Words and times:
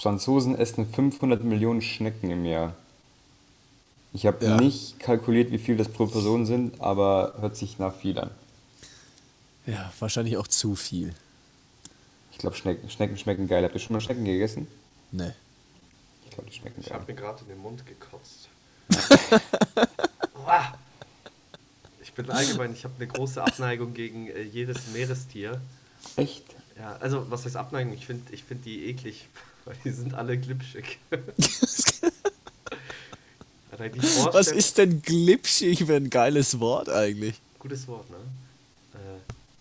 Franzosen 0.00 0.56
essen 0.56 0.90
500 0.90 1.44
Millionen 1.44 1.82
Schnecken 1.82 2.30
im 2.30 2.44
Jahr. 2.46 2.74
Ich 4.12 4.24
habe 4.26 4.44
Ja. 4.44 4.56
nicht 4.56 4.98
kalkuliert, 4.98 5.50
wie 5.52 5.58
viel 5.58 5.76
das 5.76 5.88
pro 5.88 6.06
Person 6.06 6.46
sind, 6.46 6.80
aber 6.80 7.34
hört 7.40 7.54
sich 7.56 7.78
nach 7.78 7.94
viel 7.94 8.18
an. 8.18 8.30
Ja, 9.66 9.92
wahrscheinlich 9.98 10.36
auch 10.38 10.48
zu 10.48 10.74
viel. 10.74 11.14
Ich 12.32 12.38
glaube, 12.38 12.56
Schnecken, 12.56 12.88
Schnecken 12.88 13.18
schmecken 13.18 13.46
geil. 13.46 13.62
Habt 13.62 13.74
ihr 13.74 13.80
schon 13.80 13.92
mal 13.92 14.00
Schnecken 14.00 14.24
gegessen? 14.24 14.66
Ne. 15.12 15.34
Ich 16.24 16.30
glaube, 16.30 16.48
die 16.48 16.56
schmecken 16.56 16.80
Ich 16.80 16.86
geil. 16.88 16.98
habe 16.98 17.12
mir 17.12 17.18
gerade 17.18 17.42
in 17.42 17.48
den 17.48 17.58
Mund 17.60 17.84
gekotzt. 17.86 18.48
Ich 22.02 22.12
bin 22.14 22.28
allgemein, 22.30 22.72
ich 22.72 22.84
habe 22.84 22.94
eine 22.98 23.06
große 23.06 23.40
Abneigung 23.42 23.94
gegen 23.94 24.26
äh, 24.28 24.42
jedes 24.42 24.88
Meerestier. 24.92 25.60
Echt? 26.16 26.44
Ja, 26.76 26.96
also 26.96 27.30
was 27.30 27.44
heißt 27.44 27.56
Abneigung? 27.56 27.92
Ich 27.94 28.04
finde 28.06 28.32
ich 28.34 28.42
find 28.42 28.64
die 28.64 28.86
eklig, 28.86 29.28
weil 29.70 29.76
die 29.84 29.90
sind 29.90 30.14
alle 30.14 30.36
glitschig. 30.36 30.98
Was 34.32 34.48
ist 34.48 34.78
denn 34.78 35.00
glitschig 35.00 35.84
für 35.84 35.94
ein 35.94 36.10
geiles 36.10 36.58
Wort 36.58 36.88
eigentlich? 36.88 37.40
Gutes 37.60 37.86
Wort, 37.86 38.10
ne? 38.10 38.16
Äh, 38.94 39.18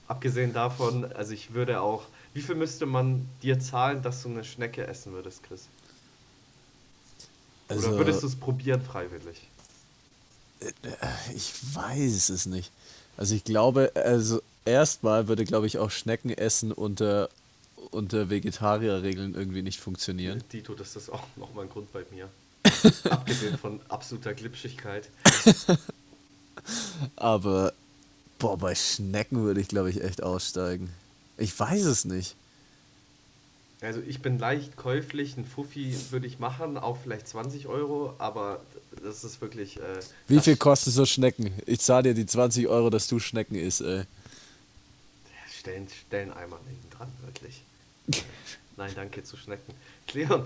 abgesehen 0.08 0.52
davon, 0.52 1.10
also 1.14 1.32
ich 1.34 1.54
würde 1.54 1.80
auch. 1.80 2.06
Wie 2.34 2.42
viel 2.42 2.56
müsste 2.56 2.86
man 2.86 3.30
dir 3.44 3.60
zahlen, 3.60 4.02
dass 4.02 4.24
du 4.24 4.30
eine 4.30 4.44
Schnecke 4.44 4.86
essen 4.88 5.14
würdest, 5.14 5.44
Chris? 5.44 5.68
Oder 7.68 7.76
Also, 7.78 7.98
würdest 7.98 8.24
du 8.24 8.28
es 8.28 8.36
probieren 8.36 8.82
freiwillig? 8.82 9.42
ich 11.36 11.54
weiß 11.74 12.30
es 12.30 12.46
nicht. 12.46 12.72
Also 13.16 13.36
ich 13.36 13.44
glaube, 13.44 13.92
also 13.96 14.42
erstmal 14.66 15.28
würde, 15.28 15.46
glaube 15.46 15.68
ich, 15.68 15.78
auch 15.78 15.92
Schnecken 15.92 16.32
essen 16.32 16.72
unter, 16.72 17.30
unter 17.92 18.30
Vegetarierregeln 18.30 19.36
irgendwie 19.36 19.62
nicht 19.62 19.80
funktionieren. 19.80 20.44
Dito, 20.52 20.74
das 20.76 20.96
ist 20.96 21.10
auch 21.10 21.24
nochmal 21.36 21.66
ein 21.66 21.70
Grund 21.70 21.92
bei 21.92 22.04
mir. 22.12 22.30
Abgesehen 23.10 23.58
von 23.58 23.80
absoluter 23.90 24.34
Glitschigkeit. 24.34 25.10
Aber, 27.16 27.74
boah, 28.38 28.58
bei 28.58 28.76
Schnecken 28.76 29.44
würde 29.44 29.62
ich, 29.62 29.70
glaube 29.70 29.90
ich, 29.90 30.04
echt 30.04 30.22
aussteigen. 30.22 30.90
Ich 31.38 31.58
weiß 31.58 31.86
es 31.86 32.06
nicht. 32.06 32.36
Also 33.82 34.02
ich 34.06 34.22
bin 34.22 34.38
leicht 34.38 34.76
käuflich, 34.76 35.38
ein 35.38 35.46
Fuffi 35.46 35.96
würde 36.12 36.28
ich 36.28 36.38
machen, 36.38 36.78
auch 36.78 36.98
vielleicht 37.02 37.30
20 37.30 37.68
Euro, 37.68 38.14
aber 38.18 38.60
das 39.02 39.24
ist 39.24 39.40
wirklich... 39.40 39.78
Äh, 39.78 40.02
Wie 40.28 40.42
viel 40.42 40.58
kosten 40.58 40.92
so 40.92 41.06
Schnecken? 41.06 41.54
Ich 41.66 41.80
zahle 41.80 42.04
dir 42.04 42.14
die 42.14 42.26
20 42.26 42.68
Euro, 42.68 42.90
dass 42.90 43.08
du 43.08 43.20
Schnecken 43.20 43.56
isst, 43.56 43.80
ey. 43.80 44.04
Stellen, 45.50 45.88
stellen 45.88 46.34
einmal 46.34 46.60
neben 46.68 46.90
dran, 46.90 47.10
wirklich. 47.24 47.62
Nein, 48.78 48.92
danke 48.96 49.24
zu 49.24 49.36
Schnecken. 49.38 49.74
Cleon, 50.08 50.44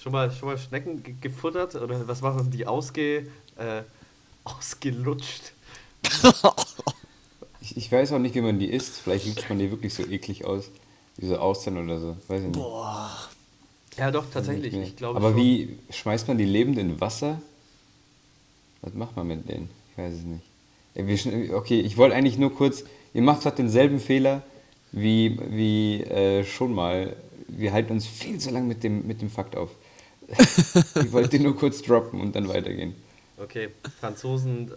schon 0.00 0.12
mal, 0.12 0.30
schon 0.30 0.48
mal 0.48 0.58
Schnecken 0.58 1.02
ge- 1.02 1.14
gefuttert 1.20 1.74
oder 1.74 2.06
was 2.06 2.20
machen 2.20 2.50
die 2.50 2.66
ausge, 2.66 3.26
äh, 3.56 3.82
ausgelutscht? 4.44 5.52
Ich, 7.60 7.78
ich 7.78 7.90
weiß 7.90 8.12
auch 8.12 8.18
nicht, 8.18 8.34
wie 8.34 8.42
man 8.42 8.58
die 8.58 8.70
isst. 8.70 8.98
Vielleicht 9.00 9.26
lutscht 9.26 9.48
man 9.48 9.58
die 9.58 9.70
wirklich 9.70 9.94
so 9.94 10.04
eklig 10.04 10.44
aus. 10.44 10.68
Wie 11.16 11.26
so 11.26 11.38
Austern 11.38 11.78
oder 11.82 11.98
so. 11.98 12.16
Weiß 12.28 12.40
ich 12.42 12.48
nicht. 12.48 12.52
Boah. 12.52 13.10
Ja, 13.96 14.10
doch, 14.10 14.26
tatsächlich. 14.30 14.74
Ich 14.74 14.96
glaube 14.96 15.16
Aber 15.16 15.30
schon. 15.30 15.38
wie 15.38 15.78
schmeißt 15.88 16.28
man 16.28 16.36
die 16.36 16.44
lebend 16.44 16.76
in 16.78 17.00
Wasser? 17.00 17.40
Was 18.82 18.92
macht 18.92 19.16
man 19.16 19.26
mit 19.28 19.48
denen? 19.48 19.70
Ich 19.92 19.96
weiß 19.98 20.12
es 20.12 20.24
nicht. 20.24 21.22
Schn- 21.24 21.54
Okay, 21.54 21.80
ich 21.80 21.96
wollte 21.96 22.14
eigentlich 22.14 22.36
nur 22.36 22.54
kurz. 22.54 22.84
Ihr 23.14 23.22
macht 23.22 23.40
gerade 23.40 23.56
denselben 23.56 23.98
Fehler 23.98 24.42
wie, 24.94 25.38
wie 25.50 26.02
äh, 26.04 26.44
schon 26.44 26.72
mal. 26.74 27.16
Wir 27.48 27.72
halten 27.72 27.92
uns 27.92 28.06
viel 28.06 28.38
zu 28.38 28.50
lang 28.50 28.66
mit 28.66 28.82
dem, 28.82 29.06
mit 29.06 29.20
dem 29.20 29.30
Fakt 29.30 29.56
auf. 29.56 29.70
ich 30.28 31.12
wollte 31.12 31.30
den 31.30 31.42
nur 31.42 31.56
kurz 31.56 31.82
droppen 31.82 32.20
und 32.20 32.34
dann 32.34 32.48
weitergehen. 32.48 32.94
Okay, 33.36 33.68
Franzosen, 34.00 34.70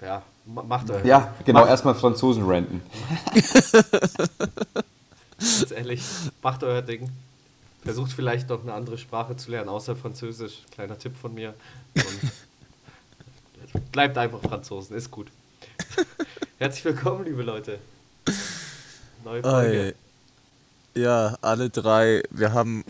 äh, 0.00 0.04
ja, 0.04 0.22
ma- 0.44 0.62
macht 0.62 0.90
euer. 0.90 1.04
Ja, 1.04 1.34
genau, 1.44 1.66
erstmal 1.66 1.94
Franzosen 1.94 2.44
ranten. 2.44 2.82
ganz 5.38 5.70
ehrlich, 5.74 6.02
macht 6.42 6.62
euer 6.62 6.82
Ding. 6.82 7.08
Versucht 7.82 8.12
vielleicht 8.12 8.48
noch 8.48 8.62
eine 8.62 8.72
andere 8.72 8.96
Sprache 8.96 9.36
zu 9.36 9.50
lernen, 9.50 9.68
außer 9.68 9.96
Französisch. 9.96 10.62
Kleiner 10.70 10.98
Tipp 10.98 11.16
von 11.16 11.34
mir. 11.34 11.54
Und 11.94 12.32
bleibt 13.92 14.16
einfach 14.16 14.40
Franzosen, 14.40 14.96
ist 14.96 15.10
gut. 15.10 15.28
Herzlich 16.58 16.84
willkommen, 16.84 17.24
liebe 17.24 17.42
Leute. 17.42 17.78
Neue 19.24 19.42
Folge. 19.42 19.94
Ey. 20.94 21.02
Ja, 21.02 21.36
alle 21.40 21.70
drei. 21.70 22.22
Wir 22.30 22.52
haben, 22.52 22.84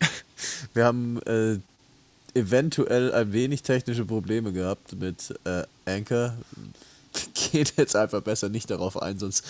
wir 0.74 0.84
haben 0.84 1.22
äh, 1.22 1.58
eventuell 2.34 3.12
ein 3.12 3.32
wenig 3.32 3.62
technische 3.62 4.04
Probleme 4.04 4.52
gehabt 4.52 4.94
mit 4.94 5.34
äh, 5.44 5.64
Anchor. 5.86 6.34
Geht 7.34 7.74
jetzt 7.76 7.96
einfach 7.96 8.20
besser 8.20 8.48
nicht 8.48 8.70
darauf 8.70 9.00
ein, 9.00 9.18
sonst 9.18 9.44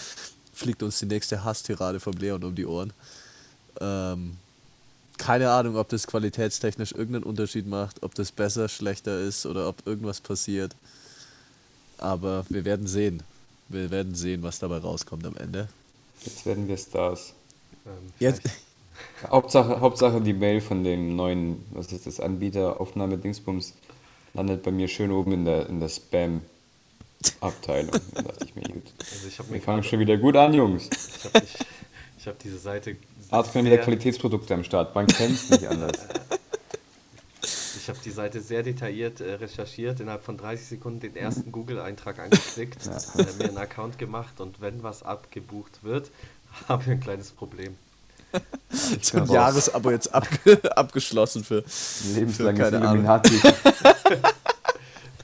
fliegt 0.52 0.82
uns 0.82 0.98
die 0.98 1.06
nächste 1.06 1.44
Hasstirade 1.44 2.00
vom 2.00 2.14
Leon 2.14 2.44
um 2.44 2.54
die 2.54 2.66
Ohren. 2.66 2.92
Ähm, 3.80 4.36
keine 5.16 5.50
Ahnung, 5.50 5.76
ob 5.76 5.88
das 5.88 6.06
qualitätstechnisch 6.06 6.92
irgendeinen 6.92 7.24
Unterschied 7.24 7.66
macht, 7.66 8.02
ob 8.02 8.14
das 8.14 8.30
besser, 8.30 8.68
schlechter 8.68 9.20
ist 9.20 9.46
oder 9.46 9.68
ob 9.68 9.86
irgendwas 9.86 10.20
passiert. 10.20 10.76
Aber 11.98 12.44
wir 12.48 12.64
werden 12.64 12.86
sehen. 12.86 13.22
Wir 13.68 13.90
werden 13.90 14.14
sehen, 14.14 14.42
was 14.42 14.60
dabei 14.60 14.78
rauskommt 14.78 15.26
am 15.26 15.36
Ende. 15.36 15.68
Jetzt 16.24 16.46
werden 16.46 16.68
wir 16.68 16.76
Stars. 16.76 17.34
Ähm, 17.86 18.12
Jetzt, 18.18 18.42
Hauptsache, 19.28 19.80
Hauptsache 19.80 20.20
die 20.20 20.32
Mail 20.32 20.60
von 20.60 20.84
dem 20.84 21.16
neuen, 21.16 21.64
was 21.70 21.92
ist 21.92 22.06
das, 22.06 22.20
Anbieter, 22.20 22.80
Aufnahme-Dingsbums, 22.80 23.74
landet 24.34 24.62
bei 24.62 24.70
mir 24.70 24.88
schön 24.88 25.10
oben 25.10 25.32
in 25.32 25.44
der, 25.44 25.68
in 25.68 25.80
der 25.80 25.88
Spam-Abteilung. 25.88 27.92
Da 28.14 28.22
dachte 28.22 28.44
ich 28.44 28.54
mir, 28.54 28.62
gut. 28.62 28.92
Also 28.98 29.28
ich 29.28 29.50
Wir 29.50 29.60
fangen 29.60 29.82
schon 29.82 30.00
wieder 30.00 30.16
gut 30.16 30.36
an, 30.36 30.54
Jungs. 30.54 30.88
ich 30.88 31.24
habe 31.24 31.46
hab 32.26 32.38
diese 32.38 32.58
Seite 32.58 32.96
Arzt 33.30 33.54
wieder 33.54 33.78
Qualitätsprodukte 33.78 34.54
am 34.54 34.64
Start. 34.64 34.94
Man 34.94 35.06
kennt 35.06 35.34
es 35.34 35.50
nicht 35.50 35.66
anders. 35.66 36.08
ich 37.88 37.94
habe 37.94 38.04
die 38.04 38.10
Seite 38.10 38.42
sehr 38.42 38.62
detailliert 38.62 39.22
äh, 39.22 39.32
recherchiert, 39.36 39.98
innerhalb 40.00 40.22
von 40.22 40.36
30 40.36 40.66
Sekunden 40.68 41.00
den 41.00 41.16
ersten 41.16 41.50
Google-Eintrag 41.50 42.18
angeklickt, 42.18 42.86
äh, 42.86 43.22
mir 43.38 43.48
einen 43.48 43.56
Account 43.56 43.98
gemacht 43.98 44.40
und 44.42 44.60
wenn 44.60 44.82
was 44.82 45.02
abgebucht 45.02 45.82
wird, 45.82 46.10
habe 46.68 46.82
ich 46.82 46.90
ein 46.90 47.00
kleines 47.00 47.30
Problem. 47.30 47.76
Ich 48.94 49.06
so 49.06 49.16
ein. 49.16 49.24
Jahresabo 49.24 49.90
jetzt 49.90 50.14
abge 50.14 50.60
abgeschlossen 50.76 51.44
für. 51.44 51.64
Lebenslanges. 52.14 52.72
Illuminati. 52.72 53.40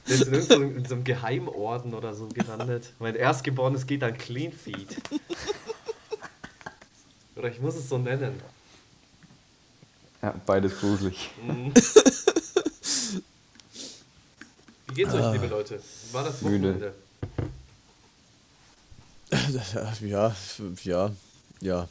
Der 0.07 0.15
ist 0.15 0.23
in, 0.27 0.41
so- 0.41 0.55
in 0.63 0.85
so 0.85 0.95
einem 0.95 1.03
Geheimorden 1.03 1.93
oder 1.93 2.15
so 2.15 2.27
gelandet. 2.29 2.93
Mein 2.97 3.13
Erstgeborenes 3.13 3.85
geht 3.85 4.03
an 4.03 4.17
Clean 4.17 4.51
Feed. 4.51 4.87
Oder 7.35 7.49
ich 7.49 7.59
muss 7.61 7.75
es 7.75 7.87
so 7.87 7.99
nennen. 7.99 8.41
Ja, 10.21 10.33
beides 10.47 10.79
gruselig. 10.79 11.29
Wie 11.45 11.71
geht's 14.95 15.13
euch, 15.13 15.33
liebe 15.33 15.47
Leute? 15.47 15.79
Wie 15.79 16.13
War 16.13 16.23
das 16.23 16.41
Müde. 16.41 16.69
Wochenende? 16.69 16.93
Ja, 20.01 20.35
ja, 20.83 21.11
ja. 21.59 21.87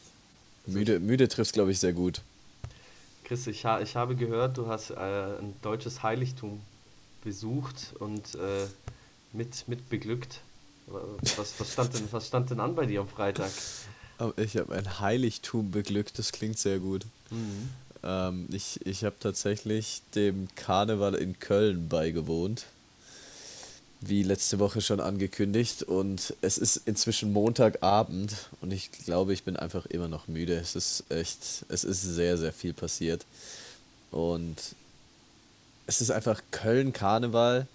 Müde, 0.66 0.98
müde 0.98 1.28
trifft 1.28 1.52
glaube 1.52 1.72
ich, 1.72 1.78
sehr 1.78 1.92
gut. 1.92 2.22
Chris, 3.24 3.46
ich, 3.46 3.64
ha 3.66 3.80
ich 3.80 3.96
habe 3.96 4.16
gehört, 4.16 4.56
du 4.56 4.66
hast 4.66 4.90
äh, 4.90 4.94
ein 4.94 5.54
deutsches 5.60 6.02
Heiligtum 6.02 6.60
besucht 7.22 7.94
und 7.98 8.34
äh, 8.36 8.66
mit, 9.32 9.68
mit 9.68 9.88
beglückt. 9.90 10.40
Was, 10.86 11.58
was, 11.58 11.72
stand 11.72 11.94
denn, 11.94 12.08
was 12.10 12.26
stand 12.26 12.50
denn 12.50 12.60
an 12.60 12.74
bei 12.74 12.86
dir 12.86 13.00
am 13.00 13.08
Freitag? 13.08 13.50
Ich 14.36 14.56
habe 14.56 14.74
ein 14.74 15.00
Heiligtum 15.00 15.70
beglückt, 15.70 16.18
das 16.18 16.32
klingt 16.32 16.58
sehr 16.58 16.78
gut. 16.78 17.04
Mhm. 17.30 17.70
Ähm, 18.02 18.48
ich 18.52 18.84
ich 18.86 19.04
habe 19.04 19.16
tatsächlich 19.18 20.02
dem 20.14 20.48
Karneval 20.54 21.14
in 21.14 21.38
Köln 21.38 21.88
beigewohnt. 21.88 22.66
Wie 24.06 24.22
letzte 24.22 24.58
Woche 24.58 24.80
schon 24.80 25.00
angekündigt. 25.00 25.82
Und 25.82 26.34
es 26.40 26.58
ist 26.58 26.76
inzwischen 26.84 27.32
Montagabend 27.32 28.34
und 28.60 28.72
ich 28.72 28.90
glaube, 28.92 29.32
ich 29.32 29.44
bin 29.44 29.56
einfach 29.56 29.86
immer 29.86 30.08
noch 30.08 30.28
müde. 30.28 30.56
Es 30.56 30.74
ist 30.74 31.04
echt, 31.08 31.64
es 31.68 31.84
ist 31.84 32.02
sehr, 32.02 32.36
sehr 32.36 32.52
viel 32.52 32.72
passiert. 32.72 33.24
Und 34.10 34.56
es 35.86 36.00
ist 36.00 36.10
einfach 36.10 36.42
Köln 36.50 36.92
Karneval. 36.92 37.66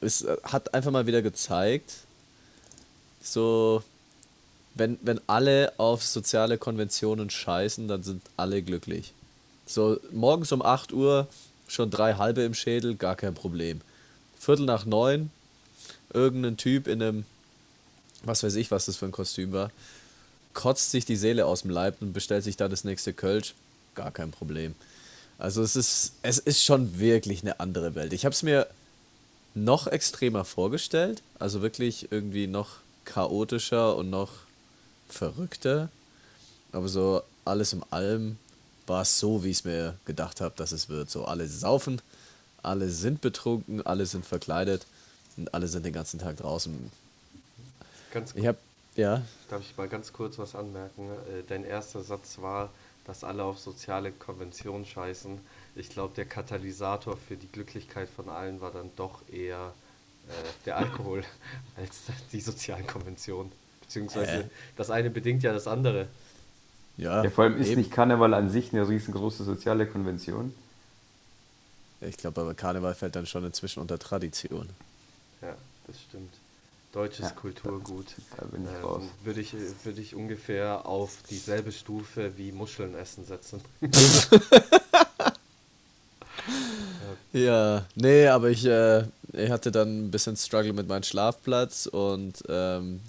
Es 0.00 0.26
hat 0.42 0.74
einfach 0.74 0.90
mal 0.90 1.06
wieder 1.06 1.22
gezeigt, 1.22 1.92
so, 3.22 3.82
wenn, 4.74 4.98
wenn 5.02 5.20
alle 5.26 5.72
auf 5.78 6.04
soziale 6.04 6.58
Konventionen 6.58 7.30
scheißen, 7.30 7.86
dann 7.88 8.02
sind 8.02 8.22
alle 8.36 8.62
glücklich. 8.62 9.12
So, 9.66 9.98
morgens 10.10 10.50
um 10.52 10.62
8 10.62 10.92
Uhr 10.92 11.28
schon 11.68 11.90
drei 11.90 12.14
halbe 12.14 12.42
im 12.42 12.54
Schädel, 12.54 12.96
gar 12.96 13.16
kein 13.16 13.34
Problem. 13.34 13.80
Viertel 14.42 14.66
nach 14.66 14.86
neun, 14.86 15.30
irgendein 16.12 16.56
Typ 16.56 16.88
in 16.88 17.00
einem, 17.00 17.24
was 18.24 18.42
weiß 18.42 18.56
ich, 18.56 18.72
was 18.72 18.86
das 18.86 18.96
für 18.96 19.06
ein 19.06 19.12
Kostüm 19.12 19.52
war, 19.52 19.70
kotzt 20.52 20.90
sich 20.90 21.04
die 21.04 21.14
Seele 21.14 21.46
aus 21.46 21.62
dem 21.62 21.70
Leib 21.70 22.02
und 22.02 22.12
bestellt 22.12 22.42
sich 22.42 22.56
da 22.56 22.68
das 22.68 22.82
nächste 22.82 23.12
Kölsch. 23.12 23.54
gar 23.94 24.10
kein 24.10 24.32
Problem. 24.32 24.74
Also 25.38 25.62
es 25.62 25.76
ist, 25.76 26.14
es 26.22 26.40
ist 26.40 26.64
schon 26.64 26.98
wirklich 26.98 27.42
eine 27.42 27.60
andere 27.60 27.94
Welt. 27.94 28.12
Ich 28.12 28.24
habe 28.24 28.32
es 28.32 28.42
mir 28.42 28.66
noch 29.54 29.86
extremer 29.86 30.44
vorgestellt, 30.44 31.22
also 31.38 31.62
wirklich 31.62 32.10
irgendwie 32.10 32.48
noch 32.48 32.78
chaotischer 33.04 33.94
und 33.94 34.10
noch 34.10 34.30
verrückter. 35.08 35.88
Aber 36.72 36.88
so 36.88 37.22
alles 37.44 37.72
im 37.74 37.84
Allem 37.90 38.38
war 38.88 39.02
es 39.02 39.20
so, 39.20 39.44
wie 39.44 39.50
ich 39.50 39.58
es 39.58 39.64
mir 39.64 39.94
gedacht 40.04 40.40
habe, 40.40 40.54
dass 40.56 40.72
es 40.72 40.88
wird. 40.88 41.10
So 41.10 41.26
alle 41.26 41.46
saufen, 41.46 42.02
alle 42.62 42.88
sind 42.88 43.20
betrunken, 43.20 43.84
alle 43.86 44.06
sind 44.06 44.24
verkleidet 44.24 44.86
und 45.36 45.52
alle 45.54 45.68
sind 45.68 45.84
den 45.84 45.92
ganzen 45.92 46.18
Tag 46.18 46.36
draußen. 46.36 46.90
Ganz 48.12 48.32
Ich 48.34 48.46
habe, 48.46 48.58
ja, 48.96 49.22
Darf 49.48 49.62
ich 49.62 49.76
mal 49.76 49.88
ganz 49.88 50.12
kurz 50.12 50.38
was 50.38 50.54
anmerken? 50.54 51.08
Äh, 51.10 51.42
Dein 51.48 51.64
erster 51.64 52.02
Satz 52.02 52.38
war, 52.40 52.70
dass 53.06 53.24
alle 53.24 53.42
auf 53.42 53.58
soziale 53.58 54.12
Konventionen 54.12 54.86
scheißen. 54.86 55.38
Ich 55.74 55.88
glaube, 55.88 56.14
der 56.14 56.26
Katalysator 56.26 57.16
für 57.16 57.36
die 57.36 57.48
Glücklichkeit 57.48 58.08
von 58.08 58.28
allen 58.28 58.60
war 58.60 58.70
dann 58.70 58.90
doch 58.96 59.20
eher 59.30 59.72
äh, 60.28 60.32
der 60.66 60.76
Alkohol 60.76 61.24
als 61.76 62.02
die 62.32 62.40
sozialen 62.40 62.86
Konventionen. 62.86 63.50
Beziehungsweise 63.80 64.44
Hä? 64.44 64.50
das 64.76 64.90
eine 64.90 65.10
bedingt 65.10 65.42
ja 65.42 65.52
das 65.52 65.66
andere. 65.66 66.08
ja, 66.96 67.24
Ja, 67.24 67.30
vor 67.30 67.44
allem 67.44 67.56
ist 67.58 67.68
eben. 67.68 67.80
nicht 67.80 67.90
Karneval 67.90 68.34
an 68.34 68.50
sich 68.50 68.72
eine 68.72 68.88
riesengroße 68.88 69.44
soziale 69.44 69.86
Konvention. 69.86 70.54
Ich 72.08 72.16
glaube, 72.16 72.40
aber 72.40 72.54
Karneval 72.54 72.94
fällt 72.94 73.16
dann 73.16 73.26
schon 73.26 73.44
inzwischen 73.44 73.80
unter 73.80 73.98
Tradition. 73.98 74.68
Ja, 75.40 75.54
das 75.86 75.96
stimmt. 76.08 76.32
Deutsches 76.92 77.26
Ja, 77.26 77.30
Kulturgut. 77.30 78.06
Da 78.36 78.44
bin 78.46 78.64
ich 78.64 78.70
Ähm, 78.70 78.82
raus. 78.82 79.02
würde 79.24 79.40
ich, 79.40 79.54
würde 79.84 80.00
ich 80.00 80.14
ungefähr 80.14 80.84
auf 80.86 81.18
dieselbe 81.30 81.72
Stufe 81.72 82.36
wie 82.36 82.52
Muscheln 82.52 82.94
essen 82.94 83.24
setzen. 83.24 83.60
Ja, 87.32 87.86
nee, 87.94 88.26
aber 88.26 88.50
ich, 88.50 88.64
äh, 88.66 89.04
ich 89.32 89.50
hatte 89.50 89.72
dann 89.72 90.06
ein 90.06 90.10
bisschen 90.10 90.36
Struggle 90.36 90.72
mit 90.74 90.86
meinem 90.88 91.02
Schlafplatz 91.02 91.86
und 91.86 92.42
ähm, 92.48 93.00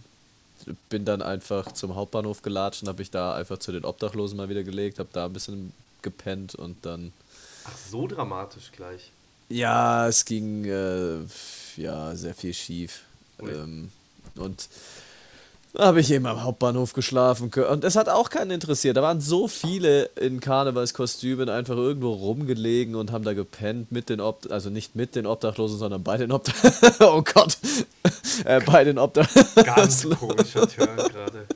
bin 0.89 1.03
dann 1.03 1.21
einfach 1.21 1.73
zum 1.73 1.95
Hauptbahnhof 1.95 2.41
gelatscht 2.41 2.83
und 2.83 2.87
habe 2.87 3.01
ich 3.01 3.11
da 3.11 3.35
einfach 3.35 3.57
zu 3.57 3.73
den 3.73 3.83
Obdachlosen 3.83 4.37
mal 4.37 4.47
wieder 4.47 4.63
gelegt, 4.63 4.99
habe 4.99 5.09
da 5.11 5.25
ein 5.25 5.33
bisschen 5.33 5.73
gepennt 6.01 6.55
und 6.55 6.85
dann. 6.85 7.11
Ach, 7.65 7.77
so 7.89 8.07
dramatisch 8.07 8.71
gleich. 8.71 9.12
Ja, 9.50 10.07
es 10.07 10.25
ging 10.25 10.65
äh, 10.65 11.19
ja 11.77 12.15
sehr 12.15 12.33
viel 12.33 12.54
schief. 12.54 13.01
Ui. 13.42 13.51
Ähm, 13.51 13.92
und 14.36 14.68
da 15.74 15.86
habe 15.88 16.01
ich 16.01 16.12
eben 16.12 16.27
am 16.27 16.44
Hauptbahnhof 16.44 16.94
geschlafen. 16.94 17.51
Und 17.51 17.83
es 17.83 17.95
hat 17.95 18.07
auch 18.07 18.30
keinen 18.30 18.51
interessiert. 18.51 18.95
Da 18.95 19.01
waren 19.01 19.21
so 19.21 19.48
viele 19.48 20.04
in 20.15 20.39
Karnevalskostümen 20.39 21.50
einfach 21.50 21.75
irgendwo 21.75 22.12
rumgelegen 22.12 22.94
und 22.94 23.12
haben 23.12 23.24
da 23.24 23.33
gepennt 23.33 23.92
mit 23.92 24.10
den 24.10 24.21
Ob 24.21 24.51
also 24.51 24.69
nicht 24.69 24.95
mit 24.95 25.15
den 25.15 25.25
Obdachlosen, 25.25 25.80
sondern 25.80 26.04
bei 26.04 26.18
den 26.18 26.31
Obdachlosen. 26.31 26.89
oh 27.00 27.24
Gott. 27.24 27.57
äh, 28.45 28.62
bei 28.62 28.83
den 28.83 29.00
Obdachlosen. 29.00 29.63
Ganz 29.63 30.07
komischer 30.19 30.68
Turn 30.68 30.95
gerade. 30.95 31.48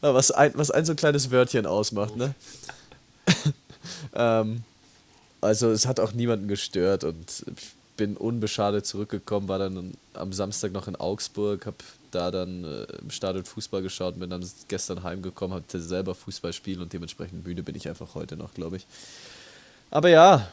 was, 0.00 0.30
ein, 0.30 0.52
was 0.54 0.70
ein 0.70 0.86
so 0.86 0.94
ein 0.94 0.96
kleines 0.96 1.30
Wörtchen 1.30 1.66
ausmacht, 1.66 2.16
ne? 2.16 2.34
Ähm, 4.14 4.62
also 5.40 5.70
es 5.70 5.86
hat 5.86 6.00
auch 6.00 6.12
niemanden 6.12 6.48
gestört 6.48 7.04
und 7.04 7.44
ich 7.56 7.72
bin 7.96 8.16
unbeschadet 8.16 8.86
zurückgekommen, 8.86 9.48
war 9.48 9.58
dann 9.58 9.94
am 10.14 10.32
Samstag 10.32 10.72
noch 10.72 10.88
in 10.88 10.96
Augsburg, 10.96 11.66
habe 11.66 11.76
da 12.10 12.30
dann 12.30 12.64
äh, 12.64 12.84
im 13.02 13.10
Stadion 13.10 13.44
Fußball 13.44 13.82
geschaut, 13.82 14.18
bin 14.18 14.30
dann 14.30 14.44
gestern 14.68 15.02
heimgekommen, 15.02 15.56
hatte 15.56 15.80
selber 15.80 16.14
Fußball 16.14 16.52
spielen 16.52 16.80
und 16.80 16.92
dementsprechend 16.92 17.46
müde 17.46 17.62
bin 17.62 17.76
ich 17.76 17.88
einfach 17.88 18.14
heute 18.14 18.36
noch, 18.36 18.54
glaube 18.54 18.76
ich. 18.78 18.86
Aber 19.90 20.08
ja, 20.08 20.50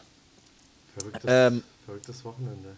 Verrücktes, 0.98 1.24
Ähm, 1.26 1.64
verrücktes 1.86 2.26
Wochenende. 2.26 2.76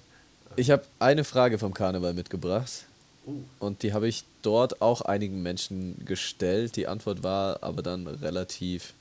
ich 0.55 0.69
habe 0.71 0.83
eine 0.99 1.23
Frage 1.23 1.57
vom 1.57 1.73
Karneval 1.73 2.13
mitgebracht. 2.13 2.85
Uh, 3.25 3.41
Und 3.59 3.83
die 3.83 3.93
habe 3.93 4.07
ich 4.07 4.25
dort 4.41 4.81
auch 4.81 5.01
einigen 5.01 5.41
Menschen 5.41 6.03
gestellt. 6.05 6.75
Die 6.75 6.87
Antwort 6.87 7.23
war 7.23 7.63
aber 7.63 7.81
dann 7.81 8.05
relativ 8.05 8.93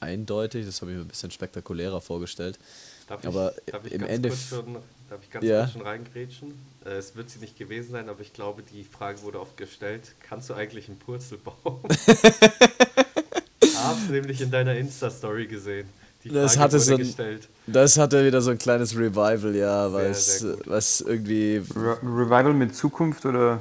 eindeutig. 0.00 0.66
Das 0.66 0.80
habe 0.80 0.90
ich 0.92 0.96
mir 0.96 1.04
ein 1.04 1.08
bisschen 1.08 1.30
spektakulärer 1.30 2.00
vorgestellt. 2.00 2.58
darf 3.08 3.20
ich, 3.20 3.26
Aber 3.28 3.52
darf 3.66 3.84
ich 3.86 3.92
im 3.92 4.00
ganz 4.00 4.12
Ende 4.12 4.28
kurz 4.30 4.40
schon, 4.48 4.74
darf 5.08 5.20
ich 5.22 5.30
ganz 5.30 5.44
Ja. 5.44 5.60
kurz 5.62 5.72
schon 5.72 5.82
reingrätschen? 5.82 6.54
Äh, 6.84 6.90
es 6.98 7.14
wird 7.16 7.30
sie 7.30 7.38
nicht 7.40 7.56
gewesen 7.58 7.92
sein, 7.92 8.08
aber 8.08 8.20
ich 8.20 8.32
glaube, 8.32 8.62
die 8.62 8.84
Frage 8.84 9.22
wurde 9.22 9.40
oft 9.40 9.56
gestellt. 9.56 10.02
Kannst 10.28 10.48
du 10.50 10.54
eigentlich 10.54 10.88
einen 10.88 10.98
Purzelbaum? 10.98 11.80
Hab's 13.82 14.08
nämlich 14.10 14.40
in 14.40 14.50
deiner 14.50 14.74
Insta-Story 14.76 15.46
gesehen. 15.46 15.88
Die 16.22 16.28
Frage 16.28 16.42
Das 16.42 16.58
hatte 16.58 16.72
wurde 16.74 16.84
so 16.84 16.92
ein- 16.94 16.98
gestellt. 16.98 17.48
Das 17.66 17.96
hatte 17.96 18.24
wieder 18.26 18.40
so 18.42 18.50
ein 18.50 18.58
kleines 18.58 18.94
Revival, 18.94 19.54
ja, 19.56 19.90
weil 19.92 20.12
Sehr, 20.14 20.50
es, 20.50 20.58
was 20.66 21.00
irgendwie. 21.00 21.62
Re 21.74 21.96
Revival 22.02 22.52
mit 22.52 22.74
Zukunft 22.76 23.24
oder? 23.24 23.60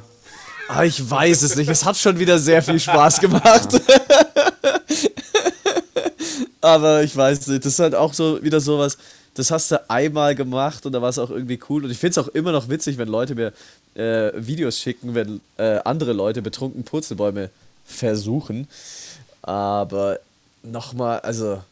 Ah, 0.68 0.84
ich 0.84 1.10
weiß 1.10 1.42
es 1.44 1.56
nicht. 1.56 1.70
Es 1.70 1.86
hat 1.86 1.98
schon 1.98 2.20
wieder 2.20 2.38
sehr 2.38 2.62
viel 2.62 2.80
Spaß 2.80 3.20
gemacht. 3.22 3.70
Aber 6.70 7.04
ich 7.04 7.16
weiß 7.16 7.48
nicht, 7.48 7.66
das 7.66 7.74
ist 7.74 7.80
halt 7.80 7.96
auch 7.96 8.14
so 8.14 8.44
wieder 8.44 8.60
sowas, 8.60 8.98
das 9.34 9.50
hast 9.50 9.72
du 9.72 9.90
einmal 9.90 10.36
gemacht 10.36 10.86
und 10.86 10.92
da 10.92 11.02
war 11.02 11.10
es 11.10 11.18
auch 11.18 11.32
irgendwie 11.32 11.60
cool. 11.70 11.86
Und 11.86 11.92
ich 11.92 11.98
finde 11.98 12.12
es 12.12 12.18
auch 12.20 12.28
immer 12.30 12.52
noch 12.52 12.70
witzig, 12.70 12.98
wenn 12.98 13.08
Leute 13.08 13.34
mir 13.34 13.54
äh, 13.96 14.32
Videos 14.36 14.78
schicken, 14.78 15.16
wenn 15.16 15.42
äh, 15.58 15.80
andere 15.84 16.14
Leute 16.14 16.42
betrunken 16.42 16.84
Purzelbäume 16.84 17.50
versuchen. 17.86 18.68
Aber 19.42 20.20
nochmal, 20.62 21.22
also 21.22 21.64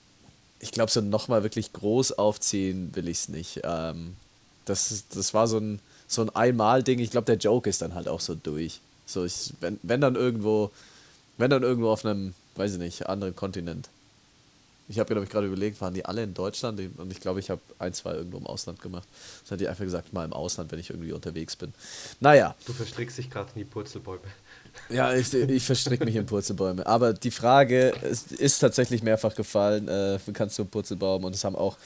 ich 0.60 0.72
glaube, 0.72 0.92
so 0.92 1.02
nochmal 1.02 1.44
wirklich 1.44 1.74
groß 1.74 2.14
aufziehen 2.14 2.90
will 2.96 3.08
ich 3.08 3.18
es 3.18 3.30
nicht. 3.30 3.62
Ähm, 3.64 4.16
das, 4.66 5.04
das 5.14 5.34
war 5.34 5.48
so 5.48 5.60
ein, 5.60 5.80
so 6.08 6.24
ein 6.24 6.36
Einmal-Ding. 6.36 7.00
Ich 7.00 7.12
glaube, 7.12 7.26
der 7.26 7.38
Joke 7.38 7.70
ist 7.70 7.84
dann 7.84 7.94
halt 7.94 8.08
auch 8.08 8.22
so 8.22 8.34
durch. 8.34 8.80
So, 9.06 9.26
ich, 9.26 9.54
wenn, 9.62 9.80
wenn 9.84 10.02
dann 10.02 10.16
irgendwo, 10.16 10.72
wenn 11.38 11.52
dann 11.52 11.62
irgendwo 11.64 11.90
auf 11.90 12.04
einem, 12.04 12.34
weiß 12.56 12.74
ich 12.74 12.80
nicht, 12.80 13.08
anderen 13.08 13.36
Kontinent. 13.36 13.90
Ich 14.90 15.00
habe, 15.00 15.08
glaube 15.08 15.26
ich, 15.26 15.30
gerade 15.30 15.48
überlegt, 15.48 15.82
waren 15.82 15.94
die 15.94 16.06
alle 16.06 16.24
in 16.24 16.34
Deutschland? 16.34 16.80
Und 16.98 17.12
ich 17.12 17.20
glaube, 17.20 17.40
ich 17.40 17.50
habe 17.50 17.62
ein, 17.78 17.94
zwei 17.94 18.14
irgendwo 18.14 18.38
im 18.38 18.48
Ausland 18.48 18.82
gemacht. 18.82 19.08
Das 19.44 19.52
hat 19.52 19.60
die 19.60 19.68
einfach 19.68 19.84
gesagt, 19.84 20.14
mal 20.14 20.24
im 20.24 20.34
Ausland, 20.34 20.72
wenn 20.72 20.80
ich 20.80 20.90
irgendwie 20.90 21.12
unterwegs 21.12 21.56
bin. 21.56 21.74
Naja, 22.20 22.56
Du 22.66 22.74
verstrickst 22.74 23.18
dich 23.18 23.30
gerade 23.30 23.50
in 23.54 23.60
die 23.60 23.66
Purzelbäume. 23.66 24.22
ja, 24.90 25.14
ich, 25.14 25.34
ich 25.34 25.66
verstricke 25.66 26.06
mich 26.06 26.16
in 26.16 26.26
Purzelbäume. 26.26 26.86
Aber 26.86 27.14
die 27.14 27.32
Frage 27.32 27.90
ist, 28.10 28.32
ist 28.32 28.60
tatsächlich 28.60 29.04
mehrfach 29.04 29.36
gefallen, 29.36 29.88
äh, 29.88 30.20
kannst 30.34 30.58
du 30.58 30.64
einen 30.64 30.70
Purzelbaum? 30.70 31.24
Und 31.26 31.36
es 31.36 31.44
haben 31.44 31.56
auch 31.56 31.78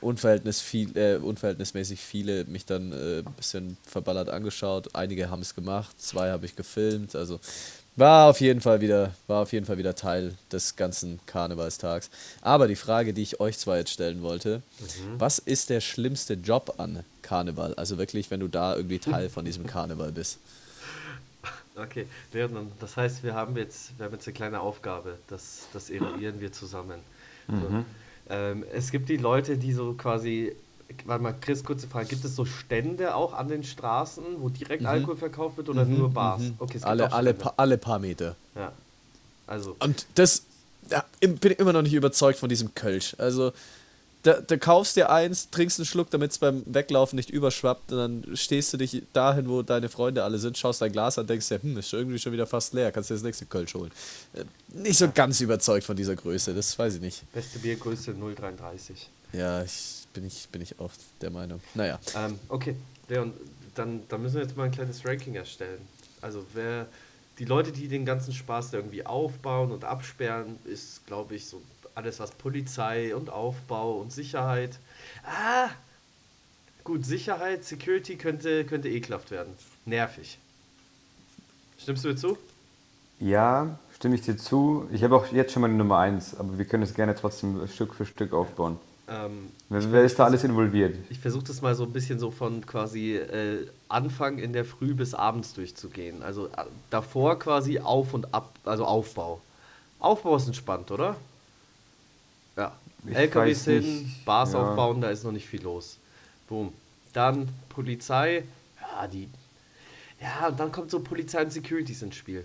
unverhältnis 0.00 0.60
viel, 0.60 0.96
äh, 0.96 1.16
unverhältnismäßig 1.16 2.00
viele 2.00 2.44
mich 2.44 2.64
dann 2.66 2.92
äh, 2.92 3.18
ein 3.18 3.34
bisschen 3.36 3.76
verballert 3.86 4.28
angeschaut. 4.28 4.94
Einige 4.94 5.30
haben 5.30 5.42
es 5.42 5.54
gemacht, 5.54 6.00
zwei 6.00 6.30
habe 6.30 6.46
ich 6.46 6.56
gefilmt. 6.56 7.14
Also 7.14 7.40
war 8.00 8.28
auf 8.28 8.40
jeden 8.40 8.60
Fall 8.60 8.80
wieder, 8.80 9.14
war 9.28 9.42
auf 9.42 9.52
jeden 9.52 9.66
Fall 9.66 9.78
wieder 9.78 9.94
Teil 9.94 10.34
des 10.50 10.74
ganzen 10.74 11.20
Karnevalstags. 11.26 12.10
Aber 12.42 12.66
die 12.66 12.74
Frage, 12.74 13.12
die 13.12 13.22
ich 13.22 13.38
euch 13.38 13.58
zwei 13.58 13.78
jetzt 13.78 13.92
stellen 13.92 14.22
wollte, 14.22 14.62
was 15.18 15.38
ist 15.38 15.70
der 15.70 15.80
schlimmste 15.80 16.34
Job 16.34 16.74
an 16.78 17.04
Karneval? 17.22 17.74
Also 17.74 17.98
wirklich, 17.98 18.30
wenn 18.30 18.40
du 18.40 18.48
da 18.48 18.74
irgendwie 18.74 18.98
Teil 18.98 19.28
von 19.28 19.44
diesem 19.44 19.66
Karneval 19.66 20.10
bist. 20.10 20.38
Okay, 21.76 22.06
Leon, 22.32 22.72
das 22.80 22.96
heißt, 22.96 23.22
wir 23.22 23.34
haben 23.34 23.56
jetzt, 23.56 23.96
wir 23.96 24.06
haben 24.06 24.12
jetzt 24.12 24.26
eine 24.26 24.34
kleine 24.34 24.60
Aufgabe, 24.60 25.18
das, 25.28 25.68
das 25.72 25.88
eruieren 25.88 26.40
wir 26.40 26.52
zusammen. 26.52 27.00
So. 27.48 27.84
Ähm, 28.28 28.64
es 28.72 28.90
gibt 28.90 29.08
die 29.08 29.16
Leute, 29.16 29.56
die 29.56 29.72
so 29.72 29.94
quasi, 29.94 30.54
warte 31.04 31.22
mal, 31.22 31.34
Chris, 31.40 31.64
kurze 31.64 31.86
Frage, 31.88 32.08
gibt 32.08 32.24
es 32.24 32.34
so 32.36 32.44
Stände 32.44 33.14
auch 33.14 33.32
an 33.32 33.48
den 33.48 33.62
Straßen, 33.64 34.24
wo 34.38 34.48
direkt 34.48 34.84
Alkohol 34.84 35.16
verkauft 35.16 35.56
wird 35.56 35.68
oder 35.68 35.84
nur 35.84 36.10
Bars? 36.10 36.42
Mhm. 36.42 36.54
Okay, 36.58 36.76
es 36.76 36.82
gibt 36.82 36.86
alle, 36.86 37.12
alle, 37.12 37.34
pa 37.34 37.54
alle 37.56 37.78
paar 37.78 37.98
Meter. 37.98 38.36
Ja, 38.54 38.72
also, 39.46 39.76
Und 39.80 40.06
das 40.14 40.42
ja, 40.90 41.04
bin 41.20 41.38
ich 41.52 41.58
immer 41.58 41.72
noch 41.72 41.82
nicht 41.82 41.94
überzeugt 41.94 42.38
von 42.38 42.48
diesem 42.48 42.74
Kölsch. 42.74 43.14
Also, 43.18 43.52
da, 44.22 44.34
da 44.40 44.56
kaufst 44.58 44.96
dir 44.96 45.10
eins, 45.10 45.48
trinkst 45.50 45.78
einen 45.78 45.86
Schluck, 45.86 46.10
damit 46.10 46.32
es 46.32 46.38
beim 46.38 46.62
Weglaufen 46.66 47.16
nicht 47.16 47.30
überschwappt 47.30 47.90
und 47.92 47.98
dann 47.98 48.36
stehst 48.36 48.72
du 48.72 48.76
dich 48.76 49.02
dahin, 49.14 49.48
wo 49.48 49.62
deine 49.62 49.88
Freunde 49.88 50.24
alle 50.24 50.38
sind, 50.38 50.58
schaust 50.58 50.82
dein 50.82 50.92
Glas 50.92 51.18
an, 51.18 51.26
denkst 51.26 51.48
dir, 51.48 51.62
hm, 51.62 51.78
ist 51.78 51.92
irgendwie 51.92 52.18
schon 52.18 52.32
wieder 52.32 52.46
fast 52.46 52.74
leer, 52.74 52.92
kannst 52.92 53.08
dir 53.08 53.14
das 53.14 53.22
nächste 53.22 53.46
Kölsch 53.46 53.72
holen. 53.74 53.90
Äh, 54.34 54.44
Nicht 54.74 54.98
so 54.98 55.10
ganz 55.10 55.40
überzeugt 55.40 55.86
von 55.86 55.96
dieser 55.96 56.16
Größe, 56.16 56.52
das 56.54 56.78
weiß 56.78 56.96
ich 56.96 57.00
nicht. 57.00 57.32
beste 57.32 57.58
Biergröße 57.60 58.10
0,33. 58.10 58.92
Ja, 59.32 59.62
ich 59.62 59.99
bin 60.12 60.26
ich, 60.26 60.48
bin 60.48 60.62
ich 60.62 60.78
auch 60.78 60.92
der 61.20 61.30
Meinung. 61.30 61.60
Naja. 61.74 61.98
Ähm, 62.16 62.38
okay, 62.48 62.76
Leon, 63.08 63.32
dann, 63.74 64.02
dann 64.08 64.22
müssen 64.22 64.36
wir 64.36 64.42
jetzt 64.42 64.56
mal 64.56 64.64
ein 64.64 64.70
kleines 64.70 65.04
Ranking 65.04 65.34
erstellen. 65.34 65.80
Also 66.20 66.44
wer 66.52 66.86
die 67.38 67.44
Leute, 67.44 67.72
die 67.72 67.88
den 67.88 68.04
ganzen 68.04 68.34
Spaß 68.34 68.72
irgendwie 68.74 69.06
aufbauen 69.06 69.72
und 69.72 69.84
absperren, 69.84 70.58
ist, 70.64 71.06
glaube 71.06 71.34
ich, 71.34 71.46
so 71.46 71.62
alles 71.94 72.20
was 72.20 72.32
Polizei 72.32 73.14
und 73.14 73.30
Aufbau 73.30 73.98
und 73.98 74.12
Sicherheit. 74.12 74.78
Ah! 75.24 75.70
Gut, 76.84 77.04
Sicherheit, 77.04 77.64
Security 77.64 78.16
könnte, 78.16 78.64
könnte 78.64 78.88
ekelhaft 78.88 79.30
werden. 79.30 79.52
Nervig. 79.84 80.38
Stimmst 81.78 82.04
du 82.04 82.08
mir 82.08 82.16
zu? 82.16 82.38
Ja, 83.18 83.78
stimme 83.94 84.14
ich 84.14 84.22
dir 84.22 84.36
zu. 84.36 84.88
Ich 84.92 85.04
habe 85.04 85.14
auch 85.14 85.26
jetzt 85.26 85.52
schon 85.52 85.62
meine 85.62 85.74
Nummer 85.74 85.98
1, 85.98 86.36
aber 86.36 86.58
wir 86.58 86.64
können 86.64 86.82
es 86.82 86.94
gerne 86.94 87.14
trotzdem 87.14 87.66
Stück 87.68 87.94
für 87.94 88.06
Stück 88.06 88.32
aufbauen. 88.32 88.78
Ähm, 89.10 89.50
Wer, 89.68 90.04
ist 90.04 90.18
da 90.18 90.24
alles 90.24 90.44
involviert? 90.44 90.96
ich 91.10 91.18
versuche 91.18 91.42
das 91.44 91.60
mal 91.60 91.74
so 91.74 91.82
ein 91.82 91.92
bisschen 91.92 92.20
so 92.20 92.30
von 92.30 92.64
quasi 92.64 93.16
äh, 93.16 93.66
Anfang 93.88 94.38
in 94.38 94.52
der 94.52 94.64
Früh 94.64 94.94
bis 94.94 95.14
abends 95.14 95.52
durchzugehen. 95.52 96.22
Also 96.22 96.46
äh, 96.46 96.64
davor 96.90 97.36
quasi 97.38 97.80
auf 97.80 98.14
und 98.14 98.32
ab, 98.32 98.54
also 98.64 98.84
Aufbau. 98.84 99.40
Aufbau 99.98 100.36
ist 100.36 100.46
entspannt, 100.46 100.92
oder? 100.92 101.16
Ja. 102.56 102.72
Ich 103.04 103.16
LKWs 103.16 103.64
hin, 103.64 104.12
Bars 104.24 104.52
ja. 104.52 104.60
aufbauen, 104.62 105.00
da 105.00 105.10
ist 105.10 105.24
noch 105.24 105.32
nicht 105.32 105.48
viel 105.48 105.62
los. 105.62 105.98
Boom. 106.48 106.72
Dann 107.12 107.48
Polizei, 107.68 108.44
ja, 108.80 109.08
die. 109.08 109.28
Ja, 110.20 110.48
und 110.48 110.60
dann 110.60 110.70
kommt 110.70 110.90
so 110.90 111.00
Polizei 111.00 111.42
und 111.42 111.52
Securities 111.52 112.02
ins 112.02 112.14
Spiel. 112.14 112.44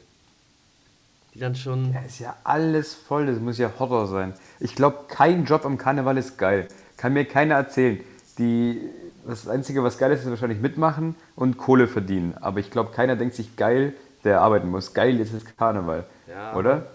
Die 1.36 1.39
dann 1.39 1.54
schon. 1.54 1.94
Ja, 1.94 2.00
ist 2.00 2.20
ja 2.20 2.36
alles 2.46 2.94
voll, 2.94 3.25
das 3.25 3.39
muss 3.39 3.58
ja 3.58 3.70
Horror 3.77 4.08
sein. 4.08 4.34
Ich 4.62 4.74
glaube, 4.74 5.00
kein 5.10 5.44
Job 5.44 5.65
am 5.65 5.77
Karneval 5.77 6.18
ist 6.18 6.38
geil. 6.38 6.70
Kann 6.96 7.12
mir 7.12 7.25
keiner 7.25 7.56
erzählen. 7.56 8.00
Die, 8.38 8.80
das 9.27 9.48
Einzige, 9.48 9.84
was 9.84 9.98
geil 9.98 10.13
ist, 10.13 10.22
ist 10.22 10.30
wahrscheinlich 10.30 10.62
mitmachen 10.62 11.15
und 11.36 11.58
Kohle 11.58 11.88
verdienen. 11.88 12.36
Aber 12.39 12.62
ich 12.62 12.72
glaube, 12.72 12.92
keiner 12.92 13.18
denkt 13.18 13.36
sich 13.36 13.58
geil, 13.58 13.94
der 14.24 14.42
arbeiten 14.42 14.70
muss. 14.70 14.94
Geil 14.94 15.20
ist 15.20 15.34
das 15.34 15.44
Karneval. 15.46 16.06
Ja. 16.27 16.56
Oder? 16.56 16.88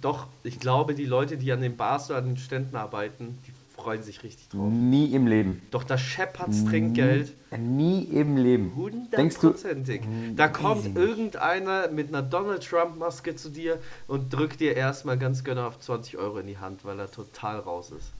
Doch, 0.00 0.28
ich 0.44 0.60
glaube, 0.60 0.94
die 0.94 1.04
Leute, 1.04 1.36
die 1.36 1.50
an 1.50 1.60
den 1.60 1.76
Bars 1.76 2.10
oder 2.10 2.20
an 2.20 2.26
den 2.26 2.36
Ständen 2.36 2.76
arbeiten, 2.76 3.38
die 3.46 3.52
freuen 3.80 4.02
sich 4.02 4.22
richtig 4.22 4.48
drauf. 4.48 4.68
Nie 4.70 5.14
im 5.14 5.26
Leben. 5.26 5.62
Doch 5.70 5.84
das 5.84 6.00
Shepherds 6.00 6.64
Trinkgeld, 6.64 7.34
Nie, 7.58 8.04
im 8.04 8.36
Leben. 8.36 8.72
Denkst 9.16 9.36
du, 9.36 9.48
hundertprozentig. 9.48 10.02
Da 10.36 10.48
kommt 10.48 10.86
easy. 10.86 10.98
irgendeiner 10.98 11.88
mit 11.88 12.08
einer 12.08 12.22
Donald 12.22 12.64
Trump-Maske 12.64 13.34
zu 13.34 13.48
dir 13.48 13.78
und 14.06 14.32
drückt 14.32 14.60
dir 14.60 14.76
erstmal 14.76 15.18
ganz 15.18 15.42
gönnerhaft 15.42 15.82
20 15.82 16.18
Euro 16.18 16.38
in 16.38 16.46
die 16.46 16.58
Hand, 16.58 16.84
weil 16.84 16.98
er 17.00 17.10
total 17.10 17.58
raus 17.58 17.90
ist. 17.90 18.12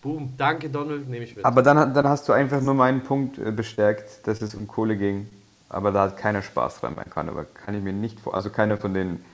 Boom, 0.00 0.34
danke 0.38 0.70
Donald, 0.70 1.08
nehme 1.08 1.24
ich 1.24 1.36
mit. 1.36 1.44
aber 1.44 1.62
dann, 1.62 1.92
dann 1.92 2.08
hast 2.08 2.28
du 2.28 2.32
einfach 2.32 2.60
nur 2.60 2.74
meinen 2.74 3.02
Punkt 3.02 3.38
äh, 3.38 3.50
bestärkt, 3.50 4.26
dass 4.26 4.40
es 4.40 4.54
um 4.54 4.66
Kohle 4.66 4.96
ging. 4.96 5.28
Aber 5.68 5.90
da 5.90 6.02
hat 6.02 6.16
keiner 6.16 6.42
Spaß 6.42 6.80
dran 6.80 6.94
beim 6.94 7.10
Karneval. 7.10 7.46
Kann 7.52 7.74
ich 7.74 7.82
mir 7.82 7.92
nicht 7.92 8.20
vor. 8.20 8.34
Also 8.34 8.50
keiner 8.50 8.76
von 8.76 8.94
denen, 8.94 9.24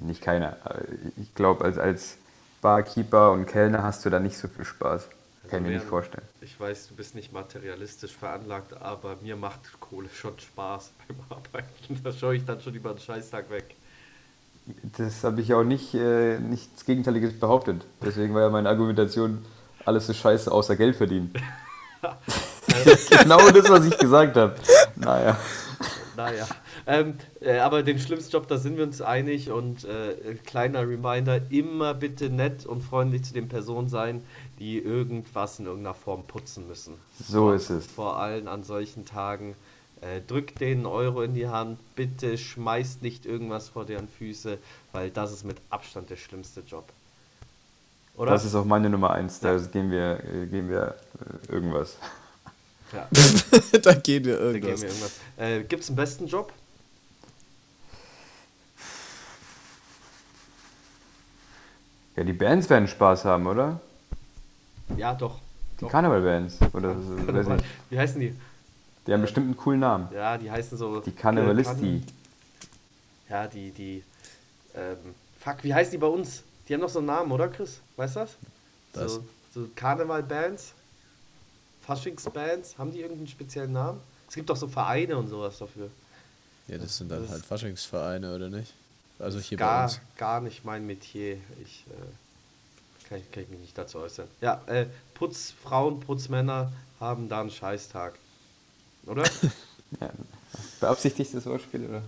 nicht 0.00 0.20
keiner. 0.20 0.56
Ich 1.16 1.34
glaube, 1.34 1.64
als, 1.64 1.78
als 1.78 2.16
Barkeeper 2.62 3.32
und 3.32 3.44
Kellner 3.44 3.82
hast 3.82 4.04
du 4.04 4.10
da 4.10 4.20
nicht 4.20 4.38
so 4.38 4.48
viel 4.48 4.64
Spaß. 4.64 5.08
Kann 5.50 5.64
ich 5.64 5.68
mir 5.68 5.74
nicht 5.74 5.86
vorstellen. 5.86 6.24
Ich 6.40 6.58
weiß, 6.58 6.88
du 6.88 6.94
bist 6.94 7.14
nicht 7.14 7.32
materialistisch 7.32 8.16
veranlagt, 8.16 8.80
aber 8.80 9.16
mir 9.20 9.36
macht 9.36 9.60
Kohle 9.80 10.08
schon 10.08 10.38
Spaß 10.38 10.92
beim 11.08 11.16
Arbeiten. 11.28 12.00
Da 12.02 12.12
schaue 12.12 12.36
ich 12.36 12.46
dann 12.46 12.60
schon 12.60 12.74
über 12.74 12.94
den 12.94 13.00
Scheißtag 13.00 13.50
weg. 13.50 13.74
Das 14.96 15.24
habe 15.24 15.40
ich 15.40 15.52
auch 15.52 15.64
nicht 15.64 15.92
äh, 15.92 16.38
nichts 16.38 16.86
Gegenteiliges 16.86 17.38
behauptet. 17.38 17.84
Deswegen 18.00 18.32
war 18.32 18.42
ja 18.42 18.48
meine 18.48 18.68
Argumentation, 18.68 19.44
alles 19.84 20.08
ist 20.08 20.18
scheiße, 20.18 20.50
außer 20.50 20.76
Geld 20.76 20.94
verdienen. 20.94 21.34
genau 23.10 23.50
das, 23.50 23.68
was 23.68 23.86
ich 23.86 23.98
gesagt 23.98 24.36
habe. 24.36 24.54
Naja. 24.96 25.36
Naja, 26.16 26.46
ähm, 26.86 27.14
äh, 27.40 27.58
aber 27.58 27.82
den 27.82 27.98
schlimmsten 27.98 28.32
Job, 28.32 28.48
da 28.48 28.58
sind 28.58 28.76
wir 28.76 28.84
uns 28.84 29.00
einig 29.00 29.50
und 29.50 29.84
äh, 29.84 30.34
kleiner 30.44 30.88
Reminder, 30.88 31.40
immer 31.50 31.94
bitte 31.94 32.30
nett 32.30 32.66
und 32.66 32.82
freundlich 32.82 33.24
zu 33.24 33.34
den 33.34 33.48
Personen 33.48 33.88
sein, 33.88 34.22
die 34.58 34.78
irgendwas 34.78 35.58
in 35.58 35.66
irgendeiner 35.66 35.94
Form 35.94 36.24
putzen 36.24 36.66
müssen. 36.68 36.94
So 37.18 37.40
vor, 37.40 37.54
ist 37.54 37.70
es. 37.70 37.86
Vor 37.86 38.18
allem 38.18 38.48
an 38.48 38.62
solchen 38.64 39.04
Tagen. 39.04 39.54
Äh, 40.00 40.20
drückt 40.20 40.60
denen 40.60 40.84
einen 40.84 40.86
Euro 40.86 41.22
in 41.22 41.32
die 41.32 41.46
Hand, 41.46 41.78
bitte 41.94 42.36
schmeißt 42.36 43.02
nicht 43.02 43.24
irgendwas 43.24 43.68
vor 43.68 43.84
deren 43.84 44.08
Füße, 44.08 44.58
weil 44.90 45.10
das 45.10 45.32
ist 45.32 45.44
mit 45.44 45.58
Abstand 45.70 46.10
der 46.10 46.16
schlimmste 46.16 46.60
Job. 46.62 46.84
Oder? 48.16 48.32
Das 48.32 48.44
ist 48.44 48.56
auch 48.56 48.64
meine 48.64 48.90
Nummer 48.90 49.12
eins. 49.12 49.38
Da 49.38 49.56
gehen 49.58 49.92
wir, 49.92 50.18
äh, 50.24 50.46
gehen 50.46 50.68
wir 50.68 50.96
äh, 51.48 51.52
irgendwas. 51.52 51.96
ja, 52.92 53.08
da 53.82 53.94
gehen 53.94 54.24
wir 54.24 54.38
da 54.38 54.52
gehen 54.52 54.62
irgendwas. 54.62 54.82
wir 54.82 54.88
irgendwas. 54.88 55.20
Äh, 55.36 55.62
Gibt 55.62 55.84
es 55.84 55.88
einen 55.88 55.96
besten 55.96 56.26
Job? 56.26 56.52
Ja, 62.16 62.24
die 62.24 62.32
Bands 62.32 62.68
werden 62.68 62.88
Spaß 62.88 63.24
haben, 63.24 63.46
oder? 63.46 63.80
Ja, 64.96 65.14
doch. 65.14 65.38
Die. 65.80 65.86
Karnevalbands. 65.86 66.58
Oder 66.72 66.94
weiß 66.96 67.48
nicht. 67.48 67.64
Wie 67.90 67.98
heißen 67.98 68.20
die? 68.20 68.34
Die 69.06 69.12
haben 69.12 69.22
bestimmt 69.22 69.46
einen 69.46 69.56
coolen 69.56 69.80
Namen. 69.80 70.08
Ja, 70.14 70.36
die 70.38 70.50
heißen 70.50 70.76
so. 70.78 71.00
Die 71.00 71.10
Karnevalisti. 71.12 72.02
Ja, 73.28 73.46
die, 73.46 73.70
die. 73.70 74.04
Ähm, 74.74 74.96
fuck, 75.40 75.56
wie 75.64 75.74
heißen 75.74 75.90
die 75.90 75.98
bei 75.98 76.06
uns? 76.06 76.42
Die 76.68 76.74
haben 76.74 76.80
doch 76.82 76.88
so 76.88 76.98
einen 77.00 77.06
Namen, 77.08 77.32
oder 77.32 77.48
Chris? 77.48 77.80
Weißt 77.96 78.16
du 78.16 78.20
das? 78.20 78.36
Was? 78.94 79.14
So, 79.14 79.24
so 79.54 79.68
Karnevalbands, 79.74 80.72
Faschingsbands, 81.82 82.78
haben 82.78 82.92
die 82.92 83.00
irgendeinen 83.00 83.26
speziellen 83.26 83.72
Namen? 83.72 84.00
Es 84.28 84.34
gibt 84.34 84.48
doch 84.48 84.56
so 84.56 84.68
Vereine 84.68 85.16
und 85.16 85.28
sowas 85.28 85.58
dafür. 85.58 85.90
Ja, 86.68 86.78
das 86.78 86.96
sind 86.96 87.10
dann 87.10 87.22
Das- 87.22 87.32
halt 87.32 87.44
Faschingsvereine, 87.44 88.34
oder 88.34 88.48
nicht? 88.48 88.72
Also 89.22 89.38
hier 89.38 89.56
bei 89.56 89.64
Gar, 89.64 89.84
uns. 89.84 90.00
gar 90.16 90.40
nicht 90.40 90.64
mein 90.64 90.86
Metier. 90.86 91.36
Ich, 91.62 91.84
äh, 91.88 93.08
kann, 93.08 93.18
ich 93.18 93.30
kann 93.30 93.42
ich 93.44 93.48
mich 93.48 93.60
nicht 93.60 93.78
dazu 93.78 93.98
äußern. 93.98 94.26
Ja, 94.40 94.60
äh, 94.66 94.86
Putzfrauen, 95.14 96.00
Putzmänner 96.00 96.72
haben 96.98 97.28
da 97.28 97.40
einen 97.40 97.50
Scheißtag. 97.50 98.14
Oder? 99.06 99.24
Ja. 100.00 100.08
Beabsichtigtes 100.80 101.44
Wortspiel, 101.44 101.84
oder? 101.84 102.02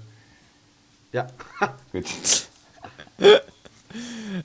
ja. 1.12 1.26
Gut. 1.92 2.06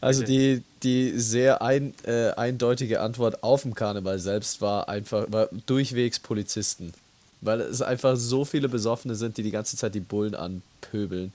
Also 0.02 0.24
die, 0.24 0.64
die 0.84 1.18
sehr 1.20 1.62
ein, 1.64 1.96
äh, 2.04 2.32
eindeutige 2.32 3.02
Antwort 3.02 3.42
auf 3.44 3.64
dem 3.64 3.74
Karneval 3.74 4.20
selbst 4.20 4.62
war 4.62 4.88
einfach 4.88 5.26
war 5.32 5.50
durchwegs 5.66 6.20
Polizisten. 6.20 6.94
Weil 7.42 7.62
es 7.62 7.82
einfach 7.82 8.16
so 8.16 8.46
viele 8.46 8.70
Besoffene 8.70 9.16
sind, 9.16 9.38
die 9.38 9.44
die 9.44 9.52
ganze 9.52 9.78
Zeit 9.78 9.96
die 9.96 10.00
Bullen 10.02 10.36
anpöbeln. 10.36 11.34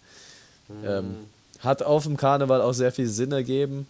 Ähm, 0.84 1.16
hat 1.60 1.82
auf 1.82 2.04
dem 2.04 2.16
Karneval 2.16 2.60
auch 2.60 2.72
sehr 2.72 2.92
viel 2.92 3.06
Sinn 3.06 3.32
ergeben, 3.32 3.86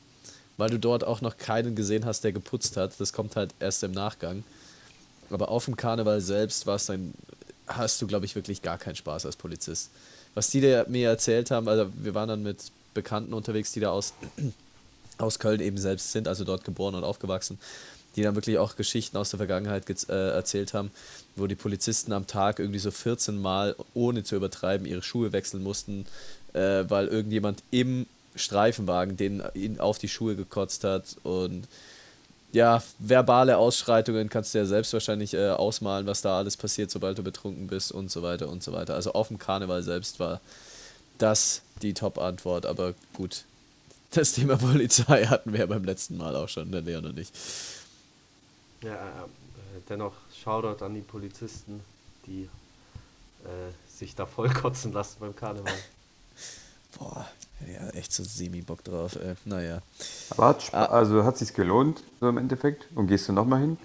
weil 0.56 0.70
du 0.70 0.78
dort 0.78 1.04
auch 1.04 1.20
noch 1.20 1.36
keinen 1.36 1.74
gesehen 1.74 2.04
hast, 2.04 2.22
der 2.24 2.32
geputzt 2.32 2.76
hat. 2.76 2.92
Das 2.98 3.12
kommt 3.12 3.36
halt 3.36 3.52
erst 3.60 3.82
im 3.82 3.92
Nachgang. 3.92 4.44
Aber 5.30 5.48
auf 5.48 5.64
dem 5.64 5.76
Karneval 5.76 6.20
selbst 6.20 6.66
war 6.66 6.76
es 6.76 6.86
dann, 6.86 7.14
hast 7.66 8.00
du, 8.00 8.06
glaube 8.06 8.26
ich, 8.26 8.34
wirklich 8.34 8.62
gar 8.62 8.78
keinen 8.78 8.96
Spaß 8.96 9.26
als 9.26 9.36
Polizist. 9.36 9.90
Was 10.34 10.50
die 10.50 10.60
mir 10.88 11.08
erzählt 11.08 11.50
haben, 11.50 11.68
also 11.68 11.90
wir 11.94 12.14
waren 12.14 12.28
dann 12.28 12.42
mit 12.42 12.58
Bekannten 12.92 13.34
unterwegs, 13.34 13.72
die 13.72 13.80
da 13.80 13.90
aus, 13.90 14.14
aus 15.18 15.38
Köln 15.38 15.60
eben 15.60 15.78
selbst 15.78 16.12
sind, 16.12 16.28
also 16.28 16.44
dort 16.44 16.64
geboren 16.64 16.94
und 16.94 17.04
aufgewachsen, 17.04 17.58
die 18.16 18.22
dann 18.22 18.34
wirklich 18.34 18.58
auch 18.58 18.76
Geschichten 18.76 19.16
aus 19.16 19.30
der 19.30 19.38
Vergangenheit 19.38 19.88
äh, 20.08 20.30
erzählt 20.30 20.74
haben, 20.74 20.90
wo 21.36 21.46
die 21.46 21.56
Polizisten 21.56 22.12
am 22.12 22.26
Tag 22.26 22.58
irgendwie 22.58 22.78
so 22.78 22.90
14 22.90 23.40
Mal, 23.40 23.74
ohne 23.94 24.22
zu 24.22 24.36
übertreiben, 24.36 24.86
ihre 24.86 25.02
Schuhe 25.02 25.32
wechseln 25.32 25.62
mussten, 25.62 26.06
äh, 26.54 26.88
weil 26.88 27.08
irgendjemand 27.08 27.62
im 27.70 28.06
Streifenwagen 28.36 29.16
denen 29.16 29.42
ihnen 29.54 29.78
auf 29.78 29.98
die 29.98 30.08
Schuhe 30.08 30.34
gekotzt 30.34 30.84
hat 30.84 31.16
und 31.22 31.68
ja, 32.52 32.82
verbale 33.00 33.58
Ausschreitungen 33.58 34.28
kannst 34.28 34.54
du 34.54 34.58
ja 34.58 34.64
selbst 34.64 34.92
wahrscheinlich 34.92 35.34
äh, 35.34 35.50
ausmalen, 35.50 36.06
was 36.06 36.22
da 36.22 36.38
alles 36.38 36.56
passiert, 36.56 36.90
sobald 36.90 37.18
du 37.18 37.24
betrunken 37.24 37.66
bist 37.66 37.90
und 37.90 38.12
so 38.12 38.22
weiter 38.22 38.48
und 38.48 38.62
so 38.62 38.72
weiter. 38.72 38.94
Also 38.94 39.12
auf 39.12 39.26
dem 39.28 39.38
Karneval 39.38 39.82
selbst 39.82 40.20
war 40.20 40.40
das 41.18 41.62
die 41.82 41.94
Top-Antwort, 41.94 42.64
aber 42.64 42.94
gut. 43.12 43.44
Das 44.12 44.32
Thema 44.32 44.56
Polizei 44.58 45.24
hatten 45.24 45.52
wir 45.52 45.60
ja 45.60 45.66
beim 45.66 45.82
letzten 45.82 46.16
Mal 46.16 46.36
auch 46.36 46.48
schon, 46.48 46.70
der 46.70 46.82
Leon 46.82 47.04
und 47.06 47.18
ich. 47.18 47.28
Ja, 48.82 48.94
äh, 48.94 48.96
äh, 48.96 49.80
dennoch 49.88 50.12
Shoutout 50.32 50.84
an 50.84 50.94
die 50.94 51.00
Polizisten, 51.00 51.80
die 52.26 52.48
äh, 53.44 53.72
sich 53.88 54.14
da 54.14 54.26
vollkotzen 54.26 54.92
lassen 54.92 55.16
beim 55.18 55.34
Karneval. 55.34 55.72
Boah, 56.98 57.26
ja, 57.66 57.88
echt 57.90 58.12
so 58.12 58.22
semi-Bock 58.24 58.84
drauf. 58.84 59.16
Äh, 59.16 59.34
naja. 59.44 59.80
Aber 60.30 60.48
hat, 60.48 60.72
Ah. 60.72 60.86
also 60.86 61.24
hat 61.24 61.38
sich's 61.38 61.52
gelohnt, 61.54 62.02
so 62.20 62.28
im 62.28 62.38
Endeffekt? 62.38 62.86
Und 62.94 63.06
gehst 63.08 63.28
du 63.28 63.32
nochmal 63.32 63.60
hin? 63.60 63.78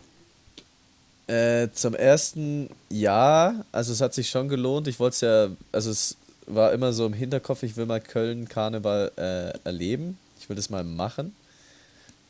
Äh, 1.28 1.70
zum 1.74 1.94
ersten 1.94 2.70
ja, 2.90 3.64
also 3.72 3.94
es 3.94 4.02
hat 4.02 4.14
sich 4.14 4.30
schon 4.30 4.48
gelohnt. 4.50 4.88
Ich 4.88 5.00
wollte 5.00 5.14
es 5.14 5.22
ja, 5.22 5.50
also 5.72 5.92
es 5.92 6.16
war 6.48 6.74
immer 6.74 6.92
so 6.92 7.06
im 7.06 7.14
Hinterkopf, 7.14 7.62
ich 7.64 7.78
will 7.78 7.86
mal 7.86 8.02
Köln 8.02 8.48
Karneval 8.50 9.12
äh, 9.16 9.58
erleben. 9.64 10.18
Ich 10.40 10.50
will 10.50 10.56
das 10.56 10.72
mal 10.72 10.84
machen 10.84 11.36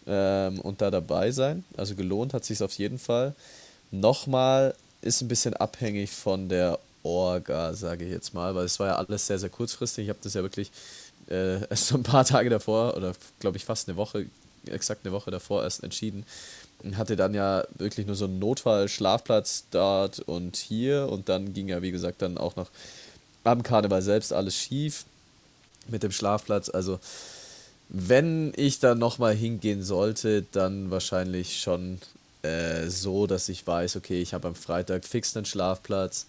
ähm, 0.06 0.60
und 0.60 0.82
da 0.82 0.92
dabei 0.92 1.32
sein. 1.32 1.64
Also 1.78 1.96
gelohnt 1.96 2.34
hat 2.34 2.44
sich 2.44 2.62
auf 2.62 2.74
jeden 2.74 3.00
Fall. 3.00 3.34
Nochmal 3.92 4.76
ist 5.02 5.22
ein 5.22 5.30
bisschen 5.30 5.54
abhängig 5.54 6.12
von 6.12 6.50
der 6.50 6.78
Orga, 7.04 7.74
sage 7.74 8.06
ich 8.06 8.12
jetzt 8.12 8.34
mal, 8.34 8.56
weil 8.56 8.66
es 8.66 8.80
war 8.80 8.88
ja 8.88 8.96
alles 8.96 9.28
sehr, 9.28 9.40
sehr 9.40 9.50
kurzfristig. 9.50 10.06
Ich 10.06 10.10
habe 10.10 10.20
das 10.22 10.34
ja 10.34 10.42
wirklich 10.42 10.72
äh, 11.30 11.64
erst 11.70 11.88
so 11.88 11.96
ein 11.96 12.04
paar 12.04 12.26
Tage 12.26 12.50
davor 12.50 12.96
oder 12.96 13.14
glaube 13.40 13.58
ich 13.58 13.66
fast 13.66 13.88
eine 13.88 13.98
Woche, 13.98 14.26
exakt 14.66 15.06
eine 15.06 15.14
Woche 15.14 15.32
davor 15.32 15.64
erst 15.64 15.84
entschieden. 15.84 16.26
Und 16.82 16.98
hatte 16.98 17.18
dann 17.18 17.34
ja 17.34 17.66
wirklich 17.78 18.08
nur 18.08 18.16
so 18.16 18.26
einen 18.26 18.40
Notfall-Schlafplatz 18.40 19.66
dort 19.70 20.20
und 20.20 20.56
hier 20.56 21.10
und 21.10 21.28
dann 21.28 21.54
ging 21.54 21.68
ja, 21.68 21.82
wie 21.82 21.92
gesagt, 21.92 22.22
dann 22.22 22.38
auch 22.38 22.56
noch 22.56 22.70
am 23.44 23.64
Karneval 23.64 24.02
selbst 24.02 24.32
alles 24.34 24.56
schief. 24.56 25.06
mit 25.88 26.04
dem 26.04 26.12
Schlafplatz. 26.12 26.70
Also, 26.70 27.00
wenn 27.90 28.54
ich 28.56 28.80
da 28.80 28.96
nochmal 28.96 29.34
hingehen 29.36 29.84
sollte, 29.84 30.46
dann 30.52 30.92
wahrscheinlich 30.92 31.60
schon 31.60 32.00
äh, 32.44 32.88
so, 32.88 33.28
dass 33.28 33.50
ich 33.50 33.66
weiß, 33.66 33.96
okay, 33.96 34.22
ich 34.22 34.34
habe 34.34 34.48
am 34.48 34.56
Freitag 34.56 35.06
fix 35.06 35.36
einen 35.36 35.46
Schlafplatz. 35.46 36.28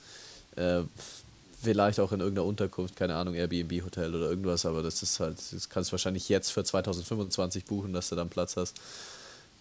Äh, 0.57 0.83
vielleicht 1.63 2.01
auch 2.01 2.13
in 2.13 2.21
irgendeiner 2.21 2.47
Unterkunft, 2.47 2.97
keine 2.97 3.15
Ahnung, 3.17 3.35
Airbnb-Hotel 3.35 4.15
oder 4.15 4.31
irgendwas, 4.31 4.65
aber 4.65 4.83
das 4.83 5.03
ist 5.03 5.21
halt, 5.21 5.37
das 5.53 5.69
kannst 5.69 5.91
du 5.91 5.93
wahrscheinlich 5.93 6.29
jetzt 6.29 6.51
für 6.51 6.65
2025 6.65 7.67
buchen, 7.67 7.93
dass 7.93 8.09
du 8.09 8.17
dann 8.17 8.29
Platz 8.31 8.57
hast. 8.57 8.81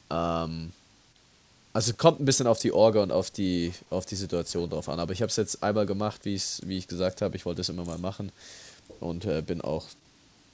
Ähm, 0.10 0.72
also 1.74 1.94
kommt 1.94 2.20
ein 2.20 2.26
bisschen 2.26 2.48
auf 2.48 2.60
die 2.60 2.72
Orga 2.72 3.04
und 3.04 3.12
auf 3.12 3.30
die, 3.30 3.74
auf 3.90 4.06
die 4.06 4.16
Situation 4.16 4.70
drauf 4.70 4.90
an. 4.90 5.00
Aber 5.00 5.14
ich 5.14 5.22
habe 5.22 5.30
es 5.30 5.36
jetzt 5.36 5.62
einmal 5.62 5.86
gemacht, 5.86 6.22
wie, 6.24 6.42
wie 6.64 6.78
ich 6.78 6.88
gesagt 6.88 7.22
habe. 7.22 7.36
Ich 7.36 7.46
wollte 7.46 7.62
es 7.62 7.70
immer 7.70 7.86
mal 7.86 8.00
machen. 8.00 8.32
Und 9.00 9.26
äh, 9.26 9.42
bin, 9.42 9.62
auch, 9.62 9.86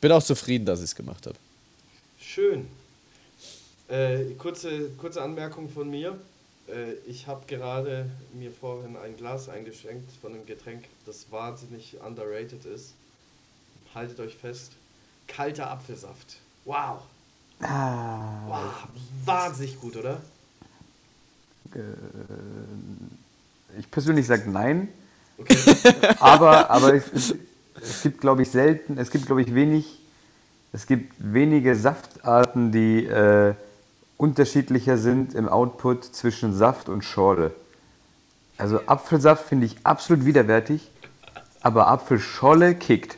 bin 0.02 0.12
auch 0.12 0.24
zufrieden, 0.24 0.66
dass 0.66 0.80
ich 0.80 0.86
es 0.86 0.96
gemacht 0.96 1.26
habe. 1.26 1.38
Schön. 2.20 2.68
Äh, 3.88 4.34
kurze, 4.38 4.90
kurze 4.98 5.22
Anmerkung 5.22 5.70
von 5.70 5.90
mir. 5.90 6.20
Äh, 6.68 6.94
ich 7.06 7.28
habe 7.28 7.46
gerade 7.48 8.10
mir 8.34 8.52
vorhin 8.52 8.98
ein 8.98 9.16
Glas 9.18 9.50
eingeschenkt 9.50 10.12
von 10.22 10.34
einem 10.34 10.46
Getränk, 10.46 10.86
das 11.06 11.32
wahnsinnig 11.32 11.98
underrated 12.06 12.66
ist. 12.66 12.94
Haltet 13.94 14.20
euch 14.20 14.36
fest. 14.36 14.74
Kalter 15.28 15.70
Apfelsaft. 15.70 16.38
Wow. 16.66 17.02
Ah. 17.62 18.48
Wow. 18.48 18.88
Wahnsinnig 19.26 19.80
gut, 19.80 19.96
oder? 19.96 20.22
Äh, 21.74 21.80
ich 23.80 23.90
persönlich 23.90 24.28
sage 24.28 24.50
nein. 24.50 24.90
Okay. 25.38 25.58
aber 26.20 26.70
aber 26.70 26.94
es, 26.94 27.12
es, 27.14 27.36
es 27.82 28.02
gibt, 28.04 28.22
glaube 28.22 28.44
ich, 28.44 28.52
selten, 28.52 28.98
es 28.98 29.12
gibt, 29.12 29.26
glaube 29.26 29.42
ich, 29.42 29.54
wenig, 29.54 30.00
es 30.72 30.88
gibt 30.88 31.14
wenige 31.18 31.76
Saftarten, 31.76 32.72
die 32.72 33.06
äh, 33.06 33.54
unterschiedlicher 34.18 34.98
sind 34.98 35.34
im 35.34 35.48
Output 35.50 36.04
zwischen 36.04 36.54
Saft 36.54 36.90
und 36.90 37.04
Schorle. 37.04 37.52
Also 38.58 38.80
Apfelsaft 38.86 39.48
finde 39.48 39.66
ich 39.66 39.76
absolut 39.84 40.26
widerwärtig, 40.26 40.90
aber 41.62 41.88
Apfelschorle 41.88 42.76
kickt. 42.76 43.18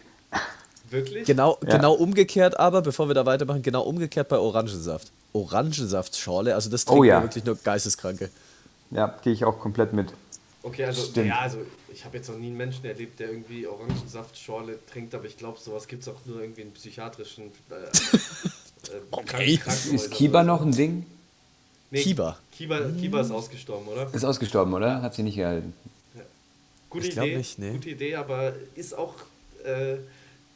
Wirklich? 0.90 1.26
Genau, 1.26 1.58
ja. 1.64 1.78
genau 1.78 1.94
umgekehrt 1.94 2.60
aber, 2.60 2.82
bevor 2.82 3.10
wir 3.10 3.14
da 3.14 3.26
weitermachen, 3.26 3.62
genau 3.62 3.84
umgekehrt 3.84 4.30
bei 4.30 4.38
Orangensaft. 4.38 5.12
Orangensaftschorle, 5.34 6.56
also 6.56 6.70
das 6.70 6.86
trinken 6.86 7.02
oh, 7.02 7.04
ja. 7.04 7.22
wirklich 7.22 7.44
nur 7.44 7.56
Geisteskranke. 7.56 8.30
Ja, 8.92 9.14
gehe 9.22 9.34
ich 9.34 9.44
auch 9.44 9.60
komplett 9.60 9.94
mit. 9.94 10.14
Okay, 10.64 10.86
also, 10.86 11.04
Stimmt. 11.04 11.28
ja, 11.28 11.40
also 11.40 11.60
ich 11.94 12.06
habe 12.06 12.18
jetzt 12.18 12.30
noch 12.30 12.38
nie 12.38 12.48
einen 12.48 12.58
Menschen 12.58 12.86
erlebt, 12.86 13.20
der 13.20 13.30
irgendwie 13.30 13.68
Orangensaftschorle 13.68 14.80
trinkt, 14.86 15.14
aber 15.14 15.26
ich 15.26 15.38
glaube, 15.38 15.60
sowas 15.60 15.88
gibt 15.88 16.04
es 16.04 16.10
auch 16.10 16.26
nur 16.26 16.42
irgendwie 16.42 16.62
in 16.62 16.72
psychiatrischen. 16.72 17.52
Äh, 17.70 17.76
äh, 17.76 17.90
okay. 19.12 19.60
Ist 19.92 20.12
Kiba 20.12 20.44
noch 20.44 20.62
ein 20.62 20.72
Ding? 20.72 21.06
Nee, 21.92 22.02
Kiba. 22.02 22.38
Kiba. 22.52 22.80
Kiba 23.00 23.22
ist 23.22 23.32
ausgestorben, 23.32 23.88
oder? 23.88 24.14
Ist 24.14 24.26
ausgestorben, 24.26 24.74
oder? 24.74 25.02
Hat 25.02 25.14
sie 25.14 25.24
nicht 25.24 25.36
gehalten. 25.36 25.74
Ja. 26.16 26.22
Gute 26.90 27.08
ich 27.08 27.18
Idee, 27.18 27.38
nicht, 27.38 27.60
nee. 27.60 27.72
gute 27.72 27.90
Idee, 27.90 28.16
aber 28.16 28.54
ist 28.76 28.98
auch 28.98 29.14
äh, 29.64 29.98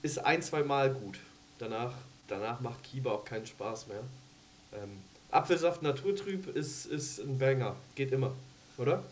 ist 0.02 0.18
ein, 0.20 0.42
zwei 0.42 0.64
Mal 0.64 0.94
gut. 0.94 1.20
Danach, 1.60 1.94
danach 2.28 2.60
macht 2.60 2.84
Kiba 2.84 3.12
auch 3.12 3.26
keinen 3.26 3.46
Spaß 3.46 3.88
mehr. 3.88 4.04
Ähm, 4.74 4.90
Apfelsaft 5.30 5.82
naturtrüb 5.82 6.56
ist, 6.56 6.86
ist 6.88 7.20
ein 7.20 7.38
Banger. 7.38 7.76
Geht 7.96 8.12
immer, 8.12 8.34
oder? 8.78 9.04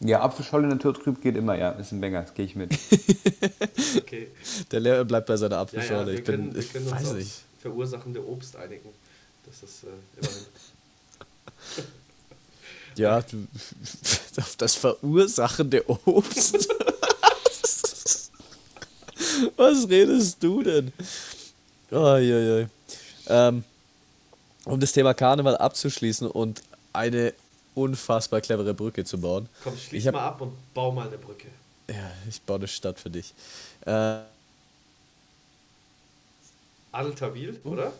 Ja, 0.00 0.20
Apfelscholle 0.20 0.66
naturtrüb 0.66 1.22
geht 1.22 1.36
immer, 1.36 1.56
ja. 1.56 1.70
Ist 1.70 1.92
ein 1.92 2.00
Banger, 2.00 2.22
das 2.22 2.34
gehe 2.34 2.44
ich 2.44 2.54
mit. 2.54 2.72
okay. 3.96 4.28
Der 4.70 4.80
Lehrer 4.80 5.04
bleibt 5.04 5.26
bei 5.26 5.36
seiner 5.36 5.58
Apfelscholle. 5.58 5.98
Ja, 5.98 6.00
ja, 6.00 6.06
wir, 6.06 6.18
ich 6.18 6.24
können, 6.24 6.52
bin, 6.52 6.56
wir 6.56 6.64
können 6.64 6.88
uns 6.88 7.10
auf 7.10 7.42
verursachende 7.60 8.26
Obst 8.26 8.56
einigen. 8.56 8.90
Das 9.46 9.62
ist 9.62 9.84
äh, 9.84 9.86
immerhin. 10.18 10.46
ja, 12.96 13.22
du, 13.22 13.46
auf 14.40 14.56
das 14.56 14.74
verursachende 14.74 15.88
Obst. 15.88 16.68
Was 19.56 19.88
redest 19.88 20.42
du 20.42 20.62
denn? 20.62 20.92
Oh, 21.90 22.16
je, 22.16 22.60
je. 22.60 22.66
Ähm, 23.28 23.64
um 24.64 24.78
das 24.78 24.92
Thema 24.92 25.14
Karneval 25.14 25.56
abzuschließen 25.56 26.28
und 26.28 26.62
eine 26.92 27.32
unfassbar 27.76 28.40
clevere 28.40 28.74
Brücke 28.74 29.04
zu 29.04 29.20
bauen. 29.20 29.48
Komm, 29.62 29.76
schließ 29.76 30.06
hab, 30.06 30.14
mal 30.14 30.26
ab 30.26 30.40
und 30.40 30.52
bau 30.74 30.90
mal 30.90 31.06
eine 31.06 31.18
Brücke. 31.18 31.48
Ja, 31.88 32.10
ich 32.28 32.40
baue 32.42 32.56
eine 32.56 32.68
Stadt 32.68 32.98
für 32.98 33.10
dich. 33.10 33.32
Äh, 33.84 34.18
Adeltawil, 36.92 37.60
uh. 37.64 37.68
oder? 37.68 37.92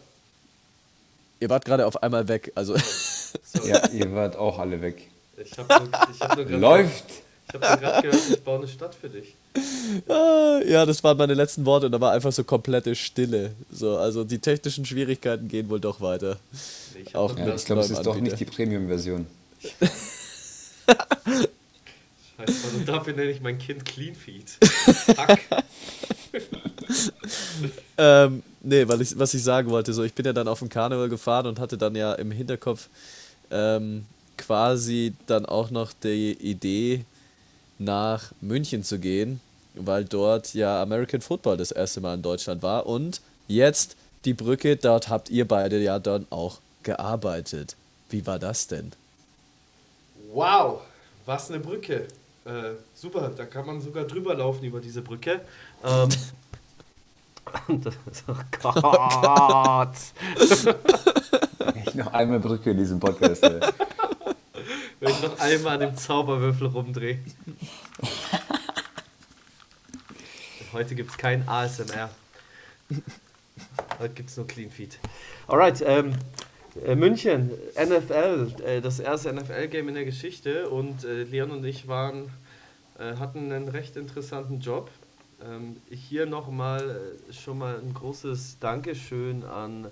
Ihr 1.38 1.50
wart 1.50 1.64
gerade 1.64 1.86
auf 1.86 2.02
einmal 2.02 2.26
weg, 2.28 2.50
also. 2.54 2.76
Sorry. 2.76 3.68
Ja, 3.68 3.88
ihr 3.90 4.12
wart 4.14 4.36
auch 4.36 4.58
alle 4.58 4.80
weg. 4.80 5.08
Ich 5.36 5.56
hab 5.58 5.68
nur, 5.68 5.88
ich 6.12 6.20
hab 6.20 6.36
nur 6.36 6.46
Läuft! 6.58 7.04
Ich 7.48 7.54
habe 7.54 7.78
gerade 7.78 8.02
gehört, 8.02 8.30
ich 8.30 8.42
baue 8.42 8.58
eine 8.58 8.68
Stadt 8.68 8.94
für 8.94 9.08
dich. 9.08 9.34
Ah, 10.08 10.60
ja, 10.66 10.84
das 10.84 11.04
waren 11.04 11.16
meine 11.16 11.34
letzten 11.34 11.64
Worte 11.64 11.86
und 11.86 11.92
da 11.92 12.00
war 12.00 12.12
einfach 12.12 12.32
so 12.32 12.42
komplette 12.42 12.94
Stille. 12.96 13.52
So, 13.70 13.96
also 13.98 14.24
die 14.24 14.38
technischen 14.38 14.84
Schwierigkeiten 14.84 15.46
gehen 15.46 15.68
wohl 15.68 15.78
doch 15.78 16.00
weiter. 16.00 16.38
Nee, 16.94 17.02
ich 17.06 17.14
Auch 17.14 17.38
ja, 17.38 17.54
ich 17.54 17.64
glaube, 17.64 17.82
es 17.82 17.90
ist 17.90 18.02
doch 18.02 18.16
nicht 18.16 18.40
die 18.40 18.44
Premium-Version. 18.46 19.26
Scheiße, 22.36 22.76
und 22.76 22.88
dafür 22.88 23.14
nenne 23.14 23.30
ich 23.30 23.40
mein 23.40 23.58
Kind 23.58 23.84
Cleanfeed. 23.84 24.50
Fuck. 24.60 25.38
ähm, 27.98 28.42
nee, 28.62 28.86
weil 28.86 29.00
ich, 29.00 29.18
was 29.18 29.34
ich 29.34 29.42
sagen 29.42 29.70
wollte, 29.70 29.92
so 29.92 30.02
ich 30.04 30.12
bin 30.14 30.26
ja 30.26 30.32
dann 30.32 30.48
auf 30.48 30.58
dem 30.60 30.68
Karneval 30.68 31.08
gefahren 31.08 31.46
und 31.46 31.58
hatte 31.58 31.78
dann 31.78 31.94
ja 31.94 32.12
im 32.14 32.30
Hinterkopf 32.30 32.88
ähm, 33.50 34.06
quasi 34.36 35.14
dann 35.26 35.46
auch 35.46 35.70
noch 35.70 35.92
die 35.92 36.32
Idee, 36.32 37.04
nach 37.78 38.32
München 38.40 38.82
zu 38.82 38.98
gehen, 38.98 39.40
weil 39.74 40.04
dort 40.04 40.54
ja 40.54 40.82
American 40.82 41.20
Football 41.20 41.56
das 41.56 41.70
erste 41.70 42.00
Mal 42.00 42.14
in 42.14 42.22
Deutschland 42.22 42.62
war. 42.62 42.86
Und 42.86 43.20
jetzt 43.48 43.96
die 44.24 44.34
Brücke, 44.34 44.76
dort 44.76 45.08
habt 45.08 45.30
ihr 45.30 45.46
beide 45.46 45.78
ja 45.78 45.98
dann 45.98 46.26
auch 46.30 46.60
gearbeitet. 46.82 47.76
Wie 48.08 48.26
war 48.26 48.38
das 48.38 48.66
denn? 48.66 48.92
Wow, 50.32 50.82
was 51.24 51.50
eine 51.50 51.60
Brücke. 51.60 52.08
Äh, 52.44 52.74
super, 52.94 53.30
da 53.36 53.46
kann 53.46 53.66
man 53.66 53.80
sogar 53.80 54.04
drüber 54.04 54.34
laufen 54.34 54.64
über 54.64 54.80
diese 54.80 55.02
Brücke. 55.02 55.40
Ähm, 55.84 56.08
oh 58.28 58.34
Gott. 58.62 59.96
ich 61.86 61.94
noch 61.94 62.12
einmal 62.12 62.40
Brücke 62.40 62.70
in 62.70 62.78
diesem 62.78 63.00
Podcast. 63.00 63.42
Wenn 65.00 65.10
ich 65.10 65.22
noch 65.22 65.38
einmal 65.38 65.74
an 65.74 65.80
dem 65.80 65.96
Zauberwürfel 65.96 66.68
rumdrehe. 66.68 67.18
Heute 70.72 70.94
gibt 70.94 71.10
es 71.10 71.18
kein 71.18 71.46
ASMR. 71.48 72.10
Heute 73.98 74.14
gibt 74.14 74.30
es 74.30 74.36
nur 74.36 74.46
Clean 74.46 74.70
Feed. 74.70 74.98
Alright, 75.46 75.82
ähm, 75.86 76.12
äh, 76.12 76.14
München, 76.94 77.50
NFL, 77.74 78.62
äh, 78.64 78.80
das 78.80 79.00
erste 79.00 79.32
NFL-Game 79.32 79.88
in 79.88 79.94
der 79.94 80.04
Geschichte 80.04 80.68
und 80.68 81.04
äh, 81.04 81.24
Leon 81.24 81.50
und 81.50 81.64
ich 81.64 81.88
waren, 81.88 82.30
äh, 82.98 83.16
hatten 83.16 83.52
einen 83.52 83.68
recht 83.68 83.96
interessanten 83.96 84.60
Job. 84.60 84.90
Ähm, 85.44 85.76
hier 85.90 86.26
nochmal 86.26 87.12
äh, 87.28 87.32
schon 87.32 87.58
mal 87.58 87.78
ein 87.78 87.92
großes 87.92 88.58
Dankeschön 88.60 89.44
an 89.44 89.86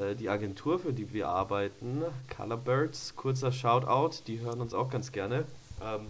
äh, 0.00 0.14
die 0.14 0.28
Agentur, 0.28 0.78
für 0.78 0.92
die 0.92 1.12
wir 1.12 1.28
arbeiten, 1.28 2.02
Colorbirds, 2.34 3.14
kurzer 3.16 3.52
Shoutout, 3.52 4.22
die 4.26 4.40
hören 4.40 4.60
uns 4.60 4.74
auch 4.74 4.90
ganz 4.90 5.12
gerne. 5.12 5.44
Ähm, 5.82 6.06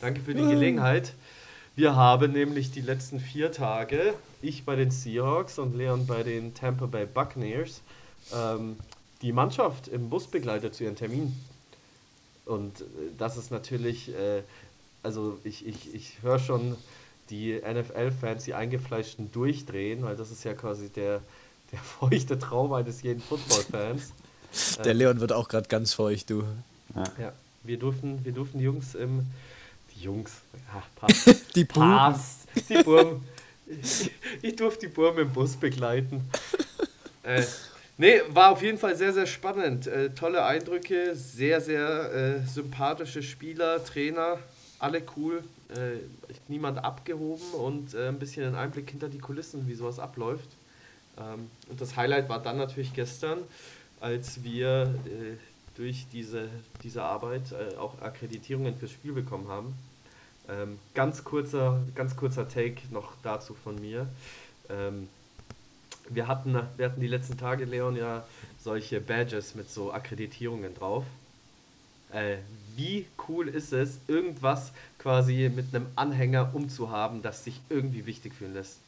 danke 0.00 0.20
für 0.20 0.34
die 0.34 0.42
Gelegenheit. 0.42 1.14
Wir 1.76 1.96
haben 1.96 2.32
nämlich 2.32 2.70
die 2.70 2.82
letzten 2.82 3.18
vier 3.18 3.50
Tage, 3.50 4.14
ich 4.42 4.64
bei 4.64 4.76
den 4.76 4.90
Seahawks 4.90 5.58
und 5.58 5.74
Leon 5.76 6.06
bei 6.06 6.22
den 6.22 6.54
Tampa 6.54 6.86
Bay 6.86 7.06
Buccaneers, 7.06 7.80
ähm, 8.32 8.76
die 9.24 9.32
Mannschaft 9.32 9.88
im 9.88 10.10
Bus 10.10 10.26
begleitet 10.26 10.74
zu 10.74 10.84
ihren 10.84 10.96
Terminen. 10.96 11.34
Und 12.44 12.82
äh, 12.82 12.84
das 13.16 13.38
ist 13.38 13.50
natürlich, 13.50 14.10
äh, 14.14 14.42
also 15.02 15.38
ich, 15.44 15.66
ich, 15.66 15.94
ich 15.94 16.22
höre 16.22 16.38
schon 16.38 16.76
die 17.30 17.54
NFL-Fans, 17.54 18.44
die 18.44 18.52
Eingefleischten 18.52 19.32
durchdrehen, 19.32 20.02
weil 20.02 20.14
das 20.14 20.30
ist 20.30 20.44
ja 20.44 20.52
quasi 20.52 20.90
der, 20.90 21.22
der 21.72 21.78
feuchte 22.00 22.38
Traum 22.38 22.74
eines 22.74 23.02
jeden 23.02 23.20
Football-Fans. 23.20 24.12
Der 24.84 24.92
ähm, 24.92 24.98
Leon 24.98 25.20
wird 25.20 25.32
auch 25.32 25.48
gerade 25.48 25.68
ganz 25.68 25.94
feucht, 25.94 26.28
du. 26.28 26.44
Ja. 26.94 27.04
ja, 27.18 27.32
wir 27.62 27.78
durften, 27.78 28.22
wir 28.24 28.32
durften 28.32 28.58
die 28.58 28.64
Jungs 28.64 28.94
im. 28.94 29.26
Die 29.94 30.04
Jungs, 30.04 30.32
ja, 30.52 30.82
passt. 30.96 31.56
die 31.56 31.64
Buben. 31.64 31.80
Passt. 31.80 32.40
Die 32.68 32.82
Burm. 32.82 33.24
Ich, 33.66 34.10
ich 34.42 34.56
durfte 34.56 34.86
die 34.86 34.92
Burm 34.92 35.18
im 35.18 35.32
Bus 35.32 35.56
begleiten. 35.56 36.28
Äh, 37.22 37.42
nee, 37.98 38.20
war 38.28 38.52
auf 38.52 38.62
jeden 38.62 38.78
Fall 38.78 38.96
sehr, 38.96 39.12
sehr 39.12 39.26
spannend. 39.26 39.86
Äh, 39.86 40.10
tolle 40.10 40.44
Eindrücke, 40.44 41.14
sehr, 41.14 41.60
sehr 41.60 42.12
äh, 42.12 42.46
sympathische 42.46 43.22
Spieler, 43.22 43.84
Trainer, 43.84 44.38
alle 44.78 45.02
cool, 45.16 45.42
äh, 45.70 45.98
niemand 46.48 46.84
abgehoben 46.84 47.52
und 47.52 47.94
äh, 47.94 48.08
ein 48.08 48.18
bisschen 48.18 48.44
einen 48.44 48.54
Einblick 48.54 48.90
hinter 48.90 49.08
die 49.08 49.18
Kulissen, 49.18 49.66
wie 49.66 49.74
sowas 49.74 49.98
abläuft. 49.98 50.48
Ähm, 51.18 51.50
und 51.68 51.80
das 51.80 51.96
Highlight 51.96 52.28
war 52.28 52.42
dann 52.42 52.58
natürlich 52.58 52.92
gestern, 52.92 53.38
als 54.00 54.42
wir 54.42 54.94
äh, 55.06 55.36
durch 55.76 56.06
diese, 56.12 56.48
diese 56.82 57.02
Arbeit 57.02 57.52
äh, 57.52 57.76
auch 57.76 58.00
Akkreditierungen 58.00 58.76
fürs 58.76 58.92
Spiel 58.92 59.12
bekommen 59.12 59.48
haben. 59.48 59.74
Ähm, 60.48 60.78
ganz, 60.94 61.24
kurzer, 61.24 61.80
ganz 61.94 62.16
kurzer 62.16 62.48
Take 62.48 62.82
noch 62.90 63.14
dazu 63.22 63.54
von 63.54 63.80
mir. 63.80 64.06
Ähm, 64.68 65.08
wir, 66.08 66.28
hatten, 66.28 66.58
wir 66.76 66.86
hatten 66.86 67.00
die 67.00 67.06
letzten 67.08 67.36
Tage, 67.38 67.64
Leon, 67.64 67.96
ja 67.96 68.24
solche 68.62 69.00
Badges 69.00 69.54
mit 69.54 69.70
so 69.70 69.92
Akkreditierungen 69.92 70.74
drauf. 70.74 71.04
Äh, 72.12 72.36
wie 72.76 73.06
cool 73.28 73.48
ist 73.48 73.72
es, 73.72 73.98
irgendwas 74.08 74.72
quasi 74.98 75.50
mit 75.54 75.74
einem 75.74 75.86
Anhänger 75.96 76.50
umzuhaben, 76.54 77.22
das 77.22 77.44
sich 77.44 77.60
irgendwie 77.68 78.06
wichtig 78.06 78.34
fühlen 78.34 78.54
lässt? 78.54 78.78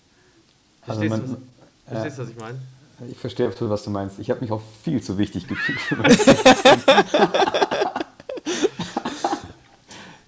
Also 0.86 1.00
Verstehst, 1.00 1.26
man- 1.26 1.36
du, 1.36 1.42
was, 1.86 1.92
verstehst 1.92 2.18
was 2.18 2.28
ich 2.30 2.36
meine? 2.36 2.58
Ich 3.10 3.18
verstehe 3.18 3.46
absolut, 3.46 3.70
was 3.72 3.84
du 3.84 3.90
meinst. 3.90 4.18
Ich 4.18 4.30
habe 4.30 4.40
mich 4.40 4.50
auch 4.50 4.62
viel 4.82 5.02
zu 5.02 5.18
wichtig 5.18 5.46
gefühlt. 5.46 5.78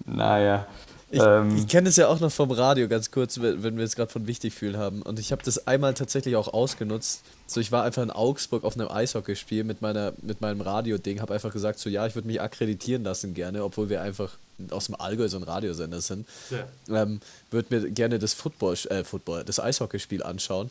naja. 0.05 0.67
Ich, 1.11 1.21
ähm, 1.21 1.55
ich 1.57 1.67
kenne 1.67 1.89
es 1.89 1.95
ja 1.95 2.07
auch 2.07 2.19
noch 2.19 2.31
vom 2.31 2.51
Radio, 2.51 2.87
ganz 2.87 3.09
kurz, 3.09 3.39
wenn 3.39 3.77
wir 3.77 3.83
es 3.83 3.95
gerade 3.95 4.11
von 4.11 4.27
wichtig 4.27 4.53
fühlen 4.53 4.77
haben. 4.77 5.01
Und 5.01 5.17
ich 5.19 5.31
habe 5.31 5.41
das 5.43 5.67
einmal 5.67 5.93
tatsächlich 5.93 6.35
auch 6.35 6.47
ausgenutzt. 6.47 7.23
So, 7.47 7.59
ich 7.59 7.71
war 7.71 7.83
einfach 7.83 8.03
in 8.03 8.11
Augsburg 8.11 8.63
auf 8.63 8.75
einem 8.77 8.89
Eishockeyspiel 8.89 9.63
mit, 9.63 9.81
meiner, 9.81 10.13
mit 10.21 10.41
meinem 10.41 10.61
Radio-Ding, 10.61 11.19
habe 11.21 11.33
einfach 11.33 11.51
gesagt, 11.51 11.79
so 11.79 11.89
ja, 11.89 12.05
ich 12.05 12.13
würde 12.13 12.27
mich 12.27 12.39
akkreditieren 12.39 13.03
lassen 13.03 13.33
gerne, 13.33 13.63
obwohl 13.63 13.89
wir 13.89 14.01
einfach 14.01 14.37
aus 14.69 14.85
dem 14.85 14.95
Allgäu 14.95 15.27
so 15.29 15.37
ein 15.37 15.43
Radiosender 15.43 16.01
sind. 16.01 16.27
Ja. 16.49 17.01
Ähm, 17.01 17.21
würde 17.49 17.79
mir 17.79 17.89
gerne 17.91 18.19
das 18.19 18.33
Football, 18.33 18.75
äh, 18.89 19.03
Football, 19.03 19.43
das 19.45 19.59
Eishockeyspiel 19.59 20.21
anschauen. 20.21 20.69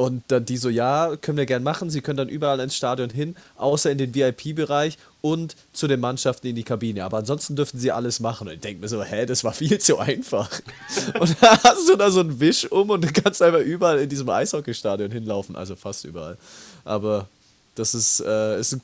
Und 0.00 0.22
dann 0.28 0.46
die 0.46 0.56
so, 0.56 0.70
ja, 0.70 1.14
können 1.20 1.36
wir 1.36 1.44
gern 1.44 1.62
machen. 1.62 1.90
Sie 1.90 2.00
können 2.00 2.16
dann 2.16 2.30
überall 2.30 2.58
ins 2.60 2.74
Stadion 2.74 3.10
hin, 3.10 3.36
außer 3.58 3.90
in 3.90 3.98
den 3.98 4.14
VIP-Bereich 4.14 4.96
und 5.20 5.56
zu 5.74 5.88
den 5.88 6.00
Mannschaften 6.00 6.46
in 6.46 6.56
die 6.56 6.62
Kabine. 6.62 7.04
Aber 7.04 7.18
ansonsten 7.18 7.54
dürften 7.54 7.78
sie 7.78 7.92
alles 7.92 8.18
machen. 8.18 8.48
Und 8.48 8.54
ich 8.54 8.60
denke 8.60 8.80
mir 8.80 8.88
so, 8.88 9.02
hä, 9.04 9.26
das 9.26 9.44
war 9.44 9.52
viel 9.52 9.78
zu 9.78 9.98
einfach. 9.98 10.48
und 11.20 11.36
da 11.42 11.62
hast 11.62 11.86
du 11.86 11.96
da 11.96 12.10
so 12.10 12.20
einen 12.20 12.40
Wisch 12.40 12.64
um 12.72 12.88
und 12.88 13.04
du 13.04 13.12
kannst 13.12 13.42
einfach 13.42 13.60
überall 13.60 13.98
in 14.00 14.08
diesem 14.08 14.26
Eishockeystadion 14.30 15.10
hinlaufen. 15.10 15.54
Also 15.54 15.76
fast 15.76 16.06
überall. 16.06 16.38
Aber 16.86 17.28
das 17.74 17.94
ist, 17.94 18.20
äh, 18.20 18.58
ist 18.58 18.72
ein 18.72 18.80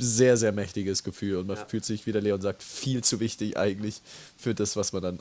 sehr, 0.00 0.36
sehr 0.36 0.50
mächtiges 0.50 1.04
Gefühl. 1.04 1.36
Und 1.36 1.46
man 1.46 1.58
Ja. 1.58 1.64
fühlt 1.64 1.84
sich, 1.84 2.06
wie 2.06 2.12
der 2.12 2.22
Leon 2.22 2.40
sagt, 2.40 2.64
viel 2.64 3.04
zu 3.04 3.20
wichtig 3.20 3.56
eigentlich 3.56 4.00
für 4.36 4.52
das, 4.52 4.74
was 4.74 4.92
man 4.92 5.02
dann 5.02 5.20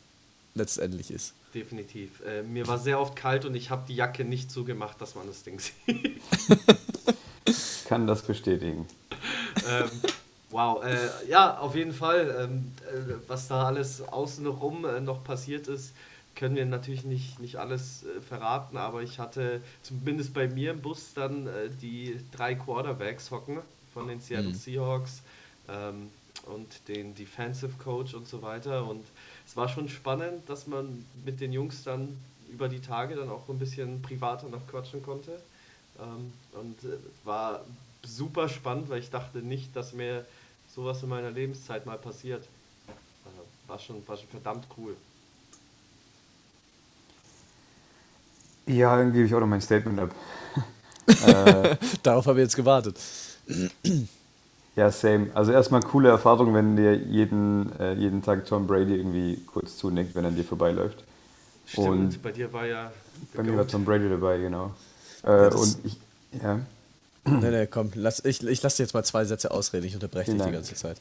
letztendlich 0.56 1.12
ist. 1.12 1.34
Definitiv. 1.54 2.22
Äh, 2.26 2.44
mir 2.44 2.68
war 2.68 2.78
sehr 2.78 3.00
oft 3.00 3.16
kalt 3.16 3.44
und 3.46 3.56
ich 3.56 3.70
habe 3.72 3.84
die 3.88 3.96
Jacke 3.96 4.24
nicht 4.24 4.52
zugemacht, 4.52 5.02
dass 5.02 5.16
man 5.16 5.26
das 5.28 5.44
Ding 5.44 5.60
sieht. 5.86 6.22
kann 7.86 8.06
das 8.06 8.22
bestätigen. 8.22 8.86
ähm, 9.68 9.90
wow, 10.52 10.84
äh, 10.84 11.10
ja, 11.28 11.58
auf 11.58 11.76
jeden 11.76 11.94
Fall. 11.94 12.50
Ähm, 12.52 12.72
äh, 12.88 13.16
was 13.28 13.48
da 13.48 13.64
alles 13.66 14.02
außenrum 14.02 14.86
äh, 14.86 15.00
noch 15.02 15.24
passiert 15.24 15.68
ist, 15.68 15.94
können 16.36 16.56
wir 16.56 16.66
natürlich 16.66 17.04
nicht, 17.04 17.40
nicht 17.40 17.56
alles 17.56 18.04
äh, 18.04 18.22
verraten, 18.22 18.78
aber 18.78 19.02
ich 19.02 19.18
hatte 19.18 19.62
zumindest 19.82 20.34
bei 20.36 20.48
mir 20.48 20.72
im 20.72 20.82
Bus 20.82 21.14
dann 21.16 21.48
äh, 21.48 21.70
die 21.82 22.20
drei 22.32 22.54
Quarterbacks 22.54 23.32
hocken 23.32 23.60
von 23.94 24.08
den 24.08 24.20
Seattle 24.22 24.50
Mhm. 24.52 24.54
Seahawks 24.56 25.24
ähm, 25.68 26.12
und 26.46 26.88
den 26.88 27.16
Defensive 27.16 27.74
Coach 27.84 28.14
und 28.14 28.28
so 28.28 28.44
weiter. 28.44 28.88
Und 28.88 29.04
es 29.50 29.58
war 29.58 29.68
schon 29.68 29.90
spannend, 29.90 30.48
dass 30.48 30.68
man 30.68 31.04
mit 31.26 31.42
den 31.42 31.52
Jungs 31.52 31.84
dann 31.84 32.16
über 32.52 32.70
die 32.70 32.82
Tage 32.82 33.16
dann 33.16 33.30
auch 33.30 33.50
ein 33.50 33.58
bisschen 33.58 34.00
privater 34.04 34.48
noch 34.48 34.68
quatschen 34.68 35.02
konnte. 35.02 35.40
Ähm, 36.00 36.32
und 36.54 36.84
äh, 36.84 36.98
war 37.24 37.66
super 38.04 38.48
spannend, 38.48 38.90
weil 38.90 39.00
ich 39.00 39.10
dachte 39.10 39.40
nicht, 39.40 39.76
dass 39.76 39.94
mir 39.94 40.24
sowas 40.74 41.02
in 41.02 41.10
meiner 41.10 41.32
Lebenszeit 41.32 41.88
mal 41.88 41.98
passiert. 41.98 42.44
Äh, 43.26 43.68
war, 43.70 43.80
schon, 43.80 44.08
war 44.08 44.18
schon 44.18 44.30
verdammt 44.30 44.68
cool. 44.78 44.96
Ja, 48.68 48.98
dann 48.98 49.12
gebe 49.12 49.26
ich 49.26 49.34
auch 49.34 49.40
noch 49.40 49.48
mein 49.48 49.62
Statement 49.62 50.00
ab. 50.00 50.12
äh, 51.08 51.76
Darauf 52.04 52.28
habe 52.28 52.40
ich 52.40 52.44
jetzt 52.44 52.56
gewartet. 52.56 53.00
Ja, 54.80 54.92
same. 54.92 55.28
Also 55.34 55.52
erstmal 55.52 55.82
coole 55.82 56.08
Erfahrung, 56.08 56.54
wenn 56.54 56.78
dir 56.78 56.96
jeden, 56.96 57.78
äh, 57.80 57.94
jeden 57.96 58.24
Tag 58.24 58.46
Tom 58.46 58.66
Brady 58.66 58.96
irgendwie 58.96 59.38
kurz 59.46 59.78
zunickt, 59.78 60.16
wenn 60.16 60.24
er 60.24 60.32
dir 60.32 60.46
vorbeiläuft. 60.46 61.04
Stimmt, 61.66 61.88
Und 61.88 62.24
bei 62.24 62.32
dir 62.32 62.52
war 62.54 62.66
ja. 62.66 62.92
bei 63.34 63.44
mir 63.44 63.58
war. 63.58 63.68
Tom 63.68 63.84
Brady 63.84 64.08
dabei, 64.10 64.38
genau. 64.38 64.72
Äh, 65.24 65.28
Ja, 65.28 65.48
und 65.50 65.78
ich, 65.84 65.98
ja. 66.42 66.60
Nee, 67.26 67.52
nee, 67.52 67.68
komm, 67.68 67.92
lass, 67.96 68.24
ich, 68.24 68.42
ich 68.42 68.64
lasse 68.64 68.78
dir 68.78 68.84
jetzt 68.84 68.94
mal 68.94 69.04
zwei 69.04 69.26
Sätze 69.26 69.52
ausreden, 69.52 69.86
ich 69.86 69.94
unterbreche 69.94 70.32
dich 70.32 70.42
die 70.42 70.52
ganze 70.52 70.76
Zeit. 70.76 70.98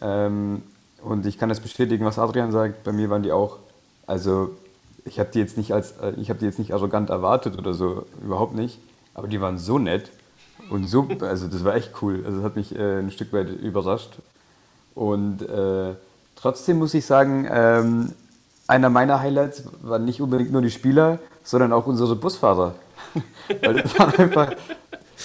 Ähm, 0.00 0.62
und 1.02 1.26
ich 1.26 1.36
kann 1.38 1.50
das 1.50 1.60
bestätigen, 1.60 2.06
was 2.06 2.18
Adrian 2.18 2.50
sagt. 2.50 2.82
Bei 2.82 2.92
mir 2.92 3.10
waren 3.10 3.22
die 3.22 3.30
auch, 3.30 3.58
also 4.06 4.56
ich 5.04 5.20
habe 5.20 5.28
die 5.32 5.38
jetzt 5.38 5.58
nicht 5.58 5.72
als, 5.72 5.92
äh, 6.00 6.12
ich 6.16 6.30
habe 6.30 6.38
die 6.38 6.46
jetzt 6.46 6.58
nicht 6.58 6.72
arrogant 6.72 7.10
erwartet 7.10 7.58
oder 7.58 7.74
so, 7.74 8.06
überhaupt 8.24 8.54
nicht. 8.54 8.78
Aber 9.12 9.28
die 9.28 9.40
waren 9.42 9.58
so 9.58 9.78
nett 9.78 10.10
und 10.70 10.86
so, 10.86 11.08
also 11.20 11.48
das 11.48 11.64
war 11.64 11.74
echt 11.74 11.92
cool. 12.02 12.22
Also 12.24 12.38
das 12.38 12.44
hat 12.44 12.56
mich 12.56 12.76
äh, 12.76 12.98
ein 12.98 13.10
Stück 13.10 13.32
weit 13.32 13.48
überrascht. 13.48 14.10
Und 14.94 15.42
äh, 15.42 15.94
trotzdem 16.36 16.78
muss 16.78 16.94
ich 16.94 17.06
sagen, 17.06 17.48
ähm, 17.50 18.12
einer 18.66 18.90
meiner 18.90 19.20
Highlights 19.20 19.64
waren 19.82 20.04
nicht 20.04 20.20
unbedingt 20.20 20.52
nur 20.52 20.62
die 20.62 20.70
Spieler, 20.70 21.18
sondern 21.42 21.72
auch 21.72 21.86
unsere 21.86 22.14
Busfahrer. 22.16 22.74
Weil 23.62 23.82
das 23.82 23.98
waren 23.98 24.14
einfach, 24.16 24.52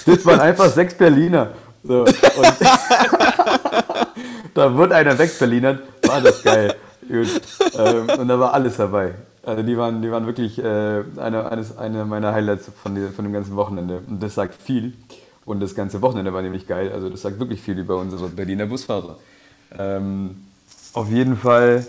das 0.06 0.26
waren 0.26 0.40
einfach 0.40 0.70
sechs 0.70 0.94
Berliner. 0.94 1.50
So, 1.84 2.06
da 4.54 4.74
wurde 4.74 4.96
einer 4.96 5.20
wegberlinert, 5.20 5.82
war 6.08 6.22
das 6.22 6.42
geil. 6.42 6.76
Gut. 7.06 7.42
Ähm, 7.76 8.08
und 8.18 8.30
da 8.30 8.40
war 8.40 8.54
alles 8.54 8.78
dabei. 8.78 9.16
Also 9.46 9.62
die 9.62 9.78
waren, 9.78 10.02
die 10.02 10.10
waren 10.10 10.26
wirklich 10.26 10.58
äh, 10.58 11.04
eine, 11.18 11.52
eines, 11.52 11.78
eine 11.78 12.06
meiner 12.06 12.32
Highlights 12.32 12.72
von, 12.82 12.96
die, 12.96 13.10
von 13.10 13.26
dem 13.26 13.34
ganzen 13.34 13.58
Wochenende. 13.58 14.02
Und 14.08 14.24
das 14.24 14.36
sagt 14.36 14.62
viel. 14.62 14.94
Und 15.46 15.60
das 15.60 15.76
ganze 15.76 16.02
Wochenende 16.02 16.34
war 16.34 16.42
nämlich 16.42 16.68
geil. 16.68 16.92
Also 16.94 17.10
das 17.10 17.22
sagt 17.22 17.40
wirklich 17.40 17.62
viel 17.62 17.78
über 17.78 17.98
unsere 17.98 18.30
Berliner 18.30 18.66
Busfahrer. 18.66 19.18
Ähm, 19.78 20.38
auf 20.94 21.10
jeden 21.10 21.36
Fall 21.38 21.86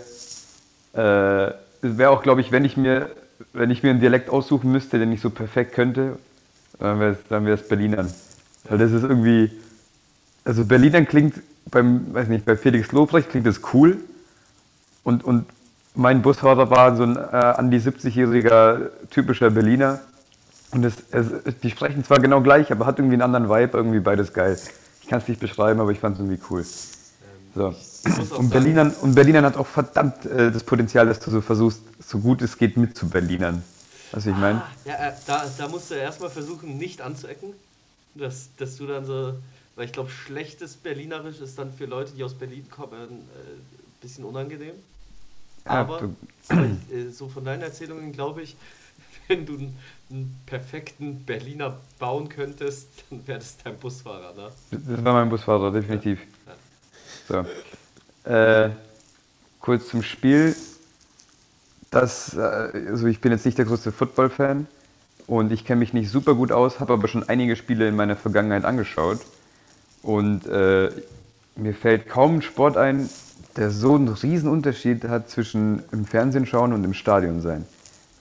äh, 0.93 1.51
wäre 1.81 2.09
auch, 2.09 2.23
glaube 2.23 2.41
ich, 2.41 2.51
wenn 2.51 2.65
ich 2.65 2.75
mir, 2.77 3.09
wenn 3.53 3.69
ich 3.69 3.83
mir 3.83 3.91
einen 3.91 3.99
Dialekt 3.99 4.29
aussuchen 4.29 4.71
müsste, 4.71 4.99
den 4.99 5.11
ich 5.11 5.21
so 5.21 5.29
perfekt 5.29 5.73
könnte, 5.73 6.17
dann 6.79 6.99
wäre 6.99 7.11
es 7.11 7.17
dann 7.29 7.45
wär's 7.45 7.67
Berlinern. 7.67 8.11
Weil 8.67 8.77
das 8.77 8.91
ist 8.91 9.03
irgendwie, 9.03 9.51
also 10.43 10.65
Berlinern 10.65 11.07
klingt 11.07 11.35
beim, 11.71 12.13
weiß 12.13 12.27
nicht, 12.27 12.45
bei 12.45 12.55
Felix 12.55 12.91
Lobrecht 12.91 13.29
klingt 13.29 13.47
das 13.47 13.61
cool. 13.73 13.97
Und, 15.03 15.23
und 15.23 15.45
mein 15.93 16.21
Busfahrer 16.21 16.69
war 16.69 16.95
so 16.95 17.03
ein 17.03 17.15
äh, 17.15 17.19
an 17.19 17.71
die 17.71 17.79
70-jähriger 17.79 18.89
typischer 19.09 19.51
Berliner. 19.51 20.01
Und 20.75 20.83
es, 20.83 20.95
es, 21.11 21.27
die 21.63 21.71
sprechen 21.71 22.03
zwar 22.03 22.19
genau 22.19 22.41
gleich, 22.41 22.69
aber 22.69 22.85
hat 22.85 22.99
irgendwie 22.99 23.15
einen 23.15 23.21
anderen 23.21 23.49
Vibe, 23.49 23.77
irgendwie 23.77 24.01
beides 24.01 24.33
geil. 24.33 24.59
Ich 25.01 25.07
kann 25.07 25.19
es 25.21 25.27
nicht 25.27 25.39
beschreiben, 25.39 25.79
aber 25.79 25.91
ich 25.91 25.99
fand 25.99 26.15
es 26.17 26.19
irgendwie 26.19 26.39
cool. 26.49 26.65
So. 27.55 27.67
Auch 27.67 28.37
Und 28.37 28.49
Berlinern, 28.49 28.91
und 29.01 29.15
Berlinern 29.15 29.45
hat 29.45 29.55
auch 29.55 29.67
verdammt 29.67 30.25
äh, 30.25 30.51
das 30.51 30.63
Potenzial, 30.63 31.05
dass 31.07 31.21
du 31.21 31.31
so 31.31 31.39
versuchst, 31.39 31.79
so 32.05 32.19
gut 32.19 32.41
es 32.41 32.57
geht, 32.57 32.75
mit 32.75 32.97
zu 32.97 33.07
Berlinern. 33.07 33.63
Was 34.11 34.25
ich 34.25 34.35
meine? 34.35 34.59
Ah, 34.59 34.89
ja, 34.89 35.07
äh, 35.07 35.13
da, 35.25 35.45
da 35.57 35.67
musst 35.69 35.89
du 35.91 35.95
erstmal 35.95 36.29
versuchen, 36.29 36.77
nicht 36.77 37.01
anzuecken. 37.01 37.53
Dass, 38.13 38.49
dass 38.57 38.75
du 38.77 38.85
dann 38.87 39.05
so. 39.05 39.33
Weil 39.75 39.85
ich 39.85 39.91
glaube, 39.93 40.09
schlechtes 40.09 40.75
Berlinerisch 40.75 41.39
ist 41.39 41.57
dann 41.57 41.71
für 41.73 41.85
Leute, 41.85 42.11
die 42.15 42.23
aus 42.23 42.33
Berlin 42.33 42.65
kommen, 42.69 42.93
ein 43.01 43.13
äh, 43.19 44.01
bisschen 44.01 44.23
unangenehm. 44.25 44.75
Ja, 45.65 45.71
Aber 45.71 45.99
du- 45.99 46.15
äh, 46.53 47.09
so 47.09 47.27
von 47.27 47.43
deinen 47.43 47.61
Erzählungen 47.61 48.11
glaube 48.11 48.41
ich, 48.43 48.55
wenn 49.27 49.45
du 49.45 49.57
einen 50.09 50.39
perfekten 50.45 51.25
Berliner 51.25 51.77
bauen 51.99 52.29
könntest, 52.29 52.87
dann 53.09 53.27
wäre 53.27 53.39
das 53.39 53.57
dein 53.63 53.77
Busfahrer, 53.77 54.33
ne? 54.33 54.49
Das 54.71 55.03
war 55.03 55.13
mein 55.13 55.29
Busfahrer, 55.29 55.71
definitiv. 55.71 56.19
So. 57.27 57.45
Äh, 58.29 58.69
kurz 59.59 59.87
zum 59.87 60.03
Spiel. 60.03 60.55
Das, 61.91 62.35
äh, 62.35 62.39
also 62.39 63.07
ich 63.07 63.21
bin 63.21 63.31
jetzt 63.31 63.45
nicht 63.45 63.57
der 63.57 63.65
größte 63.65 63.91
Football-Fan 63.91 64.67
und 65.27 65.51
ich 65.51 65.65
kenne 65.65 65.79
mich 65.79 65.93
nicht 65.93 66.09
super 66.09 66.35
gut 66.35 66.51
aus, 66.51 66.79
habe 66.79 66.93
aber 66.93 67.07
schon 67.07 67.27
einige 67.27 67.55
Spiele 67.55 67.87
in 67.87 67.95
meiner 67.95 68.15
Vergangenheit 68.15 68.65
angeschaut. 68.65 69.19
Und 70.03 70.45
äh, 70.45 70.91
mir 71.55 71.73
fällt 71.73 72.07
kaum 72.07 72.35
ein 72.35 72.41
Sport 72.43 72.77
ein, 72.77 73.09
der 73.55 73.71
so 73.71 73.95
einen 73.95 74.09
riesen 74.09 74.49
Unterschied 74.49 75.05
hat 75.05 75.29
zwischen 75.29 75.81
im 75.91 76.05
Fernsehen 76.05 76.45
schauen 76.45 76.73
und 76.73 76.83
im 76.83 76.93
Stadion 76.93 77.41
sein. 77.41 77.65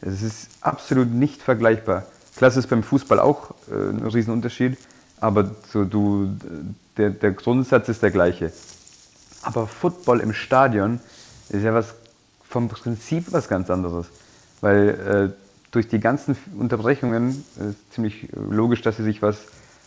Es 0.07 0.23
ist 0.23 0.49
absolut 0.61 1.11
nicht 1.11 1.41
vergleichbar. 1.41 2.05
Klar, 2.37 2.51
es 2.51 2.57
ist 2.57 2.69
beim 2.69 2.83
Fußball 2.83 3.19
auch 3.21 3.53
äh, 3.71 3.75
ein 3.75 4.07
riesen 4.07 4.33
Unterschied, 4.33 4.77
aber 5.19 5.51
so 5.73 5.85
du, 5.85 6.37
der, 6.97 7.11
der 7.11 7.33
Grundsatz 7.33 7.89
ist 7.89 8.03
der 8.03 8.11
gleiche. 8.11 8.53
Aber 9.43 9.67
Football 9.67 10.21
im 10.21 10.33
Stadion 10.33 11.01
ist 11.49 11.63
ja 11.63 11.73
was 11.73 11.95
vom 12.43 12.69
Prinzip 12.69 13.33
was 13.33 13.49
ganz 13.49 13.71
anderes. 13.71 14.07
Weil 14.61 14.89
äh, 14.89 15.45
durch 15.71 15.89
die 15.89 16.01
ganzen 16.01 16.37
Unterbrechungen 16.59 17.45
äh, 17.59 17.71
ist 17.71 17.93
ziemlich 17.95 18.29
logisch, 18.51 18.83
dass 18.83 18.97
sie 18.97 19.05
sich 19.05 19.23
was 19.23 19.39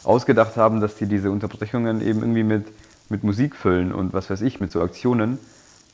ausgedacht 0.03 0.57
haben, 0.57 0.81
dass 0.81 0.95
die 0.95 1.05
diese 1.05 1.31
Unterbrechungen 1.31 2.01
eben 2.01 2.21
irgendwie 2.21 2.43
mit, 2.43 2.65
mit 3.09 3.23
Musik 3.23 3.55
füllen 3.55 3.91
und 3.91 4.13
was 4.13 4.29
weiß 4.29 4.41
ich, 4.41 4.59
mit 4.59 4.71
so 4.71 4.81
Aktionen. 4.81 5.37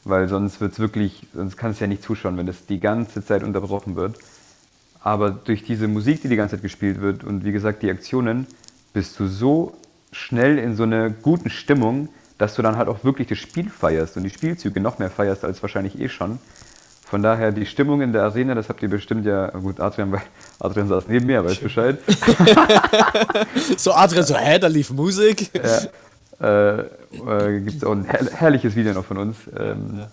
Weil 0.05 0.27
sonst 0.27 0.59
wird 0.59 0.73
es 0.73 0.79
wirklich, 0.79 1.27
sonst 1.33 1.55
kannst 1.57 1.79
du 1.79 1.85
ja 1.85 1.87
nicht 1.87 2.03
zuschauen, 2.03 2.37
wenn 2.37 2.45
das 2.45 2.65
die 2.65 2.79
ganze 2.79 3.23
Zeit 3.23 3.43
unterbrochen 3.43 3.95
wird. 3.95 4.17
Aber 5.01 5.31
durch 5.31 5.63
diese 5.63 5.87
Musik, 5.87 6.21
die 6.21 6.29
die 6.29 6.35
ganze 6.35 6.55
Zeit 6.55 6.63
gespielt 6.63 7.01
wird 7.01 7.23
und 7.23 7.43
wie 7.45 7.51
gesagt 7.51 7.83
die 7.83 7.89
Aktionen, 7.89 8.47
bist 8.93 9.19
du 9.19 9.27
so 9.27 9.73
schnell 10.11 10.57
in 10.57 10.75
so 10.75 10.83
einer 10.83 11.09
guten 11.09 11.49
Stimmung, 11.49 12.09
dass 12.37 12.55
du 12.55 12.61
dann 12.61 12.77
halt 12.77 12.87
auch 12.87 13.03
wirklich 13.03 13.27
das 13.27 13.37
Spiel 13.37 13.69
feierst 13.69 14.17
und 14.17 14.23
die 14.23 14.29
Spielzüge 14.29 14.79
noch 14.79 14.99
mehr 14.99 15.09
feierst 15.09 15.43
als 15.43 15.61
wahrscheinlich 15.61 15.99
eh 15.99 16.09
schon. 16.09 16.39
Von 17.05 17.21
daher 17.21 17.51
die 17.51 17.65
Stimmung 17.65 18.01
in 18.01 18.11
der 18.11 18.23
Arena, 18.23 18.55
das 18.55 18.69
habt 18.69 18.81
ihr 18.81 18.89
bestimmt 18.89 19.25
ja, 19.25 19.47
gut, 19.49 19.79
Adrian, 19.79 20.19
Adrian 20.59 20.87
saß 20.87 21.07
neben 21.07 21.27
mir, 21.27 21.45
weiß 21.45 21.57
Bescheid. 21.57 21.99
so 23.77 23.93
Adrian 23.93 24.25
so, 24.25 24.35
hä, 24.35 24.57
da 24.57 24.67
lief 24.67 24.89
Musik. 24.89 25.51
Ja, 25.53 25.81
äh, 26.43 26.79
äh, 26.79 27.59
Gibt 27.61 27.77
es 27.77 27.83
auch 27.83 27.93
ein 27.93 28.05
her 28.05 28.27
herrliches 28.33 28.75
Video 28.75 28.93
noch 28.93 29.05
von 29.05 29.17
uns. 29.17 29.37
Ähm, 29.57 29.99
ja. 29.99 30.11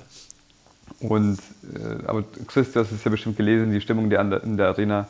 Und, 1.01 1.39
äh, 1.75 2.07
aber 2.07 2.25
Chris, 2.47 2.73
du 2.73 2.81
hast 2.81 2.93
es 2.93 3.03
ja 3.03 3.11
bestimmt 3.11 3.37
gelesen, 3.37 3.73
die 3.73 3.81
Stimmung 3.81 4.11
der, 4.11 4.21
in 4.43 4.57
der 4.57 4.69
Arena, 4.69 5.09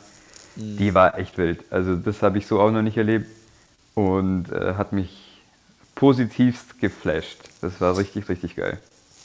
mhm. 0.55 0.77
die 0.77 0.93
war 0.93 1.17
echt 1.17 1.37
wild. 1.37 1.59
Also 1.69 1.95
das 1.95 2.21
habe 2.21 2.37
ich 2.37 2.47
so 2.47 2.59
auch 2.59 2.71
noch 2.71 2.81
nicht 2.81 2.97
erlebt 2.97 3.27
und 3.93 4.51
äh, 4.51 4.75
hat 4.75 4.93
mich 4.93 5.41
positivst 5.95 6.79
geflasht. 6.79 7.37
Das 7.61 7.79
war 7.81 7.97
richtig, 7.97 8.29
richtig 8.29 8.55
geil. 8.55 8.79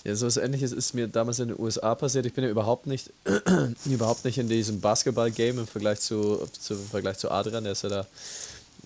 Ja, 0.04 0.14
so 0.14 0.26
was 0.26 0.36
ähnliches 0.36 0.72
ist 0.72 0.94
mir 0.94 1.08
damals 1.08 1.40
in 1.40 1.48
den 1.48 1.58
USA 1.58 1.94
passiert. 1.94 2.26
Ich 2.26 2.34
bin 2.34 2.44
ja 2.44 2.50
überhaupt 2.50 2.86
nicht, 2.86 3.12
überhaupt 3.86 4.24
nicht 4.24 4.38
in 4.38 4.48
diesem 4.48 4.80
Basketball-Game 4.80 5.58
im 5.58 5.66
Vergleich 5.66 6.00
zu, 6.00 6.46
zu, 6.60 6.74
im 6.74 6.86
Vergleich 6.86 7.18
zu 7.18 7.30
Adrian. 7.30 7.64
Der 7.64 7.72
ist 7.72 7.82
ja 7.82 7.88
da 7.88 8.06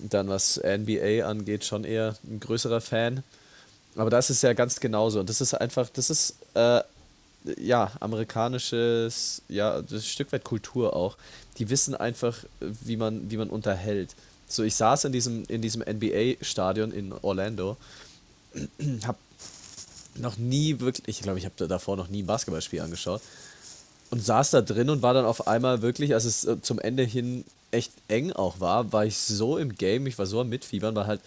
dann, 0.09 0.29
was 0.29 0.59
NBA 0.59 1.27
angeht, 1.27 1.65
schon 1.65 1.85
eher 1.85 2.17
ein 2.25 2.41
größerer 2.41 2.81
Fan. 2.81 3.23
Aber 3.97 4.11
das 4.11 4.31
ist 4.31 4.43
ja 4.43 4.53
ganz 4.53 4.81
genauso. 4.81 5.21
Und 5.21 5.29
das 5.29 5.41
ist 5.41 5.55
einfach, 5.55 5.89
das 5.91 6.11
ist 6.11 6.37
äh, 6.55 6.81
ja 7.59 7.93
amerikanisches, 8.01 9.43
ja, 9.49 9.83
das 9.83 9.93
ein 9.93 10.03
Stück 10.03 10.33
weit 10.33 10.45
Kultur 10.45 10.95
auch. 10.95 11.17
Die 11.59 11.71
wissen 11.71 11.95
einfach, 11.95 12.45
wie 12.61 12.97
man, 12.97 13.31
wie 13.31 13.37
man 13.37 13.51
unterhält. 13.51 14.15
So, 14.49 14.63
ich 14.63 14.75
saß 14.75 15.05
in 15.05 15.13
diesem, 15.13 15.45
in 15.49 15.63
diesem 15.63 15.83
NBA-Stadion 15.83 16.93
in 16.93 17.13
Orlando, 17.13 17.77
hab 19.07 19.17
noch 20.17 20.37
nie 20.37 20.81
wirklich, 20.81 21.07
ich 21.09 21.23
glaube, 21.23 21.39
ich 21.39 21.45
habe 21.45 21.69
davor 21.69 21.97
noch 21.97 22.09
nie 22.09 22.23
ein 22.23 22.27
Basketballspiel 22.27 22.81
angeschaut 22.81 23.23
und 24.11 24.25
saß 24.25 24.51
da 24.51 24.61
drin 24.61 24.91
und 24.91 25.03
war 25.03 25.15
dann 25.15 25.25
auf 25.25 25.47
einmal 25.47 25.83
wirklich, 25.83 26.15
als 26.15 26.25
es 26.25 26.45
äh, 26.45 26.61
zum 26.61 26.79
Ende 26.79 27.05
hin 27.05 27.45
echt 27.71 27.93
eng 28.09 28.33
auch 28.33 28.61
war, 28.61 28.93
war 28.93 29.05
ich 29.05 29.17
so 29.17 29.59
im 29.59 29.75
Game, 29.75 30.07
ich 30.07 30.19
war 30.19 30.27
so 30.27 30.41
am 30.41 30.49
Mitfiebern, 30.49 30.95
weil 30.95 31.07
halt 31.07 31.21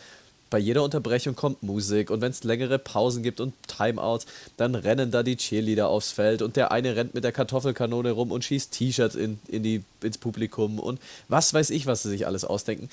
bei 0.49 0.59
jeder 0.59 0.83
Unterbrechung 0.83 1.35
kommt 1.35 1.63
Musik 1.63 2.11
und 2.11 2.21
wenn 2.21 2.29
es 2.29 2.43
längere 2.43 2.77
Pausen 2.77 3.23
gibt 3.23 3.39
und 3.39 3.55
Timeouts, 3.67 4.27
dann 4.55 4.75
rennen 4.75 5.09
da 5.09 5.23
die 5.23 5.35
Cheerleader 5.35 5.87
aufs 5.87 6.11
Feld 6.11 6.43
und 6.43 6.55
der 6.55 6.71
eine 6.71 6.95
rennt 6.95 7.15
mit 7.15 7.23
der 7.23 7.31
Kartoffelkanone 7.31 8.11
rum 8.11 8.31
und 8.31 8.45
schießt 8.45 8.71
T-Shirts 8.71 9.15
in, 9.15 9.39
in 9.47 9.83
ins 10.01 10.17
Publikum 10.19 10.77
und 10.77 10.99
was 11.27 11.55
weiß 11.55 11.71
ich, 11.71 11.87
was 11.87 12.03
sie 12.03 12.09
sich 12.09 12.27
alles 12.27 12.45
ausdenken. 12.45 12.89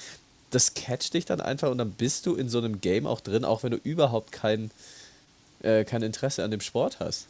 Das 0.50 0.72
catcht 0.72 1.12
dich 1.12 1.26
dann 1.26 1.42
einfach 1.42 1.70
und 1.70 1.76
dann 1.76 1.90
bist 1.90 2.24
du 2.24 2.34
in 2.34 2.48
so 2.48 2.58
einem 2.58 2.80
Game 2.80 3.06
auch 3.06 3.20
drin, 3.20 3.44
auch 3.44 3.62
wenn 3.62 3.72
du 3.72 3.76
überhaupt 3.76 4.32
kein, 4.32 4.70
äh, 5.62 5.84
kein 5.84 6.02
Interesse 6.02 6.42
an 6.42 6.50
dem 6.50 6.62
Sport 6.62 6.98
hast 6.98 7.26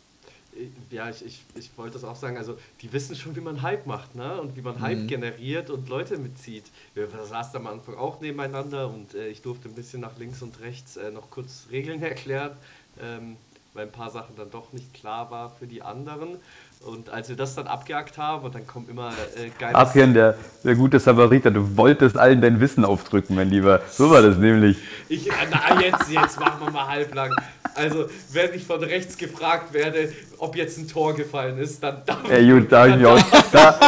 ja, 0.91 1.09
ich, 1.09 1.25
ich, 1.25 1.45
ich 1.55 1.71
wollte 1.77 1.95
das 1.95 2.05
auch 2.05 2.17
sagen, 2.17 2.37
also 2.37 2.59
die 2.83 2.93
wissen 2.93 3.15
schon, 3.15 3.37
wie 3.37 3.41
man 3.41 3.63
Hype 3.63 3.87
macht, 3.87 4.15
ne? 4.15 4.41
Und 4.41 4.57
wie 4.57 4.63
man 4.63 4.81
Hype 4.81 4.99
mhm. 4.99 5.07
generiert 5.07 5.71
und 5.71 5.89
Leute 5.89 6.19
mitzieht. 6.19 6.65
Wir 6.95 7.09
saßen 7.09 7.57
am 7.57 7.67
Anfang 7.67 7.97
auch 7.97 8.21
nebeneinander 8.21 8.89
und 8.89 9.15
äh, 9.15 9.29
ich 9.29 9.43
durfte 9.43 9.69
ein 9.69 9.75
bisschen 9.75 10.01
nach 10.01 10.19
links 10.19 10.43
und 10.43 10.61
rechts 10.61 10.97
äh, 10.97 11.11
noch 11.11 11.31
kurz 11.31 11.67
Regeln 11.71 12.03
erklären, 12.03 12.57
ähm, 13.01 13.37
weil 13.75 13.87
ein 13.87 13.93
paar 13.93 14.11
Sachen 14.11 14.35
dann 14.37 14.51
doch 14.51 14.73
nicht 14.73 14.93
klar 14.93 15.31
war 15.31 15.51
für 15.51 15.67
die 15.67 15.83
anderen. 15.83 16.39
Und 16.83 17.11
als 17.11 17.29
wir 17.29 17.37
das 17.37 17.55
dann 17.55 17.67
abgejagt 17.67 18.17
haben 18.17 18.43
und 18.43 18.55
dann 18.55 18.67
kommt 18.67 18.89
immer 18.89 19.13
äh, 19.37 19.51
geil. 19.59 19.77
Adrian, 19.77 20.15
der, 20.15 20.35
der 20.65 20.75
gute 20.75 20.99
Samariter, 20.99 21.51
du 21.51 21.77
wolltest 21.77 22.17
allen 22.17 22.41
dein 22.41 22.59
Wissen 22.59 22.87
aufdrücken, 22.87 23.37
mein 23.37 23.51
Lieber. 23.51 23.83
So 23.91 24.11
war 24.11 24.23
das 24.23 24.39
nämlich. 24.39 24.79
Ich, 25.11 25.29
äh, 25.29 25.33
na, 25.51 25.79
jetzt, 25.79 26.11
jetzt 26.11 26.41
machen 26.41 26.59
wir 26.65 26.71
mal 26.71 26.89
halblang. 26.89 27.35
Also, 27.75 28.07
wenn 28.33 28.55
ich 28.55 28.65
von 28.65 28.83
rechts 28.83 29.19
gefragt 29.19 29.75
werde, 29.75 30.11
ob 30.39 30.57
jetzt 30.57 30.79
ein 30.79 30.89
Tor 30.89 31.15
gefallen 31.15 31.59
ist, 31.59 31.83
dann 31.83 32.03
darf 32.07 32.27
ja, 32.31 32.41
gut, 32.51 32.73
da 32.73 32.89
habe 32.89 32.99
ich, 32.99 33.07
auch, 33.07 33.21
da, 33.53 33.79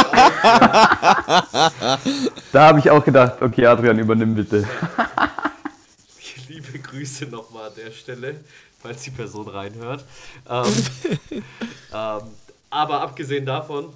da 2.53 2.67
hab 2.69 2.79
ich 2.79 2.91
auch 2.91 3.03
gedacht, 3.03 3.41
okay, 3.41 3.65
Adrian, 3.65 3.99
übernimm 3.99 4.35
bitte. 4.35 4.69
Liebe 6.49 6.79
Grüße 6.79 7.25
nochmal 7.25 7.69
an 7.69 7.75
der 7.83 7.91
Stelle, 7.91 8.41
falls 8.83 9.03
die 9.03 9.13
Person 9.13 9.49
reinhört. 9.49 10.05
Ähm, 10.47 10.67
ähm, 11.95 12.21
aber 12.73 13.03
abgesehen 13.03 13.45
davon, 13.45 13.93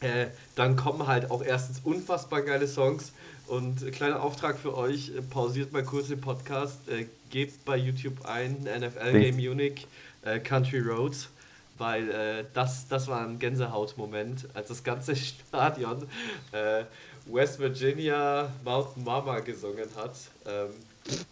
äh, 0.00 0.26
dann 0.56 0.76
kommen 0.76 1.06
halt 1.06 1.30
auch 1.30 1.42
erstens 1.42 1.80
unfassbar 1.82 2.42
geile 2.42 2.68
Songs. 2.68 3.12
Und 3.46 3.90
kleiner 3.92 4.22
Auftrag 4.22 4.58
für 4.58 4.76
euch, 4.76 5.10
äh, 5.10 5.22
pausiert 5.22 5.72
mal 5.72 5.82
kurz 5.82 6.08
den 6.08 6.20
Podcast, 6.20 6.86
äh, 6.88 7.06
gebt 7.30 7.64
bei 7.64 7.76
YouTube 7.76 8.26
ein 8.26 8.64
NFL 8.64 9.12
Game 9.12 9.36
Munich 9.36 9.86
äh, 10.22 10.38
Country 10.38 10.80
Roads, 10.80 11.30
weil 11.78 12.10
äh, 12.10 12.44
das, 12.52 12.88
das 12.88 13.08
war 13.08 13.26
ein 13.26 13.38
Gänsehautmoment, 13.38 14.48
als 14.52 14.68
das 14.68 14.84
ganze 14.84 15.16
Stadion 15.50 16.06
äh, 16.52 16.84
West 17.26 17.58
Virginia 17.58 18.50
Mountain 18.64 19.02
Mama 19.02 19.40
gesungen 19.40 19.88
hat. 19.96 20.14
Ähm, 20.46 20.68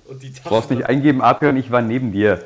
und 0.06 0.22
die 0.22 0.32
du 0.32 0.40
brauchst 0.42 0.70
nicht 0.70 0.86
eingeben, 0.86 1.20
Adrian, 1.20 1.56
ich 1.58 1.70
war 1.70 1.82
neben 1.82 2.12
dir. 2.12 2.42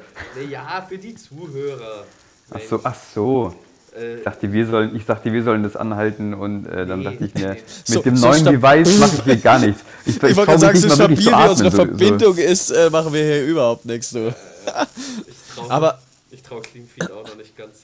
Ja, 0.50 0.84
für 0.88 0.98
die 0.98 1.14
Zuhörer. 1.14 2.04
Ach 2.50 2.60
so, 2.60 2.80
ach 2.82 2.94
so. 2.94 3.54
Äh, 3.96 4.16
ich, 4.16 4.24
dachte, 4.24 4.52
wir 4.52 4.66
sollen, 4.66 4.96
ich 4.96 5.04
dachte, 5.06 5.32
wir 5.32 5.42
sollen 5.42 5.62
das 5.62 5.76
anhalten 5.76 6.34
und 6.34 6.66
äh, 6.66 6.86
dann 6.86 7.00
nee, 7.00 7.04
dachte 7.04 7.24
ich 7.24 7.34
mir, 7.34 7.48
mit 7.50 7.64
so, 7.84 8.02
dem 8.02 8.16
so 8.16 8.26
neuen 8.28 8.44
Device 8.44 8.98
mache 8.98 9.16
ich 9.16 9.24
hier 9.24 9.36
gar 9.36 9.58
nichts. 9.58 9.82
Ich, 10.04 10.16
ich, 10.16 10.22
ich 10.22 10.36
wollte 10.36 10.58
sagen, 10.58 10.78
so 10.78 10.90
stabil 10.90 11.18
wie 11.18 11.28
atmen, 11.28 11.50
unsere 11.50 11.70
so, 11.70 11.76
Verbindung 11.76 12.36
ist, 12.36 12.70
äh, 12.70 12.90
machen 12.90 13.12
wir 13.12 13.22
hier 13.22 13.44
überhaupt 13.44 13.86
nichts. 13.86 14.10
Du. 14.10 14.28
ich 14.28 15.54
traue 15.56 15.98
trau 16.44 16.60
Clean 16.60 16.86
Feed 16.86 17.10
auch 17.10 17.26
noch 17.26 17.36
nicht 17.36 17.56
ganz. 17.56 17.78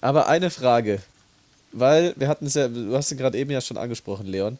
Aber 0.00 0.26
eine 0.26 0.50
Frage, 0.50 1.00
weil 1.72 2.14
wir 2.16 2.28
hatten 2.28 2.46
es 2.46 2.54
ja, 2.54 2.68
du 2.68 2.94
hast 2.96 3.12
es 3.12 3.18
gerade 3.18 3.38
eben 3.38 3.50
ja 3.50 3.60
schon 3.60 3.76
angesprochen, 3.76 4.26
Leon. 4.26 4.58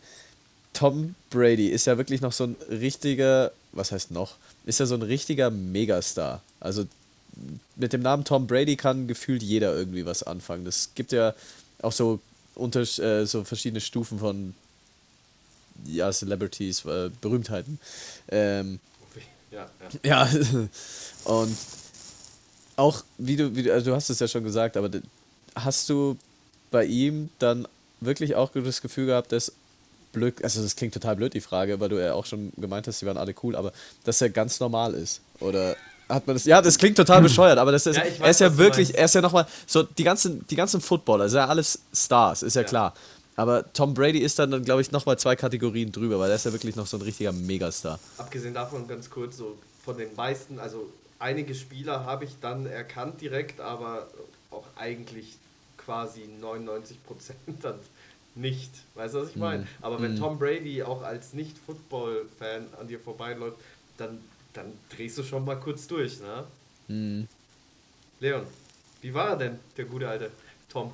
Tom 0.73 1.15
Brady 1.31 1.69
ist 1.69 1.87
ja 1.87 1.97
wirklich 1.97 2.21
noch 2.21 2.33
so 2.33 2.45
ein 2.45 2.57
richtiger, 2.71 3.51
was 3.73 3.93
heißt 3.93 4.11
noch, 4.11 4.35
ist 4.67 4.81
ja 4.81 4.87
so 4.87 4.95
ein 4.95 5.03
richtiger 5.03 5.51
Megastar. 5.51 6.43
Also 6.61 6.85
mit 7.77 7.93
dem 7.93 8.03
Namen 8.03 8.25
Tom 8.25 8.47
Brady 8.47 8.77
kann 8.77 9.07
gefühlt 9.07 9.43
jeder 9.43 9.77
irgendwie 9.77 10.07
was 10.07 10.23
anfangen. 10.23 10.65
Das 10.65 10.91
gibt 10.95 11.13
ja 11.13 11.35
auch 11.83 11.93
so 11.93 12.21
unter 12.55 12.81
äh, 12.81 13.27
so 13.27 13.45
verschiedene 13.45 13.81
Stufen 13.81 14.19
von 14.19 14.55
ja, 15.85 16.11
Celebrities, 16.11 16.85
äh, 16.85 17.11
Berühmtheiten. 17.21 17.79
Ähm, 18.29 18.81
ja, 19.51 19.69
ja. 20.03 20.27
ja, 20.27 20.69
und 21.25 21.57
auch, 22.77 23.05
wie 23.19 23.37
du, 23.37 23.55
wie 23.55 23.63
du, 23.63 23.73
also 23.73 23.91
du 23.91 23.97
hast 23.97 24.11
es 24.11 24.19
ja 24.19 24.29
schon 24.29 24.45
gesagt, 24.45 24.77
aber 24.77 24.91
hast 25.55 25.89
du 25.89 26.17
bei 26.71 26.85
ihm 26.85 27.31
dann 27.39 27.67
wirklich 28.01 28.35
auch 28.35 28.51
das 28.53 28.83
Gefühl 28.83 29.07
gehabt, 29.07 29.33
dass 29.33 29.53
blöd, 30.13 30.43
also 30.43 30.63
das 30.63 30.77
klingt 30.77 30.95
total 30.95 31.17
blöd, 31.17 31.35
die 31.35 31.41
Frage, 31.41 31.81
weil 31.81 31.89
du 31.89 32.01
ja 32.01 32.15
auch 32.15 32.27
schon 32.27 32.53
gemeint 32.57 32.87
hast, 32.87 33.01
die 33.01 33.07
waren 33.07 33.17
alle 33.17 33.35
cool, 33.43 33.57
aber 33.57 33.73
dass 34.05 34.21
er 34.21 34.31
ganz 34.31 34.61
normal 34.61 34.95
ist? 34.95 35.21
Oder 35.41 35.77
hat 36.09 36.27
man 36.27 36.37
das. 36.37 36.45
Ja, 36.45 36.63
das 36.63 36.79
klingt 36.79 36.97
total 36.97 37.21
bescheuert, 37.23 37.59
aber 37.59 37.73
das 37.73 37.87
ist, 37.87 37.97
ja, 37.97 38.05
weiß, 38.05 38.21
er 38.21 38.31
ist 38.31 38.41
ja 38.41 38.57
wirklich, 38.57 38.97
er 38.97 39.05
ist 39.05 39.15
ja 39.15 39.21
nochmal, 39.21 39.47
so 39.67 39.83
die 39.83 40.05
ganzen, 40.05 40.47
die 40.47 40.57
ganzen 40.57 40.81
Footballer, 40.81 41.29
sind 41.29 41.39
ja 41.39 41.47
alles 41.47 41.81
Stars, 41.93 42.43
ist 42.43 42.55
ja, 42.55 42.63
ja. 42.63 42.69
klar. 42.69 42.95
Aber 43.37 43.71
Tom 43.73 43.93
Brady 43.93 44.21
ist 44.21 44.39
dann, 44.39 44.65
glaube 44.65 44.81
ich, 44.81 44.93
nochmal 44.93 45.19
zwei 45.19 45.37
Kategorien 45.37 45.93
drüber, 45.93 46.19
weil 46.19 46.31
er 46.31 46.37
ist 46.37 46.47
ja 46.47 46.53
wirklich 46.53 46.75
noch 46.75 46.87
so 46.87 46.97
ein 46.97 47.03
richtiger 47.03 47.33
Megastar. 47.33 47.99
Abgesehen 48.17 48.55
davon 48.55 48.89
ganz 48.89 49.11
kurz, 49.11 49.37
so 49.37 49.59
von 49.85 49.99
den 49.99 50.15
meisten, 50.17 50.59
also 50.59 50.91
einige 51.19 51.55
Spieler 51.55 52.05
habe 52.05 52.25
ich 52.25 52.37
dann 52.41 52.67
erkannt 52.67 53.21
direkt, 53.21 53.61
aber 53.61 54.07
auch 54.51 54.65
eigentlich 54.77 55.37
quasi 55.77 56.29
99% 56.43 56.97
dann 57.63 57.79
nicht. 58.35 58.71
Weißt 58.95 59.15
du, 59.15 59.21
was 59.21 59.31
ich 59.31 59.37
meine? 59.37 59.65
Mm. 59.65 59.69
Aber 59.83 60.01
wenn 60.01 60.15
mm. 60.15 60.19
Tom 60.19 60.39
Brady 60.39 60.83
auch 60.83 61.03
als 61.03 61.33
Nicht-Football-Fan 61.33 62.67
an 62.81 62.89
dir 62.89 63.01
vorbeiläuft, 63.01 63.57
dann 63.97 64.19
dann 64.57 64.73
drehst 64.89 65.19
du 65.19 65.23
schon 65.23 65.45
mal 65.45 65.57
kurz 65.57 65.87
durch, 65.87 66.21
ne? 66.21 66.45
Mhm. 66.89 67.29
Leon, 68.21 68.43
wie 69.03 69.13
war 69.13 69.31
er 69.31 69.37
denn, 69.37 69.59
der 69.77 69.85
gute 69.85 70.09
alte 70.09 70.31
Tom? 70.69 70.93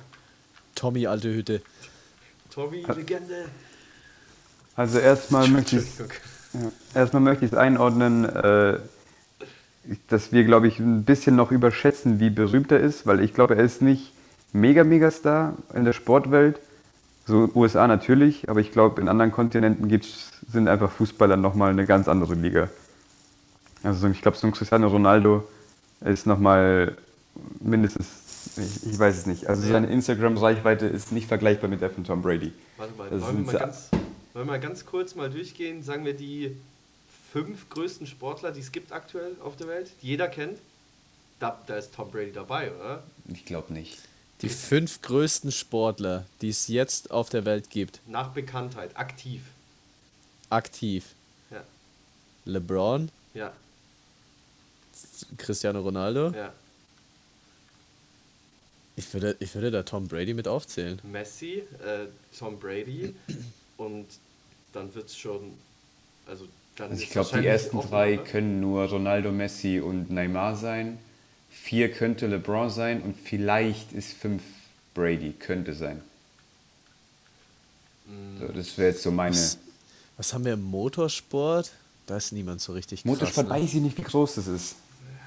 Tommy, 0.75 1.07
alte 1.07 1.33
Hütte. 1.33 1.61
Tommy, 2.49 2.83
Legende. 2.95 3.45
Also 4.75 4.99
erstmal 4.99 5.47
möchte 5.47 5.77
ich 5.77 5.85
ja, 6.53 6.71
erstmal 6.93 7.21
möchte 7.21 7.45
ich 7.45 7.51
es 7.51 7.57
einordnen, 7.57 8.25
äh, 8.25 8.79
dass 10.07 10.31
wir, 10.31 10.43
glaube 10.43 10.67
ich, 10.67 10.79
ein 10.79 11.03
bisschen 11.03 11.35
noch 11.35 11.51
überschätzen, 11.51 12.19
wie 12.19 12.29
berühmt 12.29 12.71
er 12.71 12.79
ist, 12.79 13.05
weil 13.05 13.19
ich 13.21 13.33
glaube, 13.33 13.55
er 13.55 13.63
ist 13.63 13.81
nicht 13.81 14.13
mega, 14.51 14.83
mega 14.83 15.11
Star 15.11 15.55
in 15.73 15.85
der 15.85 15.93
Sportwelt. 15.93 16.59
So 17.25 17.49
USA 17.55 17.87
natürlich, 17.87 18.49
aber 18.49 18.59
ich 18.59 18.71
glaube, 18.71 18.99
in 18.99 19.07
anderen 19.07 19.31
Kontinenten 19.31 19.87
gibt's, 19.87 20.31
sind 20.51 20.67
einfach 20.67 20.91
Fußballer 20.91 21.37
nochmal 21.37 21.71
eine 21.71 21.85
ganz 21.85 22.07
andere 22.07 22.35
Liga. 22.35 22.69
Also 23.83 24.07
ich 24.07 24.21
glaube, 24.21 24.37
so 24.37 24.47
ein 24.47 24.53
Cristiano 24.53 24.87
Ronaldo 24.87 25.47
ist 26.01 26.25
nochmal 26.25 26.97
mindestens, 27.59 28.07
ich, 28.57 28.91
ich 28.93 28.99
weiß 28.99 29.17
es 29.17 29.25
nicht. 29.25 29.47
Also 29.47 29.67
seine 29.67 29.87
Instagram-Reichweite 29.87 30.85
ist 30.85 31.11
nicht 31.11 31.27
vergleichbar 31.27 31.69
mit 31.69 31.81
der 31.81 31.89
von 31.89 32.03
Tom 32.03 32.21
Brady. 32.21 32.53
Warte 32.77 32.93
mal, 32.97 33.09
Das 33.09 33.21
wollen 33.21 33.45
wir 33.45 33.53
mal, 33.53 33.59
ganz, 33.59 33.89
wollen 33.91 34.45
wir 34.47 34.51
mal 34.53 34.59
ganz 34.59 34.85
kurz 34.85 35.15
mal 35.15 35.29
durchgehen? 35.29 35.83
Sagen 35.83 36.05
wir 36.05 36.13
die 36.13 36.55
fünf 37.31 37.69
größten 37.69 38.07
Sportler, 38.07 38.51
die 38.51 38.59
es 38.61 38.71
gibt 38.71 38.91
aktuell 38.91 39.35
auf 39.43 39.55
der 39.57 39.67
Welt, 39.67 39.91
die 40.01 40.07
jeder 40.07 40.27
kennt. 40.27 40.59
Da, 41.39 41.59
da 41.67 41.75
ist 41.75 41.93
Tom 41.93 42.09
Brady 42.11 42.31
dabei, 42.31 42.71
oder? 42.71 43.03
Ich 43.27 43.43
glaube 43.43 43.73
nicht. 43.73 43.97
Die 44.41 44.49
fünf 44.49 45.01
größten 45.01 45.51
Sportler, 45.51 46.25
die 46.41 46.49
es 46.49 46.67
jetzt 46.67 47.11
auf 47.11 47.29
der 47.29 47.45
Welt 47.45 47.69
gibt, 47.69 47.99
Nach 48.07 48.29
Bekanntheit, 48.29 48.95
aktiv. 48.95 49.41
aktiv. 50.49 51.05
Ja, 51.49 51.63
LeBron, 52.45 53.09
ja, 53.33 53.51
Cristiano 55.37 55.81
Ronaldo. 55.81 56.31
ja. 56.35 56.53
Ich 58.95 59.11
würde, 59.13 59.35
ich 59.39 59.55
würde 59.55 59.71
da 59.71 59.83
Tom 59.83 60.07
Brady 60.07 60.33
mit 60.33 60.47
aufzählen. 60.47 61.01
Messi, 61.03 61.63
äh, 61.83 62.05
Tom 62.37 62.59
Brady 62.59 63.15
und 63.77 64.05
dann 64.71 64.93
wird 64.93 65.07
es 65.07 65.17
schon, 65.17 65.53
also 66.27 66.47
dann 66.75 66.91
Also 66.91 67.03
ich 67.03 67.09
glaube, 67.09 67.39
die 67.39 67.47
ersten 67.47 67.77
auch 67.77 67.89
drei 67.89 68.15
noch, 68.15 68.23
ne? 68.23 68.29
können 68.29 68.59
nur 68.59 68.85
Ronaldo, 68.85 69.31
Messi 69.31 69.79
und 69.79 70.09
Neymar 70.11 70.55
sein. 70.55 70.97
Vier 71.49 71.91
könnte 71.91 72.27
LeBron 72.27 72.69
sein 72.69 73.01
und 73.01 73.15
vielleicht 73.15 73.93
ist 73.93 74.13
fünf 74.13 74.43
Brady, 74.93 75.33
könnte 75.33 75.73
sein. 75.73 76.01
Mm. 78.05 78.39
So, 78.39 78.47
das 78.47 78.77
wäre 78.77 78.91
jetzt 78.91 79.03
so 79.03 79.11
meine. 79.11 79.35
Was, 79.35 79.57
was 80.17 80.33
haben 80.33 80.45
wir 80.45 80.53
im 80.53 80.63
Motorsport? 80.63 81.71
Da 82.05 82.17
ist 82.17 82.31
niemand 82.31 82.61
so 82.61 82.73
richtig 82.73 83.01
krass. 83.01 83.05
Motorsport 83.05 83.47
ne? 83.47 83.53
weiß 83.53 83.73
ich 83.73 83.81
nicht, 83.81 83.97
wie 83.97 84.03
groß 84.03 84.35
das 84.35 84.47
ist. 84.47 84.75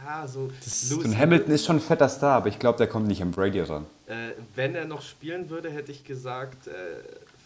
Ja, 0.06 0.26
so 0.28 0.48
ist- 0.64 0.90
Lewis 0.90 1.04
Und 1.06 1.18
Hamilton 1.18 1.52
ist 1.52 1.64
schon 1.66 1.76
ein 1.76 1.80
fetter 1.80 2.08
Star, 2.08 2.36
aber 2.36 2.48
ich 2.48 2.58
glaube, 2.60 2.78
der 2.78 2.86
kommt 2.86 3.08
nicht 3.08 3.20
an 3.22 3.32
Brady 3.32 3.60
ran. 3.60 3.86
Äh, 4.06 4.30
wenn 4.54 4.74
er 4.76 4.84
noch 4.84 5.02
spielen 5.02 5.50
würde, 5.50 5.68
hätte 5.70 5.90
ich 5.90 6.04
gesagt 6.04 6.68
äh, 6.68 6.72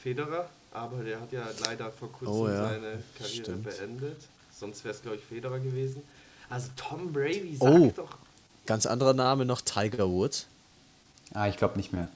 Federer, 0.03 0.47
aber 0.73 1.03
der 1.03 1.21
hat 1.21 1.33
ja 1.33 1.43
leider 1.65 1.91
vor 1.91 2.13
kurzem 2.13 2.35
Oh 2.35 2.49
ja, 2.49 2.69
seine 2.69 3.03
Karriere 3.17 3.45
stimmt. 3.45 3.65
beendet. 3.65 4.17
Sonst 4.55 4.85
wäre 4.85 4.95
es, 4.95 5.01
glaube 5.01 5.17
ich, 5.17 5.25
Federer 5.25 5.59
gewesen. 5.59 6.03
Also 6.51 6.69
Tom 6.77 7.13
Brady, 7.13 7.57
sag 7.59 7.71
Oh. 7.71 7.93
doch. 7.97 8.11
Ganz 8.67 8.85
anderer 8.85 9.15
Name 9.15 9.47
noch 9.47 9.63
Tiger 9.63 10.09
Woods. 10.11 10.47
Ah, 11.33 11.49
ich 11.49 11.57
glaube 11.57 11.77
nicht 11.79 11.93
mehr. 11.95 12.09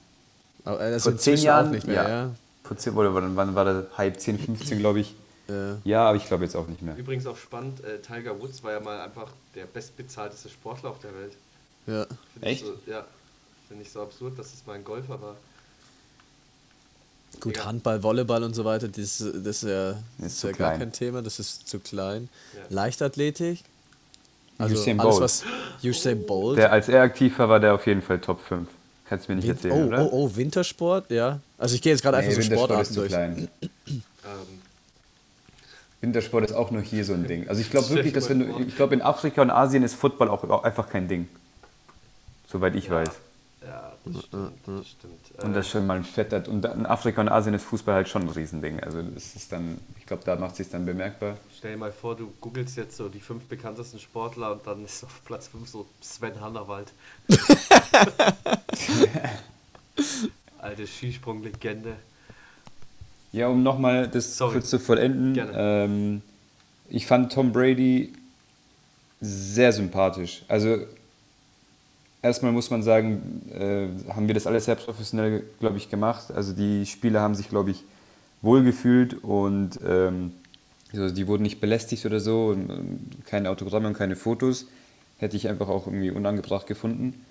Ist 0.95 1.03
Vor 1.03 1.17
zehn 1.17 1.37
Jahren 1.37 1.67
auch 1.67 1.71
nicht 1.71 1.87
mehr, 1.87 1.95
ja. 2.03 2.09
ja. 2.09 2.29
Vor 2.63 2.77
zehn, 2.77 2.93
oder 2.93 3.13
wann, 3.15 3.35
wann 3.35 3.55
war 3.55 3.65
der 3.65 3.87
Hype? 3.97 4.19
10, 4.19 4.37
15, 4.37 4.77
glaube 4.79 4.99
ich. 4.99 5.15
Ja. 5.47 5.77
Ja, 5.83 6.07
aber 6.09 6.17
ich 6.17 6.25
glaube 6.25 6.43
jetzt 6.43 6.55
auch 6.55 6.67
nicht 6.67 6.81
mehr. 6.81 6.95
Übrigens 6.97 7.25
auch 7.27 7.37
spannend, 7.37 7.83
äh, 7.83 7.99
Tiger 7.99 8.39
Woods 8.39 8.63
war 8.63 8.71
ja 8.73 8.79
mal 8.79 8.99
einfach 9.01 9.27
der 9.53 9.65
bestbezahlteste 9.65 10.49
Sportler 10.49 10.89
auf 10.89 10.99
der 10.99 11.13
Welt. 11.13 11.33
ja. 11.87 12.05
Find 12.33 12.45
Echt? 12.45 12.61
Ich 12.61 12.67
so, 12.67 12.73
ja, 12.91 13.05
finde 13.67 13.83
ich 13.83 13.91
so 13.91 14.01
absurd, 14.01 14.39
dass 14.39 14.47
es 14.53 14.65
mal 14.65 14.73
ein 14.73 14.83
Golfer 14.83 15.21
war. 15.21 15.35
Gut, 17.41 17.57
Ja. 17.57 17.65
Handball, 17.65 18.01
Volleyball 18.01 18.43
und 18.43 18.53
so 18.55 18.63
weiter, 18.65 18.87
das, 18.87 19.17
das 19.17 19.25
ist 19.25 19.63
ja, 19.63 19.95
das 20.17 20.33
ist 20.33 20.43
ja 20.43 20.49
gar 20.51 20.69
klein. 20.69 20.79
kein 20.79 20.91
Thema, 20.93 21.21
das 21.21 21.37
ist 21.39 21.67
zu 21.67 21.79
klein. 21.79 22.29
Ja. 22.55 22.61
Leichtathletik, 22.69 23.59
also 24.57 24.73
Usain 24.75 24.99
alles 24.99 25.11
Bolt. 25.11 25.21
was 25.23 25.43
Usain 25.83 26.25
Bolt. 26.25 26.57
Der, 26.57 26.71
als 26.71 26.87
er 26.87 27.01
aktiv 27.03 27.37
war, 27.37 27.49
war 27.49 27.59
der 27.59 27.73
auf 27.75 27.85
jeden 27.87 28.01
Fall 28.01 28.19
Top 28.21 28.39
5. 28.41 28.69
Kannst 29.07 29.27
du 29.27 29.33
mir 29.33 29.35
nicht 29.35 29.47
Win- 29.47 29.55
erzählen, 29.57 29.83
oh, 29.83 29.87
oder? 29.87 30.05
oh, 30.05 30.23
oh, 30.31 30.35
Wintersport, 30.35 31.11
ja. 31.11 31.39
Also 31.57 31.75
ich 31.75 31.81
gehe 31.81 31.91
jetzt 31.91 32.01
gerade 32.01 32.17
einfach 32.17 32.31
so 32.33 32.41
Sportarten 32.41 32.85
zu 32.85 32.99
durch. 33.01 33.09
klein. 33.09 33.49
Ähm, 33.61 33.81
Wintersport 36.05 36.45
ist 36.45 36.53
auch 36.53 36.69
nur 36.69 36.81
hier 36.81 37.03
so 37.03 37.13
ein 37.13 37.27
Ding. 37.27 37.49
Also 37.49 37.61
ich 37.61 37.71
glaube 37.71 37.89
wirklich, 37.89 38.13
dass 38.13 38.29
wenn 38.29 38.39
du, 38.39 38.59
ich 38.59 38.75
glaube 38.75 38.93
in 38.93 39.01
Afrika 39.01 39.41
und 39.41 39.49
Asien 39.49 39.81
ist 39.83 39.95
Football 39.95 40.29
auch, 40.29 40.63
einfach 40.63 40.87
kein 40.87 41.07
Ding. 41.07 41.27
Soweit 42.47 42.75
ich 42.75 42.85
ja, 42.85 42.91
weiß. 42.91 43.09
Ja, 43.65 43.93
das 44.05 44.23
stimmt. 44.25 44.51
Das 44.67 44.87
stimmt. 44.87 45.43
Und 45.43 45.53
das 45.53 45.65
ist 45.65 45.71
schon 45.71 45.87
mal 45.87 45.97
ein 45.97 46.03
fetter. 46.03 46.47
Und 46.47 46.63
in 46.63 46.85
Afrika 46.85 47.21
und 47.21 47.29
Asien 47.29 47.55
ist 47.55 47.63
Fußball 47.63 47.95
halt 47.95 48.07
schon 48.07 48.21
ein 48.21 48.29
Riesending. 48.29 48.79
Also 48.81 49.01
das 49.01 49.35
ist 49.35 49.51
dann, 49.51 49.79
ich 49.97 50.05
glaube, 50.05 50.23
da 50.23 50.35
macht 50.35 50.55
sich 50.55 50.69
dann 50.69 50.85
bemerkbar. 50.85 51.37
Stell 51.57 51.71
dir 51.71 51.77
mal 51.77 51.91
vor, 51.91 52.15
du 52.15 52.31
googelst 52.39 52.77
jetzt 52.77 52.97
so 52.97 53.09
die 53.09 53.19
fünf 53.19 53.45
bekanntesten 53.45 53.99
Sportler 53.99 54.51
und 54.51 54.67
dann 54.67 54.85
ist 54.85 55.03
auf 55.03 55.23
Platz 55.25 55.47
5 55.47 55.67
so 55.67 55.87
Sven 56.01 56.39
Hannawald. 56.39 56.93
Alte 60.59 60.85
Skisprunglegende. 60.85 61.95
Ja, 63.35 63.49
um 63.49 63.63
nochmal 63.63 64.07
das 64.07 64.37
Sorry. 64.37 64.53
kurz 64.53 64.69
zu 64.69 64.79
vollenden. 64.79 65.45
Ähm, 65.53 66.21
ich 66.89 67.05
fand 67.05 67.33
Tom 67.33 67.51
Brady 67.51 68.13
sehr 69.19 69.73
sympathisch. 69.73 70.45
Also 70.47 70.77
erstmal 72.21 72.53
muss 72.53 72.69
man 72.69 72.81
sagen, 72.81 73.41
äh, 73.53 73.87
haben 74.13 74.27
wir 74.27 74.33
das 74.33 74.47
alles 74.47 74.65
sehr 74.65 74.75
professionell, 74.75 75.43
glaube 75.59 75.75
ich, 75.75 75.89
gemacht. 75.89 76.31
Also 76.33 76.53
die 76.53 76.85
Spieler 76.85 77.19
haben 77.19 77.35
sich, 77.35 77.49
glaube 77.49 77.71
ich, 77.71 77.83
wohlgefühlt 78.41 79.21
und 79.21 79.81
ähm, 79.85 80.31
also 80.93 81.13
die 81.13 81.27
wurden 81.27 81.43
nicht 81.43 81.59
belästigt 81.59 82.05
oder 82.05 82.21
so. 82.21 82.47
Und, 82.47 82.69
ähm, 82.69 82.99
keine 83.25 83.49
Autogramme 83.49 83.87
und 83.87 83.95
keine 83.95 84.15
Fotos. 84.15 84.67
Hätte 85.17 85.35
ich 85.35 85.49
einfach 85.49 85.67
auch 85.67 85.87
irgendwie 85.87 86.11
unangebracht 86.11 86.67
gefunden. 86.67 87.25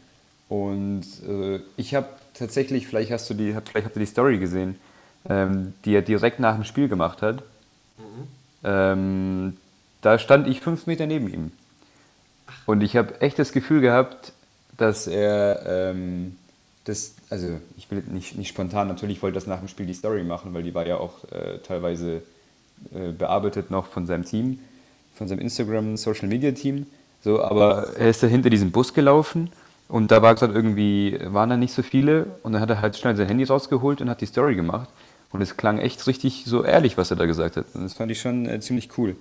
Und 0.50 1.06
äh, 1.26 1.60
ich 1.78 1.94
habe 1.94 2.08
tatsächlich, 2.34 2.86
vielleicht 2.86 3.10
hast 3.10 3.30
du 3.30 3.32
die, 3.32 3.52
vielleicht 3.64 3.86
habt 3.86 3.96
ihr 3.96 4.00
die 4.00 4.06
Story 4.06 4.38
gesehen, 4.38 4.76
ähm, 5.28 5.74
die 5.84 5.94
er 5.94 6.02
direkt 6.02 6.40
nach 6.40 6.54
dem 6.54 6.64
Spiel 6.64 6.88
gemacht 6.88 7.22
hat. 7.22 7.42
Ähm, 8.62 9.56
da 10.00 10.18
stand 10.18 10.48
ich 10.48 10.60
fünf 10.60 10.86
Meter 10.86 11.06
neben 11.06 11.32
ihm. 11.32 11.52
Und 12.66 12.82
ich 12.82 12.96
habe 12.96 13.20
echt 13.20 13.38
das 13.38 13.52
Gefühl 13.52 13.80
gehabt, 13.80 14.32
dass 14.76 15.06
er 15.06 15.64
ähm, 15.66 16.36
das, 16.84 17.14
also 17.30 17.60
ich 17.76 17.90
will 17.90 18.02
nicht, 18.08 18.36
nicht 18.36 18.48
spontan, 18.48 18.88
natürlich 18.88 19.22
wollte 19.22 19.34
das 19.34 19.46
nach 19.46 19.58
dem 19.58 19.68
Spiel 19.68 19.86
die 19.86 19.94
Story 19.94 20.24
machen, 20.24 20.52
weil 20.54 20.62
die 20.62 20.74
war 20.74 20.86
ja 20.86 20.96
auch 20.96 21.24
äh, 21.30 21.58
teilweise 21.58 22.22
äh, 22.94 23.12
bearbeitet 23.12 23.70
noch 23.70 23.86
von 23.86 24.06
seinem 24.06 24.24
Team, 24.24 24.58
von 25.14 25.28
seinem 25.28 25.40
Instagram 25.40 25.96
Social 25.96 26.28
Media 26.28 26.52
Team. 26.52 26.86
So, 27.22 27.42
aber 27.42 27.96
er 27.96 28.10
ist 28.10 28.22
da 28.22 28.26
hinter 28.26 28.50
diesem 28.50 28.70
Bus 28.70 28.92
gelaufen 28.92 29.50
und 29.88 30.10
da 30.10 30.20
war 30.20 30.34
gerade 30.34 30.52
irgendwie, 30.52 31.18
waren 31.24 31.48
da 31.48 31.56
nicht 31.56 31.72
so 31.72 31.82
viele 31.82 32.26
und 32.42 32.52
dann 32.52 32.60
hat 32.60 32.70
er 32.70 32.82
halt 32.82 32.96
schnell 32.96 33.16
sein 33.16 33.28
Handy 33.28 33.44
rausgeholt 33.44 34.02
und 34.02 34.10
hat 34.10 34.20
die 34.20 34.26
Story 34.26 34.54
gemacht. 34.54 34.88
Und 35.30 35.42
es 35.42 35.56
klang 35.56 35.78
echt 35.78 36.06
richtig 36.06 36.44
so 36.46 36.64
ehrlich, 36.64 36.96
was 36.96 37.10
er 37.10 37.16
da 37.16 37.26
gesagt 37.26 37.56
hat. 37.56 37.66
Und 37.74 37.82
das 37.82 37.94
fand 37.94 38.10
ich 38.10 38.20
schon 38.20 38.46
äh, 38.46 38.60
ziemlich 38.60 38.96
cool. 38.98 39.16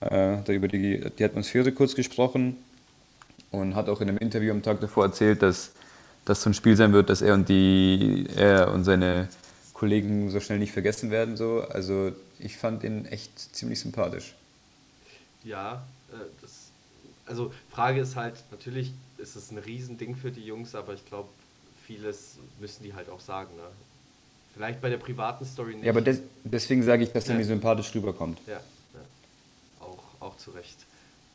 Äh, 0.00 0.36
hat 0.36 0.48
er 0.48 0.54
über 0.54 0.68
die, 0.68 1.10
die 1.18 1.24
Atmosphäre 1.24 1.72
kurz 1.72 1.94
gesprochen 1.94 2.56
und 3.50 3.74
hat 3.74 3.88
auch 3.88 4.00
in 4.00 4.08
einem 4.08 4.18
Interview 4.18 4.52
am 4.52 4.62
Tag 4.62 4.80
davor 4.80 5.06
erzählt, 5.06 5.42
dass 5.42 5.72
das 6.24 6.42
so 6.42 6.50
ein 6.50 6.54
Spiel 6.54 6.76
sein 6.76 6.92
wird, 6.92 7.08
dass 7.08 7.22
er 7.22 7.34
und 7.34 7.48
die, 7.48 8.26
er 8.36 8.72
und 8.72 8.84
seine 8.84 9.28
Kollegen 9.72 10.30
so 10.30 10.40
schnell 10.40 10.58
nicht 10.58 10.72
vergessen 10.72 11.10
werden. 11.10 11.36
So. 11.36 11.62
Also 11.68 12.12
ich 12.38 12.56
fand 12.56 12.84
ihn 12.84 13.06
echt 13.06 13.54
ziemlich 13.54 13.80
sympathisch. 13.80 14.34
Ja, 15.44 15.84
äh, 16.12 16.16
das, 16.40 16.70
also 17.26 17.52
Frage 17.70 18.00
ist 18.00 18.16
halt, 18.16 18.34
natürlich 18.50 18.92
ist 19.18 19.36
es 19.36 19.50
ein 19.50 19.58
Riesending 19.58 20.16
für 20.16 20.30
die 20.30 20.44
Jungs, 20.44 20.74
aber 20.74 20.94
ich 20.94 21.06
glaube, 21.06 21.28
vieles 21.86 22.36
müssen 22.60 22.82
die 22.82 22.94
halt 22.94 23.08
auch 23.08 23.20
sagen. 23.20 23.54
Ne? 23.56 23.62
Vielleicht 24.56 24.80
bei 24.80 24.88
der 24.88 24.96
privaten 24.96 25.44
Story 25.44 25.74
nicht. 25.74 25.84
Ja, 25.84 25.92
aber 25.92 26.00
des, 26.00 26.20
deswegen 26.44 26.82
sage 26.82 27.02
ich, 27.04 27.12
dass 27.12 27.26
er 27.28 27.32
Ja. 27.34 27.38
mir 27.40 27.44
sympathisch 27.44 27.94
rüberkommt. 27.94 28.38
Ja, 28.46 28.54
ja. 28.54 28.60
Auch, 29.80 29.98
auch 30.20 30.36
zu 30.38 30.50
Recht. 30.52 30.76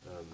Ähm, 0.06 0.26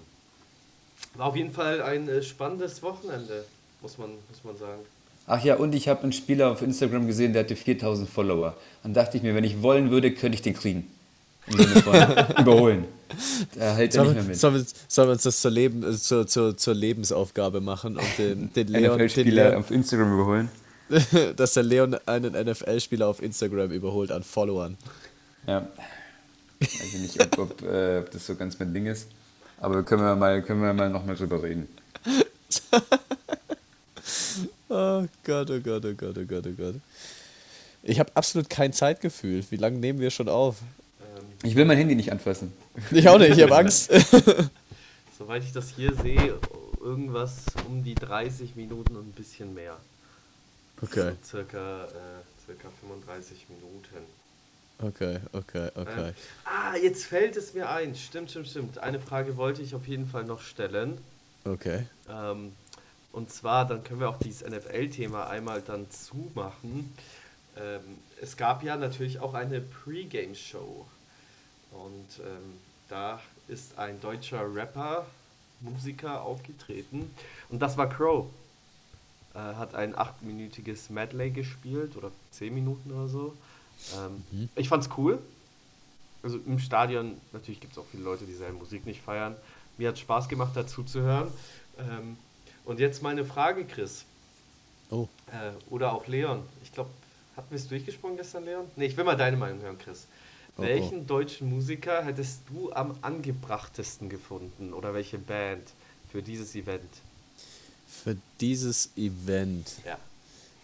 war 1.19 1.27
auf 1.27 1.37
jeden 1.37 1.53
Fall 1.53 1.83
ein 1.83 2.09
äh, 2.09 2.23
spannendes 2.23 2.83
Wochenende, 2.83 3.45
muss 3.83 3.99
man, 3.99 4.11
muss 4.31 4.43
man 4.43 4.57
sagen. 4.57 4.81
Ach 5.27 5.45
ja, 5.45 5.57
und 5.57 5.75
ich 5.75 5.89
habe 5.89 6.03
einen 6.05 6.13
Spieler 6.15 6.51
auf 6.53 6.63
Instagram 6.63 7.07
gesehen, 7.07 7.35
der 7.35 7.43
hatte 7.45 7.57
4000 7.57 8.09
Follower. 8.09 8.57
Dann 8.83 8.95
dachte 8.95 9.19
ich 9.19 9.23
mir, 9.23 9.35
wenn 9.35 9.45
ich 9.45 9.61
wollen 9.61 9.91
würde, 9.91 10.11
könnte 10.15 10.37
ich 10.37 10.43
den 10.43 10.55
kriegen. 10.55 10.91
Überholen. 12.39 12.85
Da 13.59 13.75
hält 13.75 13.95
er 13.95 14.05
nicht 14.05 14.13
Sollen 14.13 14.15
mehr 14.15 14.23
wir, 14.25 14.29
mit. 14.29 14.37
sollen, 14.39 14.55
wir, 14.55 14.65
sollen 14.89 15.09
wir 15.09 15.13
uns 15.13 15.23
das 15.23 15.41
zur, 15.41 15.51
Leben, 15.51 15.83
äh, 15.83 15.97
zur, 15.97 16.27
zur, 16.27 16.57
zur 16.57 16.75
Lebensaufgabe 16.75 17.61
machen 17.61 17.97
und 17.97 18.19
den, 18.19 18.53
den 18.55 18.69
Leon, 18.69 18.99
den 18.99 19.29
Leon 19.29 19.55
auf 19.57 19.71
Instagram 19.71 20.15
überholen. 20.15 20.49
dass 21.37 21.55
der 21.55 21.63
Leon 21.63 21.97
einen 22.07 22.33
NFL-Spieler 22.33 23.07
auf 23.07 23.23
Instagram 23.23 23.71
überholt 23.71 24.11
an 24.11 24.23
Followern. 24.23 24.77
Ja. 25.47 25.69
Weiß 26.61 26.95
ich 26.95 27.01
nicht, 27.01 27.23
ob, 27.23 27.39
ob, 27.39 27.63
äh, 27.63 27.99
ob 27.99 28.11
das 28.11 28.27
so 28.27 28.35
ganz 28.35 28.59
mein 28.59 28.73
Ding 28.75 28.87
ist. 28.87 29.09
Aber 29.61 29.83
können 29.83 30.03
wir 30.03 30.17
mal, 30.17 30.43
können 30.43 30.63
wir 30.63 30.73
mal 30.73 30.91
nochmal 30.91 31.17
drüber 31.17 31.43
reden. 31.43 31.69
Oh 34.71 35.07
Gott, 35.25 35.51
oh 35.51 35.61
Gott, 35.61 35.85
oh 35.87 35.95
Gott, 35.95 36.19
oh 36.19 36.25
Gott, 36.27 36.47
oh 36.47 36.53
Gott. 36.57 36.75
Ich 37.83 37.99
habe 37.99 38.11
absolut 38.15 38.51
kein 38.51 38.73
Zeitgefühl. 38.75 39.43
Wie 39.49 39.57
lange 39.57 39.79
nehmen 39.79 39.99
wir 39.99 40.11
schon 40.11 40.29
auf? 40.29 40.57
Ich 41.43 41.55
will 41.55 41.65
mein 41.65 41.79
Handy 41.79 41.95
nicht 41.95 42.13
anfassen. 42.13 42.53
Ich 42.91 43.09
auch 43.09 43.19
nicht, 43.19 43.37
ich 43.37 43.43
habe 43.43 43.57
Angst. 43.57 43.91
soweit 45.19 45.43
ich 45.43 45.53
das 45.53 45.71
hier 45.71 45.95
sehe, 45.95 46.35
irgendwas 46.81 47.47
um 47.67 47.83
die 47.83 47.95
30 47.95 48.57
Minuten 48.57 48.97
und 48.97 49.09
ein 49.09 49.13
bisschen 49.13 49.55
mehr. 49.55 49.77
Okay. 50.83 51.13
So 51.23 51.39
circa, 51.39 51.85
äh, 51.85 52.45
circa 52.47 52.69
35 52.81 53.47
Minuten. 53.49 54.07
Okay, 54.81 55.19
okay, 55.33 55.71
okay. 55.75 56.09
Ähm, 56.09 56.15
ah, 56.45 56.77
jetzt 56.77 57.05
fällt 57.05 57.37
es 57.37 57.53
mir 57.53 57.69
ein. 57.69 57.97
Stimmt, 57.97 58.31
stimmt, 58.31 58.49
stimmt. 58.49 58.79
Eine 58.79 59.01
Frage 59.01 59.37
wollte 59.37 59.61
ich 59.61 59.75
auf 59.75 59.89
jeden 59.89 60.07
Fall 60.07 60.25
noch 60.25 60.41
stellen. 60.41 60.99
Okay. 61.45 61.87
Ähm, 62.09 62.53
und 63.11 63.33
zwar, 63.33 63.67
dann 63.67 63.83
können 63.83 64.01
wir 64.01 64.09
auch 64.09 64.19
dieses 64.19 64.49
NFL-Thema 64.49 65.29
einmal 65.29 65.63
dann 65.63 65.91
zumachen. 65.91 66.95
Ähm, 67.57 67.99
es 68.23 68.37
gab 68.37 68.63
ja 68.63 68.77
natürlich 68.77 69.19
auch 69.19 69.35
eine 69.35 69.61
Pre-Game-Show. 69.61 70.87
Und 71.73 72.21
ähm, 72.21 72.59
da 72.89 73.21
ist 73.49 73.79
ein 73.79 74.01
deutscher 74.01 74.55
Rapper, 74.55 75.07
Musiker 75.61 76.23
aufgetreten. 76.23 77.11
Und 77.49 77.61
das 77.61 77.77
war 77.77 77.89
Crow. 77.89 78.27
Er 79.35 79.57
hat 79.59 79.75
ein 79.75 79.97
achtminütiges 79.97 80.91
Medley 80.91 81.31
gespielt 81.31 81.97
oder 81.97 82.11
zehn 82.31 82.55
Minuten 82.55 82.91
oder 82.93 83.09
so. 83.09 83.35
Ähm, 83.97 84.25
Mhm. 84.33 84.49
Ich 84.57 84.69
fand's 84.69 84.89
cool. 84.97 85.19
Also 86.23 86.39
im 86.47 86.59
Stadion, 86.59 87.21
natürlich 87.33 87.61
gibt 87.61 87.73
es 87.75 87.79
auch 87.79 87.87
viele 87.91 88.03
Leute, 88.03 88.25
die 88.25 88.35
seine 88.35 88.55
Musik 88.55 88.85
nicht 88.87 89.01
feiern. 89.01 89.37
Mir 89.77 89.89
hat 89.89 89.99
Spaß 89.99 90.29
gemacht, 90.29 90.53
dazu 90.55 90.83
zu 90.83 91.01
hören. 91.01 91.31
Ähm, 91.79 92.17
und 92.65 92.81
jetzt 92.81 93.03
meine 93.03 93.25
Frage, 93.25 93.65
Chris. 93.65 94.05
Oh. 94.91 95.07
Äh, 95.29 95.53
oder 95.71 95.93
auch 95.93 96.07
Leon. 96.09 96.43
Ich 96.65 96.73
glaube, 96.73 96.91
hatten 97.37 97.51
wir 97.51 97.57
es 97.57 97.69
durchgesprochen 97.69 98.17
gestern, 98.17 98.45
Leon? 98.45 98.65
Ne, 98.75 98.87
ich 98.87 98.97
will 98.97 99.05
mal 99.05 99.17
deine 99.17 99.37
Meinung 99.37 99.61
hören, 99.61 99.79
Chris. 99.79 100.07
Oh, 100.57 100.63
Welchen 100.63 101.07
deutschen 101.07 101.49
Musiker 101.49 102.05
hättest 102.05 102.41
du 102.49 102.73
am 102.73 102.97
angebrachtesten 103.01 104.09
gefunden? 104.09 104.73
Oder 104.73 104.93
welche 104.95 105.19
Band 105.19 105.63
für 106.11 106.21
dieses 106.21 106.57
Event? 106.57 106.83
Für 108.05 108.17
dieses 108.41 108.91
Event. 108.97 109.69
Ja. 109.87 109.99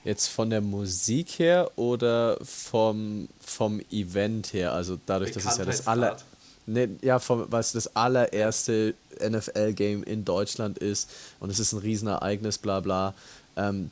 Jetzt 0.05 0.27
von 0.29 0.51
der 0.51 0.61
Musik 0.61 1.39
her 1.39 1.71
oder 1.77 2.37
vom, 2.45 3.29
vom 3.41 3.81
Event 3.91 4.53
her? 4.53 4.73
Also 4.73 4.99
dadurch, 5.07 5.33
dass 5.33 5.45
es 5.47 5.57
ja 5.57 5.65
das 5.65 5.87
aller, 5.87 6.11
Bekanntheitsgrad. 6.13 6.25
ne, 6.67 6.89
ja, 7.01 7.19
vom, 7.19 7.51
weil 7.51 7.61
es 7.61 7.73
das 7.73 7.97
allererste 7.97 8.95
NFL-Game 9.27 10.03
in 10.03 10.25
Deutschland 10.25 10.77
ist 10.79 11.09
und 11.41 11.49
es 11.51 11.59
ist 11.59 11.73
ein 11.73 11.79
Riesenereignis, 11.79 12.59
bla 12.59 12.81
bla. 12.81 13.15
Ähm, 13.57 13.91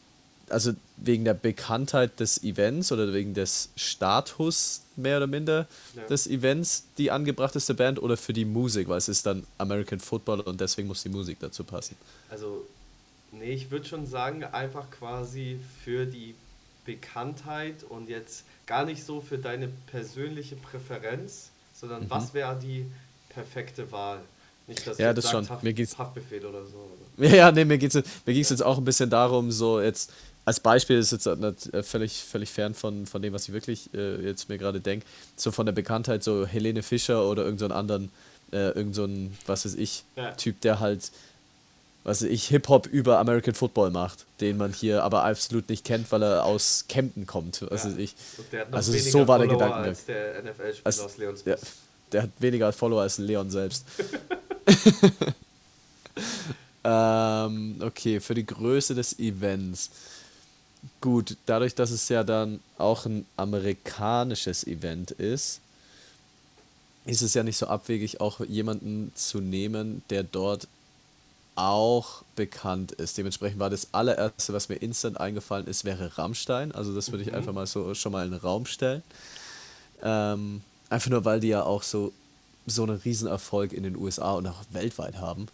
also 0.51 0.72
wegen 0.99 1.24
der 1.24 1.32
Bekanntheit 1.32 2.20
des 2.20 2.43
Events 2.45 2.93
oder 2.93 3.11
wegen 3.14 3.32
des 3.32 3.70
Status 3.74 4.82
mehr 4.97 5.16
oder 5.16 5.26
minder 5.26 5.66
Ja. 5.97 6.05
des 6.09 6.26
Events 6.26 6.84
die 6.99 7.11
angebrachteste 7.11 7.72
Band 7.72 8.03
oder 8.03 8.18
für 8.18 8.34
die 8.34 8.45
Musik, 8.45 8.86
weil 8.88 8.99
es 8.99 9.09
ist 9.09 9.24
dann 9.24 9.45
American 9.57 9.99
Football 9.99 10.40
und 10.40 10.61
deswegen 10.61 10.88
muss 10.88 11.03
die 11.03 11.09
Musik 11.09 11.38
dazu 11.40 11.64
passen. 11.64 11.97
Also, 12.28 12.66
nee, 13.33 13.53
ich 13.53 13.70
würde 13.70 13.87
schon 13.87 14.07
sagen, 14.07 14.45
einfach 14.45 14.91
quasi 14.91 15.59
für 15.85 16.07
die 16.07 16.35
Bekanntheit 16.85 17.83
und 17.89 18.09
jetzt 18.09 18.45
gar 18.66 18.85
nicht 18.85 19.05
so 19.05 19.20
für 19.20 19.39
deine 19.39 19.68
persönliche 19.87 20.57
Präferenz, 20.57 21.51
sondern 21.74 22.09
was 22.11 22.35
wäre 22.35 22.59
die 22.61 22.87
perfekte 23.30 23.91
Wahl? 23.93 24.20
Nicht, 24.66 24.87
dass 24.87 24.99
Mhm. 24.99 25.03
Ja, 25.05 25.09
du 25.11 25.14
das 25.16 25.24
sagst, 25.24 25.33
schon. 25.33 25.49
Haft, 25.51 25.64
Mir 25.64 25.72
geht's- 25.72 25.99
Haftbefehl 25.99 26.45
oder 26.47 26.64
so. 26.66 26.91
Ja, 27.18 27.28
ja, 27.35 27.53
nee, 27.53 27.64
mir 27.64 27.78
geht's, 27.78 27.95
jetzt- 27.95 28.26
mir 28.26 28.35
ging's 28.35 28.51
jetzt 28.51 28.62
auch 28.62 28.78
ein 28.78 28.85
bisschen 28.85 29.11
darum, 29.11 29.51
so 29.51 29.80
jetzt, 29.80 30.12
als 30.45 30.61
Beispiel 30.61 30.99
ist 30.99 31.12
jetzt 31.12 31.26
äh, 31.26 31.83
völlig, 31.83 32.22
völlig 32.24 32.51
fern 32.51 32.74
von, 32.74 33.07
von 33.07 33.22
dem, 33.22 33.33
was 33.33 33.49
ich 33.49 33.55
wirklich 33.55 33.93
äh, 33.95 34.16
jetzt 34.24 34.49
mir 34.49 34.59
gerade 34.59 34.80
denke, 34.80 35.07
so 35.37 35.51
von 35.53 35.66
der 35.66 35.72
Bekanntheit, 35.72 36.22
so 36.24 36.47
Helene 36.47 36.83
Fischer 36.83 37.28
oder 37.28 37.45
irgend 37.45 37.61
so 37.61 37.66
anderen, 37.66 38.11
äh, 38.53 38.70
irgend 38.70 38.95
so 38.95 39.09
was 39.47 39.64
weiß 39.64 39.74
ich, 39.74 40.05
Ja. 40.16 40.33
Typ, 40.33 40.61
der 40.62 40.80
halt, 40.80 41.11
was 42.05 42.22
ich, 42.22 42.48
Hip-Hop 42.48 42.86
über 42.86 43.18
American 43.18 43.55
Football 43.55 43.90
macht, 43.90 44.24
den 44.40 44.57
man 44.57 44.72
hier 44.72 45.05
aber 45.05 45.24
absolut 45.24 45.68
nicht 45.68 45.84
kennt, 45.84 46.11
weil 46.11 46.22
er 46.22 46.44
aus 46.44 46.86
Kempten 46.88 47.26
kommt, 47.26 47.61
Ja. 47.61 47.70
weiß 47.70 47.96
ich. 47.96 48.14
Also 48.70 48.92
weniger 48.92 49.11
so 49.11 49.28
war 49.28 49.38
der 49.38 49.48
Follower 49.48 49.59
Gedankengang. 49.59 49.84
als 49.88 50.05
der 50.07 50.42
NFL-Spieler 50.42 50.86
Als- 50.86 51.00
aus 51.00 51.16
Leons 51.16 51.44
Der, 51.44 51.59
der 52.12 52.22
hat 52.24 52.30
weniger 52.40 52.72
Follower 52.72 53.03
als 53.03 53.18
Leon 53.18 53.50
selbst. 53.50 53.84
ähm, 56.84 57.76
okay, 57.80 58.20
für 58.20 58.34
die 58.34 58.46
Größe 58.46 58.94
des 58.94 59.18
Events. 59.18 59.90
Gut, 61.00 61.36
dadurch, 61.46 61.74
dass 61.74 61.90
es 61.90 62.09
ja 62.09 62.24
dann 62.24 62.61
auch 62.78 63.07
ein 63.07 63.24
amerikanisches 63.36 64.66
Event 64.66 65.12
ist, 65.12 65.61
ist 67.05 67.22
es 67.22 67.34
ja 67.34 67.42
nicht 67.42 67.57
so 67.57 67.66
abwegig, 67.66 68.20
auch 68.20 68.40
jemanden 68.40 69.12
zu 69.14 69.40
nehmen, 69.40 70.03
der 70.11 70.22
dort 70.24 70.66
auch 71.55 72.22
bekannt 72.36 72.92
ist. 72.92 73.18
Dementsprechend 73.18 73.61
war 73.61 73.70
das 73.70 73.88
allererste, 73.92 74.53
was 74.53 74.68
mir 74.68 74.76
instant 74.76 75.20
eingefallen 75.20 75.66
ist, 75.66 75.84
wäre 75.84 76.16
Rammstein. 76.18 76.72
Also 76.72 76.94
das 76.94 77.12
würde 77.12 77.24
ich 77.24 77.32
Mhm. 77.32 77.34
einfach 77.34 77.53
mal 77.53 77.66
so 77.66 77.94
schon 77.94 78.12
mal 78.12 78.24
in 78.24 78.32
den 78.32 78.40
Raum 78.40 78.66
stellen. 78.66 79.03
Ähm, 80.03 80.62
einfach 80.90 81.11
nur, 81.11 81.24
weil 81.24 81.40
die 81.40 81.48
ja 81.48 81.62
auch 81.64 81.82
so, 81.82 82.12
so 82.66 82.84
einen 82.84 82.96
Riesenerfolg 82.98 83.72
in 83.72 83.82
den 83.84 83.96
USA 83.96 84.32
und 84.34 84.46
auch 84.46 84.64
weltweit 84.72 85.18
haben. 85.18 85.48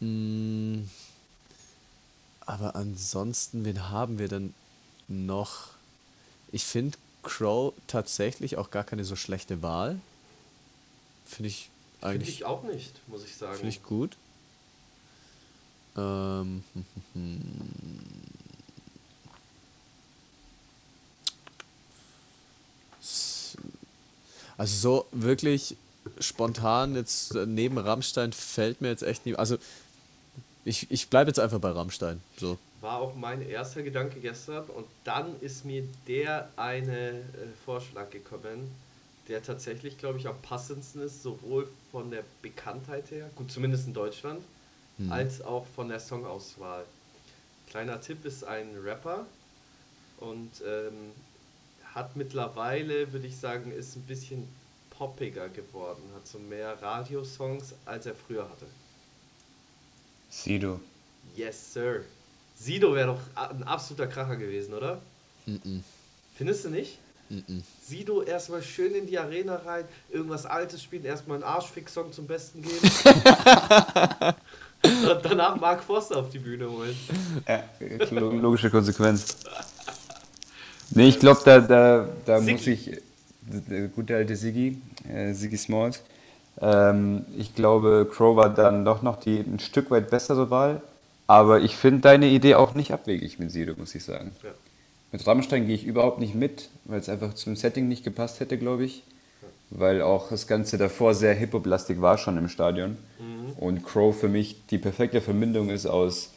Mm, 0.00 0.84
aber 2.40 2.76
ansonsten, 2.76 3.64
wen 3.64 3.88
haben 3.90 4.18
wir 4.18 4.28
denn 4.28 4.54
noch? 5.08 5.70
Ich 6.52 6.64
finde 6.64 6.98
Crow 7.22 7.74
tatsächlich 7.86 8.56
auch 8.58 8.70
gar 8.70 8.84
keine 8.84 9.04
so 9.04 9.16
schlechte 9.16 9.62
Wahl. 9.62 10.00
Finde 11.24 11.48
ich 11.48 11.70
Finde 12.00 12.26
eigentlich 12.26 12.28
ich 12.28 12.44
auch 12.44 12.62
nicht, 12.64 13.00
muss 13.08 13.24
ich 13.24 13.36
sagen. 13.36 13.56
Finde 13.56 13.68
ich 13.70 13.82
gut. 13.82 14.16
Ähm, 15.96 16.64
hm, 16.74 16.84
hm, 16.94 17.02
hm. 17.14 17.42
Also 24.56 24.76
so 24.76 25.06
wirklich 25.12 25.76
spontan 26.20 26.94
jetzt 26.94 27.34
neben 27.34 27.78
Rammstein 27.78 28.32
fällt 28.32 28.80
mir 28.80 28.88
jetzt 28.88 29.02
echt 29.02 29.26
nie. 29.26 29.34
Also 29.34 29.58
ich, 30.64 30.90
ich 30.90 31.08
bleibe 31.08 31.30
jetzt 31.30 31.40
einfach 31.40 31.58
bei 31.58 31.70
Rammstein. 31.70 32.20
So. 32.36 32.58
War 32.80 32.98
auch 32.98 33.14
mein 33.14 33.42
erster 33.42 33.82
Gedanke 33.82 34.20
gestern 34.20 34.64
und 34.66 34.86
dann 35.04 35.40
ist 35.40 35.64
mir 35.64 35.84
der 36.08 36.48
eine 36.56 37.10
äh, 37.10 37.22
Vorschlag 37.64 38.10
gekommen, 38.10 38.70
der 39.28 39.42
tatsächlich, 39.42 39.98
glaube 39.98 40.18
ich, 40.18 40.26
am 40.26 40.40
passendsten 40.42 41.02
ist, 41.02 41.22
sowohl 41.22 41.68
von 41.90 42.10
der 42.10 42.24
Bekanntheit 42.42 43.10
her, 43.10 43.30
gut, 43.36 43.50
zumindest 43.52 43.86
in 43.86 43.94
Deutschland, 43.94 44.42
Hm. 45.04 45.12
als 45.12 45.40
auch 45.42 45.66
von 45.74 45.88
der 45.88 46.00
Songauswahl. 46.00 46.84
Kleiner 47.68 48.00
Tipp 48.00 48.24
ist 48.24 48.44
ein 48.44 48.76
Rapper 48.84 49.26
und 50.18 50.50
ähm, 50.66 51.12
hat 51.94 52.16
mittlerweile, 52.16 53.12
würde 53.12 53.26
ich 53.26 53.36
sagen, 53.36 53.72
ist 53.72 53.96
ein 53.96 54.02
bisschen 54.02 54.46
poppiger 54.90 55.48
geworden, 55.48 56.02
hat 56.14 56.26
so 56.26 56.38
mehr 56.38 56.80
Radiosongs, 56.82 57.74
als 57.84 58.06
er 58.06 58.14
früher 58.14 58.44
hatte. 58.48 58.66
Sido. 60.30 60.80
Yes, 61.36 61.72
sir. 61.72 62.02
Sido 62.56 62.94
wäre 62.94 63.08
doch 63.08 63.20
ein 63.34 63.62
absoluter 63.64 64.06
Kracher 64.06 64.36
gewesen, 64.36 64.74
oder? 64.74 65.00
Mm-mm, 65.46 65.80
Findest 66.36 66.64
du 66.64 66.70
nicht? 66.70 66.98
mm-mm. 67.30 67.62
Sido 67.84 68.22
erstmal 68.22 68.62
schön 68.62 68.94
in 68.94 69.06
die 69.06 69.18
Arena 69.18 69.56
rein, 69.56 69.86
irgendwas 70.10 70.46
Altes 70.46 70.82
spielen, 70.82 71.04
erstmal 71.04 71.36
einen 71.36 71.44
Arschfix-Song 71.44 72.12
zum 72.12 72.26
Besten 72.26 72.62
geben. 72.62 72.78
Und 74.84 75.18
danach 75.24 75.56
Mark 75.60 75.82
Forster 75.82 76.16
auf 76.18 76.30
die 76.30 76.38
Bühne 76.38 76.68
holen. 76.70 76.96
Ja, 77.48 77.62
lo- 78.10 78.30
logische 78.32 78.70
Konsequenz. 78.70 79.36
Nee, 80.90 81.08
ich 81.08 81.18
glaube, 81.18 81.40
da, 81.44 81.60
da, 81.60 82.08
da 82.26 82.40
Siggi. 82.40 82.52
muss 82.52 82.66
ich, 82.66 82.90
der 83.42 83.88
gute 83.88 84.16
alte 84.16 84.36
Siggi, 84.36 84.80
äh, 85.08 85.32
Siggi 85.32 85.56
Smalls, 85.56 86.00
ähm, 86.60 87.24
ich 87.38 87.54
glaube, 87.54 88.08
Crow 88.12 88.36
war 88.36 88.50
dann 88.50 88.84
doch 88.84 89.02
noch 89.02 89.18
die 89.20 89.38
ein 89.38 89.58
Stück 89.58 89.90
weit 89.90 90.10
bessere 90.10 90.50
Wahl, 90.50 90.82
aber 91.26 91.60
ich 91.60 91.76
finde 91.76 92.00
deine 92.00 92.26
Idee 92.26 92.56
auch 92.56 92.74
nicht 92.74 92.92
abwegig 92.92 93.38
mit 93.38 93.50
Sido, 93.50 93.74
muss 93.76 93.94
ich 93.94 94.04
sagen. 94.04 94.32
Ja. 94.42 94.50
Mit 95.12 95.26
Rammstein 95.26 95.66
gehe 95.66 95.74
ich 95.74 95.84
überhaupt 95.84 96.18
nicht 96.20 96.34
mit, 96.34 96.68
weil 96.84 96.98
es 97.00 97.08
einfach 97.08 97.34
zum 97.34 97.54
Setting 97.56 97.88
nicht 97.88 98.04
gepasst 98.04 98.40
hätte, 98.40 98.58
glaube 98.58 98.84
ich. 98.84 99.02
Weil 99.74 100.02
auch 100.02 100.28
das 100.28 100.46
Ganze 100.46 100.76
davor 100.76 101.14
sehr 101.14 101.34
Hip-Hop-lastig 101.34 102.00
war 102.00 102.18
schon 102.18 102.36
im 102.36 102.48
Stadion. 102.48 102.96
Und 103.62 103.84
Crow 103.84 104.18
für 104.18 104.28
mich 104.28 104.66
die 104.70 104.78
perfekte 104.78 105.20
Verbindung 105.20 105.70
ist 105.70 105.86
aus 105.86 106.30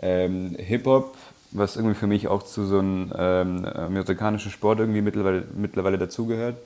ähm, 0.00 0.56
Hip-Hop, 0.58 1.16
was 1.52 1.76
irgendwie 1.76 1.94
für 1.94 2.08
mich 2.08 2.26
auch 2.26 2.42
zu 2.42 2.66
so 2.66 2.80
einem 2.80 3.12
ähm, 3.16 3.64
amerikanischen 3.64 4.50
Sport 4.50 4.80
irgendwie 4.80 5.00
mittlerweile, 5.00 5.44
mittlerweile 5.54 5.96
dazugehört. 5.96 6.56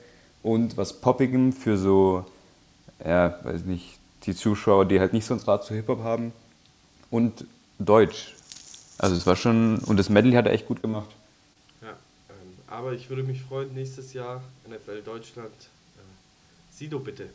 Und 0.41 0.75
was 0.75 0.93
Poppigem 0.93 1.53
für 1.53 1.77
so, 1.77 2.25
ja, 3.05 3.37
weiß 3.43 3.65
nicht, 3.65 3.99
die 4.23 4.33
Zuschauer, 4.33 4.85
die 4.85 4.99
halt 4.99 5.13
nicht 5.13 5.25
so 5.25 5.35
ein 5.35 5.39
Draht 5.39 5.65
zu 5.65 5.75
Hip-Hop 5.75 6.01
haben. 6.03 6.33
Und 7.11 7.45
Deutsch. 7.77 8.33
Also 8.97 9.15
es 9.15 9.27
war 9.27 9.35
schon, 9.35 9.77
und 9.79 9.97
das 9.97 10.09
Medley 10.09 10.33
hat 10.33 10.47
er 10.47 10.53
echt 10.53 10.67
gut 10.67 10.81
gemacht. 10.81 11.09
Ja, 11.83 11.89
ähm, 11.89 12.57
aber 12.65 12.93
ich 12.93 13.09
würde 13.09 13.21
mich 13.21 13.43
freuen, 13.43 13.73
nächstes 13.75 14.13
Jahr 14.13 14.41
NFL 14.67 15.03
Deutschland. 15.03 15.53
Sido 16.77 16.99
bitte. 16.99 17.27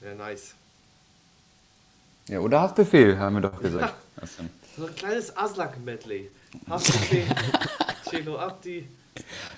Wäre 0.00 0.14
nice. 0.16 0.54
Ja, 2.28 2.40
oder 2.40 2.62
Haftbefehl, 2.62 3.18
haben 3.18 3.34
wir 3.36 3.42
doch 3.42 3.60
gesagt. 3.60 3.94
So 4.74 4.86
ein 4.86 4.96
kleines 4.96 5.36
Aslak-Medley. 5.36 6.30
Haftbefehl, 6.66 7.26
Cello 8.08 8.38
Abdi. 8.38 8.88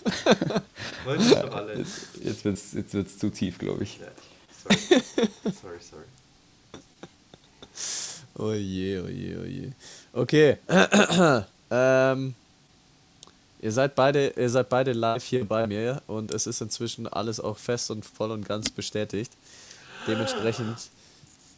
Wollen 1.05 1.31
doch 1.31 1.55
alle. 1.55 1.75
Jetzt 2.21 2.45
wird's, 2.45 2.73
jetzt 2.73 2.95
wird's 2.95 3.17
zu 3.17 3.31
tief, 3.31 3.59
glaube 3.59 3.85
ich. 3.85 4.01
Ja, 4.01 4.09
sorry. 4.61 5.03
Sorry, 5.63 5.79
sorry. 5.81 6.05
Oh 8.37 8.53
je, 8.55 9.01
oh 9.01 9.09
je, 9.09 9.39
oh 9.39 9.45
je. 9.45 9.73
Okay. 10.13 10.59
ähm, 11.71 12.35
ihr 13.65 13.73
seid 13.73 13.95
beide, 13.95 14.35
ihr 14.37 14.51
seid 14.51 14.69
beide 14.69 14.93
live 14.93 15.25
hier 15.25 15.47
bei 15.47 15.67
mir 15.67 16.03
und 16.07 16.35
es 16.35 16.47
ist 16.47 16.61
inzwischen 16.61 17.09
alles 17.09 17.41
auch 17.41 17.57
fest 17.57 17.91
und 17.91 18.05
voll 18.05 18.31
und 18.31 18.47
ganz 18.47 18.69
bestätigt. 18.69 19.33
Dementsprechend 20.07 20.77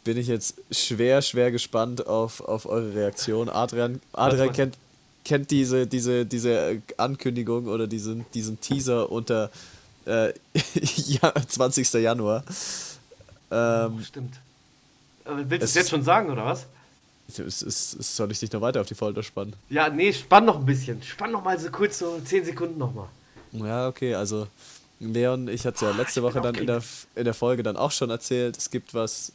bin 0.04 0.16
ich 0.16 0.28
jetzt 0.28 0.54
schwer, 0.70 1.20
schwer 1.20 1.50
gespannt 1.50 2.06
auf, 2.06 2.40
auf 2.40 2.66
eure 2.66 2.94
Reaktion. 2.94 3.48
Adrian, 3.48 4.00
Adrian 4.12 4.52
kennt, 4.52 4.78
kennt 5.24 5.50
diese, 5.50 5.88
diese, 5.88 6.24
diese 6.24 6.80
Ankündigung 6.96 7.66
oder 7.66 7.88
diesen, 7.88 8.24
diesen 8.34 8.60
Teaser 8.60 9.10
unter 9.10 9.50
äh, 10.06 10.32
ja, 10.84 11.34
20. 11.34 11.92
Januar. 11.94 12.44
Ähm, 13.50 13.96
Oh, 13.98 14.02
stimmt. 14.04 14.34
Aber 15.24 15.38
willst 15.38 15.62
du 15.62 15.64
Es 15.64 15.74
jetzt 15.74 15.90
schon 15.90 16.04
sagen, 16.04 16.30
oder 16.30 16.44
was? 16.44 16.66
Es, 17.28 17.38
es, 17.62 17.94
es, 17.94 18.16
soll 18.16 18.30
ich 18.32 18.38
dich 18.40 18.52
noch 18.52 18.60
weiter 18.60 18.80
auf 18.80 18.86
die 18.86 18.94
Folter 18.94 19.22
spannen? 19.22 19.54
Ja, 19.68 19.88
nee, 19.88 20.12
spann 20.12 20.44
noch 20.44 20.58
ein 20.58 20.66
bisschen. 20.66 21.02
Spann 21.02 21.32
noch 21.32 21.42
mal 21.44 21.58
so 21.58 21.70
kurz, 21.70 21.98
so 21.98 22.20
10 22.24 22.44
Sekunden 22.44 22.78
noch 22.78 22.94
mal. 22.94 23.08
Ja, 23.52 23.88
okay, 23.88 24.14
also 24.14 24.46
Leon, 25.00 25.48
ich 25.48 25.64
hatte 25.66 25.76
es 25.76 25.80
ja 25.82 25.90
letzte 25.90 26.20
ich 26.20 26.24
bin 26.26 26.34
Woche 26.34 26.40
dann 26.40 26.54
in 26.54 26.66
der, 26.66 26.82
in 27.14 27.24
der 27.24 27.34
Folge 27.34 27.62
dann 27.62 27.76
auch 27.76 27.90
schon 27.90 28.10
erzählt, 28.10 28.56
es 28.56 28.70
gibt 28.70 28.94
was 28.94 29.32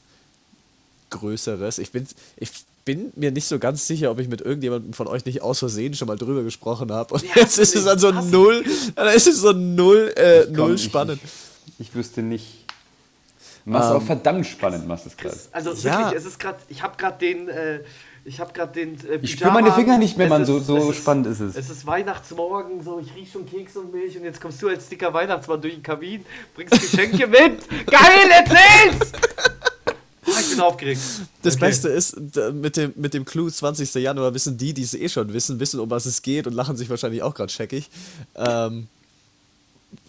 Größeres. 1.10 1.78
Ich 1.80 1.92
bin, 1.92 2.08
ich 2.38 2.52
bin 2.86 3.12
mir 3.16 3.32
nicht 3.32 3.46
so 3.48 3.60
ganz 3.60 3.86
sicher, 3.86 4.10
ob 4.12 4.20
ich 4.20 4.28
mit 4.28 4.42
irgendjemandem 4.42 4.94
von 4.94 5.08
euch 5.08 5.26
nicht 5.26 5.42
aus 5.42 5.60
Versehen 5.60 5.94
schon 5.94 6.08
mal 6.08 6.18
drüber 6.18 6.44
gesprochen 6.44 6.92
habe. 6.92 7.14
Und 7.14 7.24
Ja, 7.24 7.32
jetzt 7.36 7.60
ist 7.60 7.76
es 7.76 7.86
dann 7.86 8.00
so 8.00 8.12
du 8.12 8.22
null, 8.22 8.64
dann 8.96 9.08
ist 9.16 9.28
es 9.28 9.42
so 9.42 9.52
null, 9.52 10.14
äh, 10.16 10.46
null 10.50 10.76
ich- 10.76 10.84
spannend. 10.86 11.20
Ich, 11.78 11.88
ich 11.90 11.96
wüsste 11.96 12.22
nicht. 12.24 12.61
Machst 13.66 13.90
Ähm, 13.92 13.96
auch 13.98 14.02
verdammt 14.02 14.46
spannend, 14.48 14.88
machst 14.88 15.06
du 15.06 15.10
es 15.10 15.18
gerade. 15.18 15.38
Also 15.52 15.72
Ja. 15.88 16.00
wirklich, 16.00 16.20
es 16.20 16.26
ist 16.26 16.40
gerade, 16.40 16.60
ich 16.68 16.82
habe 16.82 16.98
gerade 16.98 17.18
den, 17.20 17.48
äh, 17.48 17.80
ich 18.26 18.40
habe 18.40 18.52
gerade 18.54 18.72
den. 18.74 18.96
Äh, 19.08 19.20
Ich 19.22 19.32
spür 19.34 19.52
meine 19.52 19.72
Finger 19.72 19.98
nicht 19.98 20.18
mehr, 20.18 20.28
Mann, 20.28 20.46
so- 20.46 20.60
so 20.60 20.90
es 20.90 20.96
spannend 20.98 21.28
ist 21.28 21.40
es. 21.40 21.56
Es 21.56 21.70
ist 21.70 21.86
Weihnachtsmorgen, 21.86 22.84
so 22.84 23.00
ich 23.00 23.14
riech 23.16 23.32
schon 23.32 23.46
Keks 23.46 23.76
und 23.78 23.92
Milch 23.94 24.18
und 24.18 24.24
jetzt 24.24 24.42
kommst 24.42 24.62
du 24.62 24.68
als 24.70 24.90
dicker 24.90 25.14
Weihnachtsmann 25.14 25.62
durch 25.62 25.74
den 25.76 25.84
Kamin, 25.84 26.26
bringst 26.56 26.80
Geschenke 26.80 27.28
mit. 27.28 27.68
Geil, 27.88 28.30
erzähl's! 28.32 29.12
Ah, 30.24 30.40
ich 30.40 30.52
bin 30.52 30.60
aufgeregt. 30.62 31.02
Das 31.42 31.56
Okay. 31.56 31.66
Beste 31.66 31.90
ist, 31.90 32.16
mit 32.54 32.78
dem, 32.78 32.94
mit 32.96 33.14
dem 33.14 33.26
Clou 33.26 33.50
20. 33.50 33.94
Januar 33.96 34.34
wissen 34.34 34.56
die, 34.58 34.74
die 34.74 34.84
es 34.84 34.94
eh 34.94 35.10
schon 35.10 35.34
wissen, 35.34 35.60
wissen, 35.60 35.80
um 35.80 35.90
was 35.90 36.06
es 36.06 36.22
geht 36.22 36.46
und 36.48 36.54
lachen 36.54 36.78
sich 36.78 36.90
wahrscheinlich 36.90 37.22
auch 37.24 37.34
gerade 37.34 37.52
scheckig. 37.52 37.90
Ähm, 38.36 38.88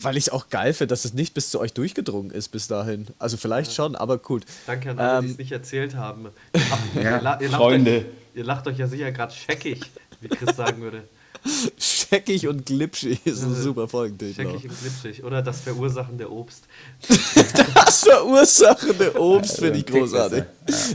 weil 0.01 0.16
ich 0.16 0.24
es 0.26 0.33
auch 0.33 0.49
geil 0.49 0.72
finde, 0.72 0.93
dass 0.93 1.05
es 1.05 1.12
nicht 1.14 1.35
bis 1.35 1.51
zu 1.51 1.61
euch 1.61 1.72
durchgedrungen 1.72 2.30
ist 2.30 2.49
bis 2.49 2.68
dahin. 2.68 3.07
Also 3.18 3.37
vielleicht 3.37 3.72
schon, 3.72 3.97
aber 3.97 4.18
gut. 4.18 4.45
Danke 4.66 4.91
an 4.91 4.99
alle, 4.99 5.20
die 5.22 5.26
Ähm, 5.26 5.33
es 5.33 5.39
nicht 5.39 5.53
erzählt 5.53 5.95
haben. 5.97 6.28
Ihr, 6.55 6.70
habt, 6.70 6.83
Ja, 6.95 7.03
ihr, 7.03 7.41
ihr, 7.43 7.49
lacht 7.49 7.61
Freunde. 7.61 7.91
Euch, 7.97 8.05
ihr 8.35 8.45
lacht 8.45 8.66
euch 8.66 8.78
ja 8.78 8.87
sicher 8.87 9.11
gerade 9.12 9.33
scheckig, 9.35 9.80
wie 10.20 10.28
Chris 10.28 10.57
sagen 10.57 10.80
würde. 10.83 11.03
Scheckig 11.78 12.47
und 12.47 12.66
glitschig 12.66 13.20
ist 13.26 13.43
ein 13.43 13.53
Äh, 13.53 13.57
super 13.62 13.89
Folgentitel. 13.89 14.35
Scheckig 14.35 14.70
und 14.70 14.80
glitschig. 14.80 15.24
Oder 15.24 15.43
das 15.43 15.61
verursachende 15.61 16.30
Obst. 16.30 16.64
Das 17.74 18.05
verursachende 18.05 19.18
Obst 19.20 19.59
finde 19.59 19.78
ich 19.78 19.87
großartig. 19.87 20.45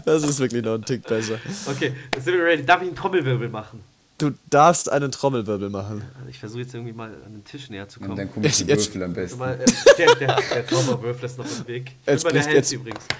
Das 0.06 0.24
ist 0.24 0.40
wirklich 0.40 0.64
noch 0.64 0.76
ein 0.76 0.86
Tick 0.86 1.04
besser. 1.06 1.38
Okay, 1.68 1.94
sind 2.24 2.34
wir 2.34 2.44
ready? 2.46 2.66
Darf 2.66 2.82
ich 2.82 2.88
einen 2.88 2.96
Trommelwirbel 2.96 3.50
machen? 3.50 3.82
Du 4.18 4.32
darfst 4.50 4.90
einen 4.90 5.12
Trommelwirbel 5.12 5.70
machen. 5.70 6.04
Ich 6.30 6.40
versuche 6.40 6.62
jetzt 6.62 6.74
irgendwie 6.74 6.94
mal 6.94 7.10
an 7.26 7.34
den 7.34 7.44
Tisch 7.46 7.70
näher 7.70 7.88
zu 7.88 8.00
Und 8.00 8.08
kommen. 8.08 8.18
dann 8.18 8.32
komische 8.34 8.64
Jetzt- 8.64 8.88
Würfel 8.88 9.04
am 9.04 9.14
besten. 9.14 9.42
Aber, 9.42 9.60
äh, 9.60 9.66
der, 9.98 10.16
der, 10.16 10.36
der 10.42 10.68
Zauberwürfel 10.68 11.26
ist 11.26 11.38
noch 11.38 11.46
im 11.46 11.68
Weg. 11.68 11.92
Jetzt 12.08 12.24
Über 12.24 12.32
der 12.32 12.40
bricht 12.40 12.50
Hälfte 12.50 12.56
jetzt- 12.56 12.72
übrigens. 12.74 13.04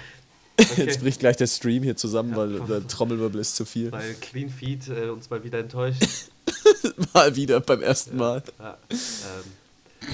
Jetzt 0.60 0.72
Okay, 0.76 0.98
bricht 1.02 1.20
gleich 1.20 1.36
der 1.36 1.46
Stream 1.46 1.84
hier 1.84 1.94
zusammen, 1.96 2.34
weil 2.34 2.58
der 2.62 2.84
Trommelwirbel 2.88 3.40
ist 3.40 3.54
zu 3.54 3.64
viel. 3.64 3.92
weil 3.92 4.12
Clean 4.14 4.48
Feed 4.50 4.88
äh, 4.88 5.08
uns 5.10 5.30
mal 5.30 5.44
wieder 5.44 5.60
enttäuscht. 5.60 6.02
Mal 7.14 7.36
wieder 7.36 7.60
beim 7.60 7.80
ersten 7.80 8.16
Mal. 8.16 8.42
Ja, 8.58 8.76
ähm, 8.90 10.08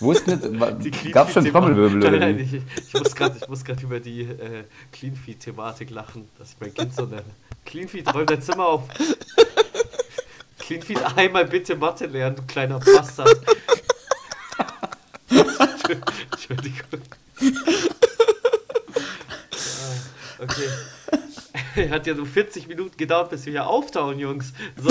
Wo 0.00 0.12
ist 0.12 0.26
denn, 0.26 0.58
gab 1.12 1.30
schon 1.30 1.44
Trommelwirbel 1.44 1.98
Nein, 1.98 2.08
oder 2.08 2.18
nein, 2.18 2.38
ich, 2.38 2.54
ich 2.54 3.48
muss 3.48 3.64
gerade 3.64 3.82
über 3.82 3.98
die 4.00 4.22
äh, 4.22 4.64
Clean 4.92 5.14
Feed-Thematik 5.14 5.90
lachen, 5.90 6.28
dass 6.38 6.50
ich 6.52 6.56
mein 6.60 6.72
Kind 6.72 6.94
so 6.94 7.06
nenne. 7.06 7.24
Clean 7.64 7.88
Feed, 7.88 8.12
räum 8.14 8.26
dein 8.26 8.40
Zimmer 8.40 8.66
auf. 8.66 8.82
Clean 10.58 10.82
Feed, 10.82 11.02
einmal 11.16 11.46
bitte 11.46 11.74
Mathe 11.76 12.06
lernen, 12.06 12.36
du 12.36 12.42
kleiner 12.42 12.78
Bastard. 12.78 13.40
Entschuldigung. 16.32 17.00
Ah, 19.52 20.42
Okay. 20.44 21.90
Hat 21.90 22.06
ja 22.06 22.14
so 22.14 22.24
40 22.24 22.68
Minuten 22.68 22.96
gedauert, 22.96 23.30
bis 23.30 23.46
wir 23.46 23.52
hier 23.52 23.66
auftauen, 23.66 24.18
Jungs. 24.18 24.52
So. 24.76 24.90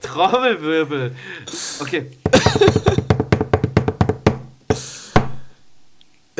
Trommelwirbel. 0.00 1.14
Okay. 1.80 2.10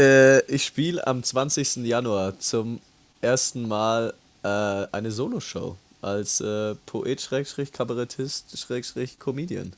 Äh, 0.01 0.41
ich 0.47 0.65
spiele 0.65 1.07
am 1.07 1.23
20. 1.23 1.77
Januar 1.85 2.39
zum 2.39 2.81
ersten 3.21 3.69
Mal 3.69 4.15
äh, 4.43 4.49
eine 4.49 5.11
Soloshow 5.11 5.77
als 6.01 6.41
äh, 6.41 6.75
Poet, 6.87 7.21
Schrägstrich, 7.21 7.71
Kabarettist, 7.71 8.59
Schrägstrich, 8.59 9.19
Comedian. 9.19 9.75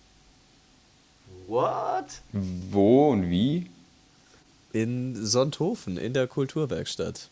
What? 1.48 2.04
Wo 2.32 3.10
und 3.10 3.30
wie? 3.30 3.68
In 4.72 5.16
Sonthofen, 5.26 5.96
in 5.96 6.14
der 6.14 6.28
Kulturwerkstatt. 6.28 7.28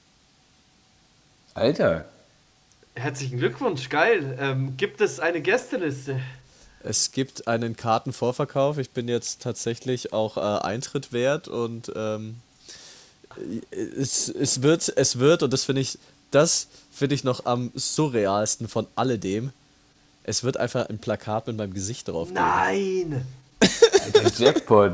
Alter. 1.55 2.07
Herzlichen 2.97 3.39
Glückwunsch, 3.39 3.89
geil. 3.89 4.37
Ähm, 4.41 4.77
gibt 4.77 5.01
es 5.01 5.21
eine 5.21 5.41
Gästeliste? 5.41 6.21
Es 6.83 7.13
gibt 7.13 7.47
einen 7.47 7.77
Kartenvorverkauf. 7.77 8.79
Ich 8.79 8.91
bin 8.91 9.07
jetzt 9.07 9.43
tatsächlich 9.43 10.13
auch 10.13 10.37
äh, 10.37 10.41
Eintritt 10.41 11.13
wert 11.13 11.47
und 11.47 11.93
ähm, 11.95 12.41
es, 13.71 14.29
es 14.29 14.63
wird, 14.63 14.93
es 14.97 15.19
wird, 15.19 15.43
und 15.43 15.53
das 15.53 15.65
finde 15.65 15.83
ich, 15.83 15.99
das 16.31 16.69
finde 16.93 17.15
ich 17.15 17.25
noch 17.25 17.47
am 17.47 17.71
surrealsten 17.75 18.69
von 18.69 18.87
alledem. 18.97 19.51
Es 20.25 20.45
wird 20.45 20.57
einfach 20.57 20.89
ein 20.89 20.99
Plakat 20.99 21.47
mit 21.47 21.57
meinem 21.57 21.73
Gesicht 21.75 22.09
drauf 22.09 22.29
geben. 22.29 22.41
Nein! 22.41 23.27
Alter, 23.61 24.31
Jackpot. 24.45 24.93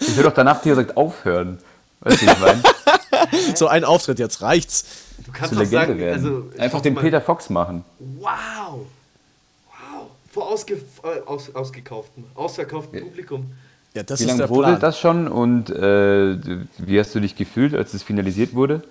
Ich 0.00 0.08
würde 0.16 0.28
doch 0.28 0.34
danach 0.34 0.60
direkt 0.62 0.96
aufhören. 0.96 1.58
Weißt 2.00 2.22
du, 2.22 2.26
wie 2.26 2.30
ich 2.30 2.38
meine? 2.38 2.62
So 3.56 3.66
ein 3.68 3.84
Auftritt, 3.84 4.18
jetzt 4.18 4.42
reicht's. 4.42 4.84
Du 5.24 5.32
kannst 5.32 5.54
Zur 5.54 5.64
doch 5.64 5.70
Legende 5.70 5.86
sagen, 5.86 5.98
werden. 5.98 6.50
also. 6.52 6.62
Einfach 6.62 6.80
den 6.82 6.94
mal- 6.94 7.00
Peter 7.00 7.20
Fox 7.20 7.50
machen. 7.50 7.84
Wow! 7.98 8.86
Wow! 9.66 10.10
Vor 10.32 10.50
ausge 10.50 10.74
äh, 11.02 11.20
aus 11.26 11.54
ausgekauftem, 11.54 12.24
ausverkauftem 12.34 13.02
Publikum. 13.02 13.52
Ja, 13.96 14.02
das 14.02 14.20
Wie 14.20 14.24
lange 14.24 14.48
wurde 14.50 14.68
Plan. 14.68 14.80
das 14.80 15.00
schon 15.00 15.26
und 15.26 15.70
äh, 15.70 16.36
wie 16.76 17.00
hast 17.00 17.14
du 17.14 17.20
dich 17.20 17.34
gefühlt, 17.34 17.74
als 17.74 17.94
es 17.94 18.02
finalisiert 18.02 18.52
wurde? 18.54 18.82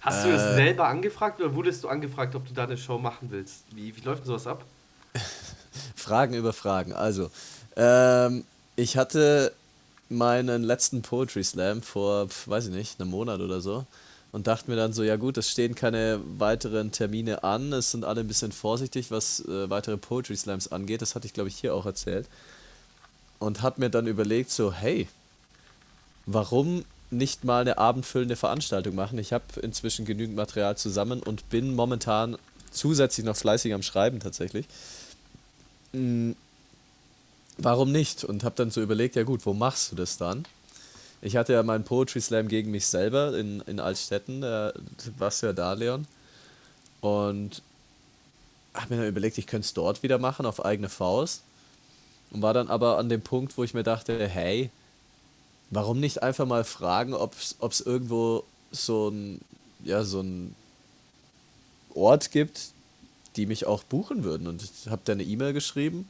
Hast 0.00 0.24
du 0.24 0.28
Äh. 0.28 0.34
es 0.34 0.54
selber 0.56 0.88
angefragt 0.88 1.40
oder 1.40 1.54
wurdest 1.54 1.84
du 1.84 1.88
angefragt, 1.88 2.34
ob 2.34 2.44
du 2.48 2.52
da 2.52 2.64
eine 2.64 2.76
Show 2.76 2.98
machen 2.98 3.28
willst? 3.30 3.62
Wie, 3.72 3.96
wie 3.96 4.00
läuft 4.00 4.22
denn 4.22 4.26
sowas 4.26 4.48
ab? 4.48 4.64
Fragen 5.94 6.34
über 6.34 6.52
Fragen. 6.52 6.92
Also, 6.92 7.30
ähm, 7.76 8.44
ich 8.74 8.96
hatte 8.96 9.52
meinen 10.08 10.64
letzten 10.64 11.02
Poetry 11.02 11.44
Slam 11.44 11.80
vor, 11.80 12.26
weiß 12.46 12.66
ich 12.66 12.72
nicht, 12.74 13.00
einem 13.00 13.10
Monat 13.10 13.38
oder 13.40 13.60
so. 13.60 13.86
Und 14.32 14.48
dachte 14.48 14.68
mir 14.68 14.76
dann 14.76 14.92
so, 14.92 15.04
ja 15.04 15.14
gut, 15.14 15.38
es 15.38 15.48
stehen 15.48 15.76
keine 15.76 16.20
weiteren 16.38 16.90
Termine 16.90 17.44
an. 17.44 17.72
Es 17.72 17.92
sind 17.92 18.04
alle 18.04 18.22
ein 18.22 18.26
bisschen 18.26 18.50
vorsichtig, 18.50 19.12
was 19.12 19.44
äh, 19.46 19.70
weitere 19.70 19.96
Poetry 19.96 20.36
Slams 20.36 20.72
angeht. 20.72 21.02
Das 21.02 21.14
hatte 21.14 21.28
ich, 21.28 21.34
glaube 21.34 21.48
ich, 21.48 21.54
hier 21.56 21.72
auch 21.72 21.86
erzählt. 21.86 22.26
Und 23.38 23.62
hat 23.62 23.78
mir 23.78 23.90
dann 23.90 24.06
überlegt, 24.06 24.50
so, 24.50 24.72
hey, 24.72 25.08
warum 26.26 26.84
nicht 27.10 27.44
mal 27.44 27.60
eine 27.60 27.78
abendfüllende 27.78 28.36
Veranstaltung 28.36 28.94
machen? 28.94 29.18
Ich 29.18 29.32
habe 29.32 29.44
inzwischen 29.60 30.04
genügend 30.04 30.36
Material 30.36 30.76
zusammen 30.76 31.22
und 31.22 31.48
bin 31.50 31.74
momentan 31.74 32.36
zusätzlich 32.70 33.26
noch 33.26 33.36
fleißig 33.36 33.74
am 33.74 33.82
Schreiben 33.82 34.20
tatsächlich. 34.20 34.66
Mm, 35.92 36.32
Warum 37.58 37.92
nicht? 37.92 38.24
Und 38.24 38.44
habe 38.44 38.56
dann 38.56 38.70
so 38.70 38.82
überlegt, 38.82 39.16
ja 39.16 39.22
gut, 39.22 39.46
wo 39.46 39.54
machst 39.54 39.92
du 39.92 39.96
das 39.96 40.16
dann? 40.16 40.44
Ich 41.22 41.36
hatte 41.36 41.52
ja 41.52 41.62
meinen 41.62 41.84
Poetry 41.84 42.20
Slam 42.20 42.48
gegen 42.48 42.70
mich 42.70 42.86
selber 42.86 43.36
in, 43.38 43.60
in 43.62 43.80
Altstetten, 43.80 44.40
da 44.40 44.72
warst 45.18 45.42
du 45.42 45.46
ja 45.46 45.52
da, 45.52 45.72
Leon. 45.72 46.06
Und 47.00 47.62
habe 48.74 48.94
mir 48.94 49.00
dann 49.00 49.08
überlegt, 49.08 49.38
ich 49.38 49.46
könnte 49.46 49.66
es 49.66 49.74
dort 49.74 50.02
wieder 50.02 50.18
machen, 50.18 50.46
auf 50.46 50.64
eigene 50.64 50.88
Faust. 50.88 51.42
Und 52.34 52.42
war 52.42 52.52
dann 52.52 52.66
aber 52.66 52.98
an 52.98 53.08
dem 53.08 53.22
Punkt, 53.22 53.56
wo 53.56 53.62
ich 53.62 53.74
mir 53.74 53.84
dachte, 53.84 54.26
hey, 54.26 54.70
warum 55.70 56.00
nicht 56.00 56.24
einfach 56.24 56.46
mal 56.46 56.64
fragen, 56.64 57.14
ob 57.14 57.32
es 57.32 57.80
irgendwo 57.80 58.42
so 58.72 59.08
ein, 59.08 59.40
ja, 59.84 60.02
so 60.02 60.20
ein 60.20 60.56
Ort 61.94 62.32
gibt, 62.32 62.72
die 63.36 63.46
mich 63.46 63.66
auch 63.66 63.84
buchen 63.84 64.24
würden. 64.24 64.48
Und 64.48 64.62
ich 64.64 64.90
habe 64.90 65.02
da 65.04 65.12
eine 65.12 65.22
E-Mail 65.22 65.52
geschrieben, 65.52 66.08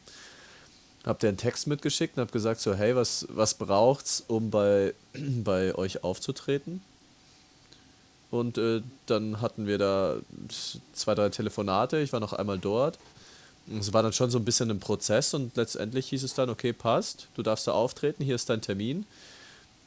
habe 1.05 1.19
dir 1.19 1.29
einen 1.29 1.37
Text 1.37 1.67
mitgeschickt 1.67 2.17
und 2.17 2.23
habe 2.23 2.33
gesagt 2.33 2.63
so, 2.63 2.75
hey, 2.75 2.97
was, 2.97 3.27
was 3.29 3.53
braucht's, 3.53 4.25
um 4.27 4.51
bei, 4.51 4.95
bei 5.13 5.75
euch 5.75 6.05
aufzutreten? 6.05 6.81
Und 8.31 8.57
äh, 8.57 8.81
dann 9.05 9.43
hatten 9.43 9.67
wir 9.67 9.77
da 9.77 10.17
zwei, 10.95 11.15
drei 11.15 11.29
Telefonate. 11.29 11.99
Ich 11.99 12.15
war 12.15 12.21
noch 12.21 12.33
einmal 12.33 12.59
dort. 12.59 12.99
Es 13.79 13.93
war 13.93 14.03
dann 14.03 14.13
schon 14.13 14.31
so 14.31 14.39
ein 14.39 14.45
bisschen 14.45 14.71
ein 14.71 14.81
Prozess 14.81 15.33
und 15.35 15.57
letztendlich 15.57 16.09
hieß 16.09 16.23
es 16.23 16.35
dann, 16.35 16.51
okay, 16.51 16.73
passt, 16.73 17.29
du 17.35 17.43
darfst 17.43 17.67
da 17.67 17.73
auftreten, 17.73 18.23
hier 18.23 18.35
ist 18.35 18.51
dein 18.51 18.61
Termin. 18.61 19.07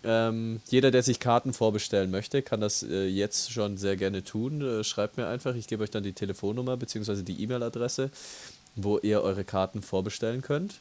Ähm, 0.04 0.62
jeder, 0.70 0.92
der 0.92 1.04
sich 1.04 1.20
Karten 1.20 1.54
vorbestellen 1.54 2.12
möchte, 2.12 2.42
kann 2.42 2.62
das 2.62 2.84
äh, 2.84 3.08
jetzt 3.08 3.52
schon 3.52 3.78
sehr 3.78 3.98
gerne 3.98 4.24
tun. 4.24 4.62
Äh, 4.62 4.84
schreibt 4.84 5.18
mir 5.18 5.28
einfach, 5.28 5.56
ich 5.56 5.68
gebe 5.68 5.84
euch 5.84 5.92
dann 5.92 6.04
die 6.04 6.14
Telefonnummer 6.14 6.78
bzw. 6.78 7.24
die 7.24 7.42
E-Mail-Adresse, 7.44 8.10
wo 8.76 9.00
ihr 9.00 9.22
eure 9.22 9.44
Karten 9.44 9.82
vorbestellen 9.82 10.42
könnt. 10.42 10.76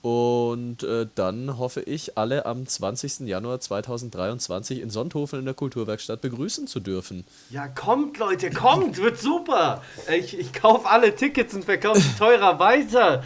Und 0.00 0.84
äh, 0.84 1.06
dann 1.16 1.58
hoffe 1.58 1.80
ich, 1.80 2.16
alle 2.16 2.46
am 2.46 2.66
20. 2.66 3.20
Januar 3.20 3.58
2023 3.60 4.80
in 4.80 4.90
Sonthofen 4.90 5.40
in 5.40 5.44
der 5.44 5.54
Kulturwerkstatt 5.54 6.20
begrüßen 6.20 6.66
zu 6.68 6.78
dürfen. 6.80 7.24
Ja, 7.50 7.66
kommt, 7.66 8.18
Leute, 8.18 8.50
kommt, 8.50 8.98
wird 8.98 9.18
super. 9.18 9.82
Ich, 10.16 10.38
ich 10.38 10.52
kaufe 10.52 10.88
alle 10.88 11.14
Tickets 11.16 11.54
und 11.54 11.64
verkaufe 11.64 12.00
sie 12.00 12.16
teurer 12.16 12.58
weiter. 12.60 13.22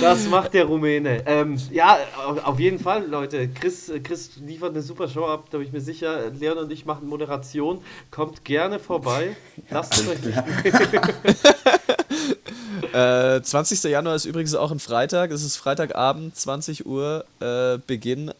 Das 0.00 0.26
macht 0.28 0.54
der 0.54 0.64
Rumäne. 0.64 1.24
Ähm, 1.26 1.56
ja, 1.70 1.96
au- 2.24 2.38
auf 2.40 2.58
jeden 2.58 2.78
Fall, 2.78 3.06
Leute. 3.06 3.48
Chris, 3.48 3.90
Chris 4.02 4.30
liefert 4.36 4.70
eine 4.70 4.82
super 4.82 5.08
Show 5.08 5.26
ab, 5.26 5.46
da 5.50 5.58
bin 5.58 5.66
ich 5.66 5.72
mir 5.72 5.80
sicher. 5.80 6.30
Leon 6.30 6.58
und 6.58 6.72
ich 6.72 6.86
machen 6.86 7.08
Moderation. 7.08 7.82
Kommt 8.10 8.44
gerne 8.44 8.78
vorbei. 8.78 9.36
Lasst 9.70 9.94
es 9.98 10.08
euch 10.08 10.22
nicht. 10.22 10.38
Äh, 12.92 13.42
20. 13.42 13.84
Januar 13.84 14.16
ist 14.16 14.24
übrigens 14.24 14.54
auch 14.54 14.70
ein 14.70 14.80
Freitag. 14.80 15.30
Es 15.30 15.42
ist 15.42 15.56
Freitagabend, 15.56 16.36
20 16.36 16.86
Uhr, 16.86 17.24
äh, 17.40 17.78
Beginn. 17.86 18.32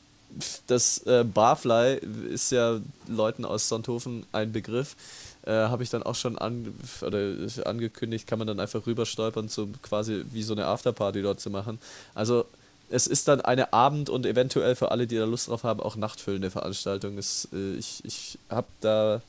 Das 0.67 0.99
äh, 1.07 1.25
Barfly 1.25 2.01
ist 2.31 2.51
ja 2.53 2.81
Leuten 3.07 3.45
aus 3.45 3.69
Sonthofen 3.69 4.27
ein 4.33 4.53
Begriff. 4.53 4.97
Äh, 5.45 5.53
Habe 5.53 5.83
ich 5.83 5.91
dann 5.91 6.03
auch 6.03 6.15
schon 6.15 6.39
an, 6.39 6.75
angekündigt, 7.65 8.27
kann 8.27 8.39
man 8.39 8.49
dann 8.49 8.61
einfach 8.61 8.87
rüberstolpern, 8.87 9.49
so 9.49 9.69
quasi 9.83 10.25
wie 10.33 10.43
so 10.43 10.55
eine 10.55 10.67
Afterparty 10.67 11.23
dort 11.23 11.41
zu 11.41 11.51
machen. 11.51 11.79
Also 12.15 12.47
es 12.89 13.07
ist 13.07 13.29
dann 13.29 13.41
eine 13.41 13.73
Abend- 13.73 14.11
und 14.11 14.27
eventuell 14.27 14.75
für 14.77 14.91
alle, 14.91 15.07
die 15.07 15.17
da 15.17 15.25
Lust 15.25 15.49
drauf 15.49 15.65
haben, 15.65 15.81
auch 15.81 15.97
nachtfüllende 15.97 16.51
Veranstaltung. 16.51 17.19
Es, 17.19 17.49
äh, 17.53 17.75
ich 17.77 18.05
ich 18.05 18.39
habe 18.49 18.69
da 18.81 19.21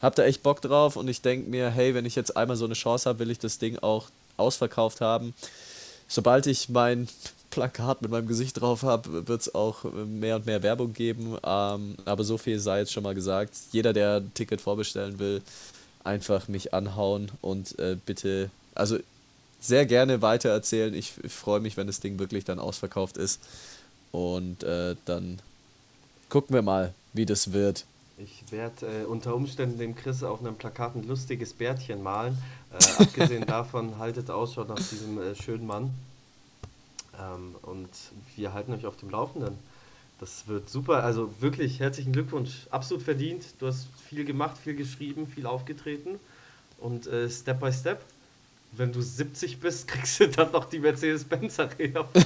hab 0.00 0.14
da 0.14 0.24
echt 0.24 0.42
Bock 0.42 0.60
drauf 0.62 0.96
und 0.96 1.08
ich 1.08 1.22
denke 1.22 1.50
mir, 1.50 1.70
hey, 1.70 1.94
wenn 1.94 2.06
ich 2.06 2.14
jetzt 2.14 2.36
einmal 2.36 2.56
so 2.56 2.64
eine 2.64 2.74
Chance 2.74 3.08
habe, 3.08 3.20
will 3.20 3.30
ich 3.30 3.38
das 3.38 3.58
Ding 3.58 3.78
auch 3.78 4.06
ausverkauft 4.38 5.00
haben. 5.00 5.34
Sobald 6.08 6.46
ich 6.46 6.68
mein 6.68 7.08
Plakat 7.50 8.02
mit 8.02 8.10
meinem 8.10 8.28
Gesicht 8.28 8.60
drauf 8.60 8.82
habe, 8.82 9.26
wird 9.26 9.40
es 9.40 9.54
auch 9.54 9.84
mehr 9.84 10.36
und 10.36 10.46
mehr 10.46 10.62
Werbung 10.62 10.92
geben. 10.92 11.36
Ähm, 11.44 11.96
aber 12.04 12.24
so 12.24 12.38
viel 12.38 12.58
sei 12.58 12.80
jetzt 12.80 12.92
schon 12.92 13.02
mal 13.02 13.14
gesagt. 13.14 13.52
Jeder, 13.72 13.92
der 13.92 14.16
ein 14.16 14.32
Ticket 14.34 14.60
vorbestellen 14.60 15.18
will, 15.18 15.42
einfach 16.04 16.48
mich 16.48 16.74
anhauen 16.74 17.30
und 17.40 17.78
äh, 17.78 17.96
bitte, 18.04 18.50
also 18.74 18.98
sehr 19.60 19.86
gerne 19.86 20.22
weitererzählen. 20.22 20.94
Ich, 20.94 21.12
ich 21.22 21.32
freue 21.32 21.60
mich, 21.60 21.76
wenn 21.76 21.86
das 21.86 22.00
Ding 22.00 22.18
wirklich 22.18 22.44
dann 22.44 22.58
ausverkauft 22.58 23.16
ist. 23.16 23.40
Und 24.12 24.62
äh, 24.62 24.96
dann 25.04 25.40
gucken 26.28 26.54
wir 26.54 26.62
mal, 26.62 26.94
wie 27.12 27.26
das 27.26 27.52
wird. 27.52 27.84
Ich 28.20 28.50
werde 28.50 29.02
äh, 29.02 29.04
unter 29.04 29.36
Umständen 29.36 29.78
dem 29.78 29.94
Chris 29.94 30.24
auf 30.24 30.40
einem 30.40 30.56
Plakat 30.56 30.96
ein 30.96 31.06
lustiges 31.06 31.52
Bärtchen 31.54 32.02
malen. 32.02 32.36
Äh, 32.72 33.02
abgesehen 33.02 33.46
davon, 33.46 33.96
haltet 33.98 34.28
Ausschau 34.28 34.64
nach 34.64 34.76
diesem 34.76 35.20
äh, 35.20 35.36
schönen 35.36 35.66
Mann. 35.66 35.90
Ähm, 37.16 37.54
und 37.62 37.88
wir 38.34 38.52
halten 38.52 38.72
euch 38.72 38.86
auf 38.86 38.96
dem 38.96 39.10
Laufenden. 39.10 39.56
Das 40.18 40.48
wird 40.48 40.68
super. 40.68 41.04
Also 41.04 41.32
wirklich 41.38 41.78
herzlichen 41.78 42.12
Glückwunsch. 42.12 42.66
Absolut 42.70 43.04
verdient. 43.04 43.44
Du 43.60 43.68
hast 43.68 43.86
viel 44.08 44.24
gemacht, 44.24 44.58
viel 44.58 44.74
geschrieben, 44.74 45.28
viel 45.28 45.46
aufgetreten. 45.46 46.18
Und 46.78 47.06
äh, 47.06 47.30
Step 47.30 47.60
by 47.60 47.72
Step, 47.72 48.04
wenn 48.72 48.90
du 48.90 49.00
70 49.00 49.60
bist, 49.60 49.86
kriegst 49.92 50.18
du 50.18 50.28
dann 50.28 50.50
noch 50.50 50.64
die 50.64 50.80
Mercedes-Benz 50.80 51.60
Arena. 51.60 52.08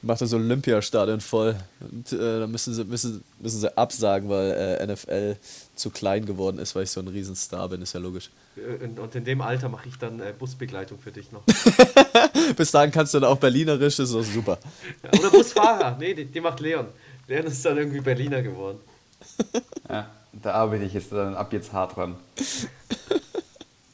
Macht 0.00 0.20
das 0.20 0.32
Olympiastadion 0.32 1.20
voll. 1.20 1.56
Und 1.80 2.12
äh, 2.12 2.16
dann 2.40 2.50
müssen 2.52 2.72
sie, 2.72 2.84
müssen, 2.84 3.24
müssen 3.40 3.60
sie 3.60 3.76
absagen, 3.76 4.28
weil 4.28 4.52
äh, 4.80 4.86
NFL 4.86 5.36
zu 5.74 5.90
klein 5.90 6.24
geworden 6.24 6.58
ist, 6.58 6.76
weil 6.76 6.84
ich 6.84 6.90
so 6.90 7.00
ein 7.00 7.08
Riesenstar 7.08 7.68
bin, 7.68 7.82
ist 7.82 7.94
ja 7.94 8.00
logisch. 8.00 8.30
Äh, 8.56 8.84
Und 8.84 8.98
und 9.00 9.14
in 9.16 9.24
dem 9.24 9.40
Alter 9.40 9.68
mache 9.68 9.88
ich 9.88 9.98
dann 9.98 10.20
äh, 10.20 10.32
Busbegleitung 10.38 10.98
für 11.00 11.10
dich 11.10 11.32
noch. 11.32 11.42
Bis 12.56 12.70
dahin 12.70 12.92
kannst 12.92 13.12
du 13.14 13.18
dann 13.20 13.28
auch 13.30 13.38
Berlinerisch, 13.38 13.96
das 13.96 14.10
ist 14.10 14.14
auch 14.14 14.22
super. 14.22 14.58
Ja, 15.02 15.18
Oder 15.18 15.30
Busfahrer. 15.30 15.96
Nee, 15.98 16.14
die, 16.14 16.26
die 16.26 16.40
macht 16.40 16.60
Leon. 16.60 16.86
Leon 17.26 17.46
ist 17.46 17.64
dann 17.64 17.76
irgendwie 17.76 18.00
Berliner 18.00 18.42
geworden. 18.42 18.78
Ja, 19.88 20.10
da 20.34 20.52
arbeite 20.52 20.84
ich 20.84 20.92
jetzt 20.92 21.10
dann 21.12 21.34
ab 21.34 21.50
jetzt 21.52 21.72
hart 21.72 21.96
dran. 21.96 22.16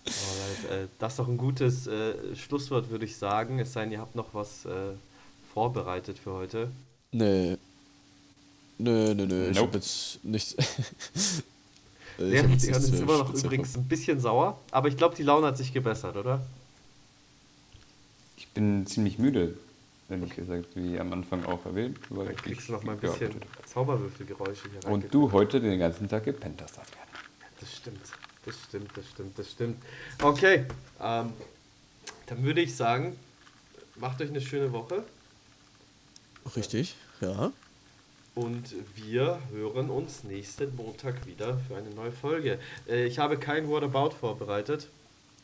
Alright, 0.06 0.84
äh, 0.84 0.88
das 0.98 1.12
ist 1.12 1.18
doch 1.20 1.28
ein 1.28 1.36
gutes 1.36 1.86
äh, 1.86 2.14
Schlusswort, 2.34 2.90
würde 2.90 3.04
ich 3.04 3.16
sagen. 3.16 3.58
Es 3.60 3.72
sei 3.72 3.82
denn, 3.84 3.92
ihr 3.92 4.00
habt 4.00 4.16
noch 4.16 4.34
was 4.34 4.64
äh, 4.64 4.94
vorbereitet 5.54 6.18
für 6.18 6.32
heute. 6.32 6.70
Nö. 7.12 7.56
Nö, 8.78 9.14
nö, 9.14 9.24
nö. 9.26 9.48
Ich 9.50 9.56
Nope. 9.56 9.68
hab 9.68 9.74
jetzt 9.76 10.24
nicht. 10.24 10.56
Ich 12.16 12.22
hab 12.22 12.30
Leon, 12.30 12.46
nichts 12.46 12.64
ist 12.64 12.94
immer 12.94 13.18
noch 13.18 13.26
speziell 13.26 13.46
übrigens 13.46 13.76
ein 13.76 13.88
bisschen 13.88 14.20
sauer, 14.20 14.60
aber 14.70 14.86
ich 14.86 14.96
glaube, 14.96 15.16
die 15.16 15.24
Laune 15.24 15.48
hat 15.48 15.56
sich 15.56 15.72
gebessert, 15.72 16.16
oder? 16.16 16.46
Ich 18.36 18.46
bin 18.50 18.86
ziemlich 18.86 19.18
müde, 19.18 19.58
ehrlich 20.08 20.36
gesagt, 20.36 20.66
wie 20.76 20.96
am 21.00 21.12
Anfang 21.12 21.44
auch 21.44 21.66
erwähnt. 21.66 21.98
Weil 22.10 22.26
Dann 22.26 22.36
kriegst 22.36 22.60
ich 22.60 22.66
du 22.68 22.72
noch 22.74 22.84
mal 22.84 22.92
ein 22.92 23.00
bisschen 23.00 23.32
Zauberwürfelgeräusche 23.66 24.70
hier 24.70 24.78
habe. 24.84 24.94
Und 24.94 25.12
du 25.12 25.32
heute 25.32 25.60
den 25.60 25.80
ganzen 25.80 26.08
Tag 26.08 26.22
gepennt 26.22 26.62
hast, 26.62 26.78
Adrian. 26.78 27.02
Das 27.58 27.74
stimmt, 27.74 27.98
das 28.46 28.54
stimmt, 28.68 28.90
das 28.96 29.04
stimmt, 29.10 29.36
das 29.36 29.50
stimmt. 29.50 29.82
Okay, 30.22 30.66
ähm, 31.02 31.32
dann 32.26 32.44
würde 32.44 32.60
ich 32.60 32.76
sagen, 32.76 33.16
macht 33.96 34.20
euch 34.22 34.30
eine 34.30 34.40
schöne 34.40 34.70
Woche 34.72 35.02
Richtig, 36.56 36.94
ja. 37.20 37.52
und 38.34 38.74
wir 38.96 39.38
hören 39.52 39.90
uns 39.90 40.24
nächsten 40.24 40.74
Montag 40.76 41.26
wieder 41.26 41.58
für 41.66 41.76
eine 41.76 41.90
neue 41.90 42.12
Folge. 42.12 42.58
Äh, 42.88 43.06
ich 43.06 43.18
habe 43.18 43.38
kein 43.38 43.68
Whatabout 43.68 44.10
vorbereitet. 44.10 44.88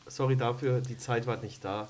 Sorry 0.07 0.35
dafür, 0.35 0.81
die 0.81 0.97
Zeit 0.97 1.25
war 1.27 1.37
nicht 1.37 1.63
da. 1.63 1.87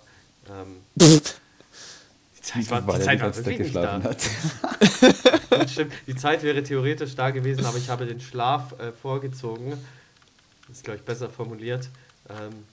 Ähm, 0.50 0.78
die 0.96 2.42
Zeit 2.42 2.70
war, 2.70 2.88
Weil 2.88 3.00
die 3.00 3.06
Zeit 3.06 3.22
war 3.22 3.36
wirklich 3.36 3.60
nicht 3.60 3.76
da. 3.76 4.02
stimmt. 5.68 5.94
Die 6.08 6.16
Zeit 6.16 6.44
wäre 6.44 6.64
theoretisch 6.64 7.16
da 7.16 7.30
gewesen, 7.32 7.66
aber 7.66 7.78
ich 7.78 7.90
habe 7.90 8.06
den 8.06 8.20
Schlaf 8.20 8.80
äh, 8.80 8.92
vorgezogen. 8.92 9.72
Das 10.68 10.78
ist, 10.78 10.84
glaube 10.84 11.00
ich, 11.00 11.06
besser 11.06 11.30
formuliert. 11.30 11.90
Ähm, 12.30 12.66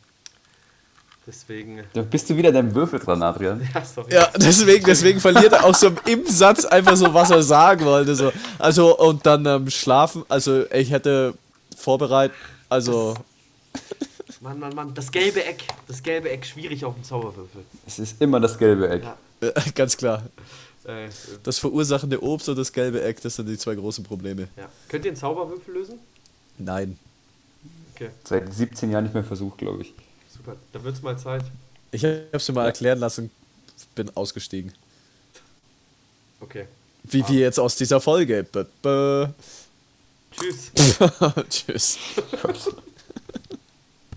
deswegen. 1.29 1.85
Da 1.93 2.03
bist 2.03 2.29
du 2.29 2.37
wieder 2.37 2.51
deinem 2.51 2.75
Würfel 2.75 2.99
dran, 2.99 3.23
Adrian. 3.23 3.61
Ja, 3.75 3.85
sorry. 3.85 4.13
Ja, 4.15 4.29
deswegen, 4.37 4.85
deswegen 4.85 5.21
verliert 5.21 5.53
er 5.53 5.65
auch 5.65 5.75
so 5.75 5.91
im 6.07 6.27
Satz 6.27 6.65
einfach 6.65 6.97
so, 6.97 7.13
was 7.15 7.31
er 7.31 7.43
sagen 7.45 7.85
wollte. 7.85 8.17
So. 8.17 8.33
Also, 8.59 8.99
und 8.99 9.25
dann 9.27 9.47
ähm, 9.47 9.71
schlafen, 9.71 10.25
also 10.29 10.65
ich 10.73 10.91
hätte 10.91 11.35
vorbereitet, 11.77 12.35
also. 12.69 13.15
Mann, 14.41 14.59
Mann, 14.59 14.75
Mann. 14.75 14.95
Das 14.95 15.11
gelbe 15.13 15.45
Eck. 15.45 15.65
Das 15.87 16.03
gelbe 16.03 16.31
Eck 16.31 16.47
schwierig 16.47 16.85
auf 16.85 16.95
dem 16.95 17.05
Zauberwürfel. 17.05 17.63
Es 17.87 17.99
ist 17.99 18.21
immer 18.21 18.41
das 18.41 18.57
gelbe 18.59 18.89
Eck. 18.89 19.03
Ja. 19.05 19.17
Äh, 19.49 19.53
Ganz 19.75 19.97
klar. 19.97 20.23
Äh, 20.85 21.09
Das 21.43 21.59
verursachende 21.59 22.23
Obst 22.23 22.49
und 22.49 22.57
das 22.57 22.73
gelbe 22.73 23.03
Eck, 23.03 23.21
das 23.21 23.35
sind 23.37 23.47
die 23.49 23.59
zwei 23.59 23.75
großen 23.75 24.05
Probleme. 24.05 24.49
ja. 24.57 24.69
Könnt 24.89 25.05
ihr 25.05 25.11
einen 25.11 25.17
Zauberwürfel 25.17 25.75
lösen? 25.75 25.99
Nein. 26.57 26.99
Okay, 27.95 28.11
Seit 28.25 28.53
17 28.55 28.91
Jahren 28.93 29.05
nicht 29.05 29.15
mehr 29.15 29.25
versucht, 29.25 29.59
glaube 29.59 29.83
ich. 29.83 29.93
Super. 30.39 30.57
Dann 30.73 30.85
wird 30.85 30.97
es 30.97 31.03
mal 31.03 31.19
Zeit. 31.19 31.45
Ich 31.91 32.05
hab's 32.05 32.49
mir 32.49 32.55
mal 32.55 32.67
erklären 32.67 32.99
lassen, 32.99 33.31
bin 33.95 34.11
ausgestiegen. 34.17 34.73
Okay. 36.41 36.67
Wie 37.05 37.27
wir 37.29 37.41
jetzt 37.41 37.59
aus 37.59 37.77
dieser 37.77 38.01
Folge. 38.01 38.45
Bö, 38.45 38.65
bö. 38.83 39.29
Tschüss. 40.31 40.71
Tschüss. 41.51 41.99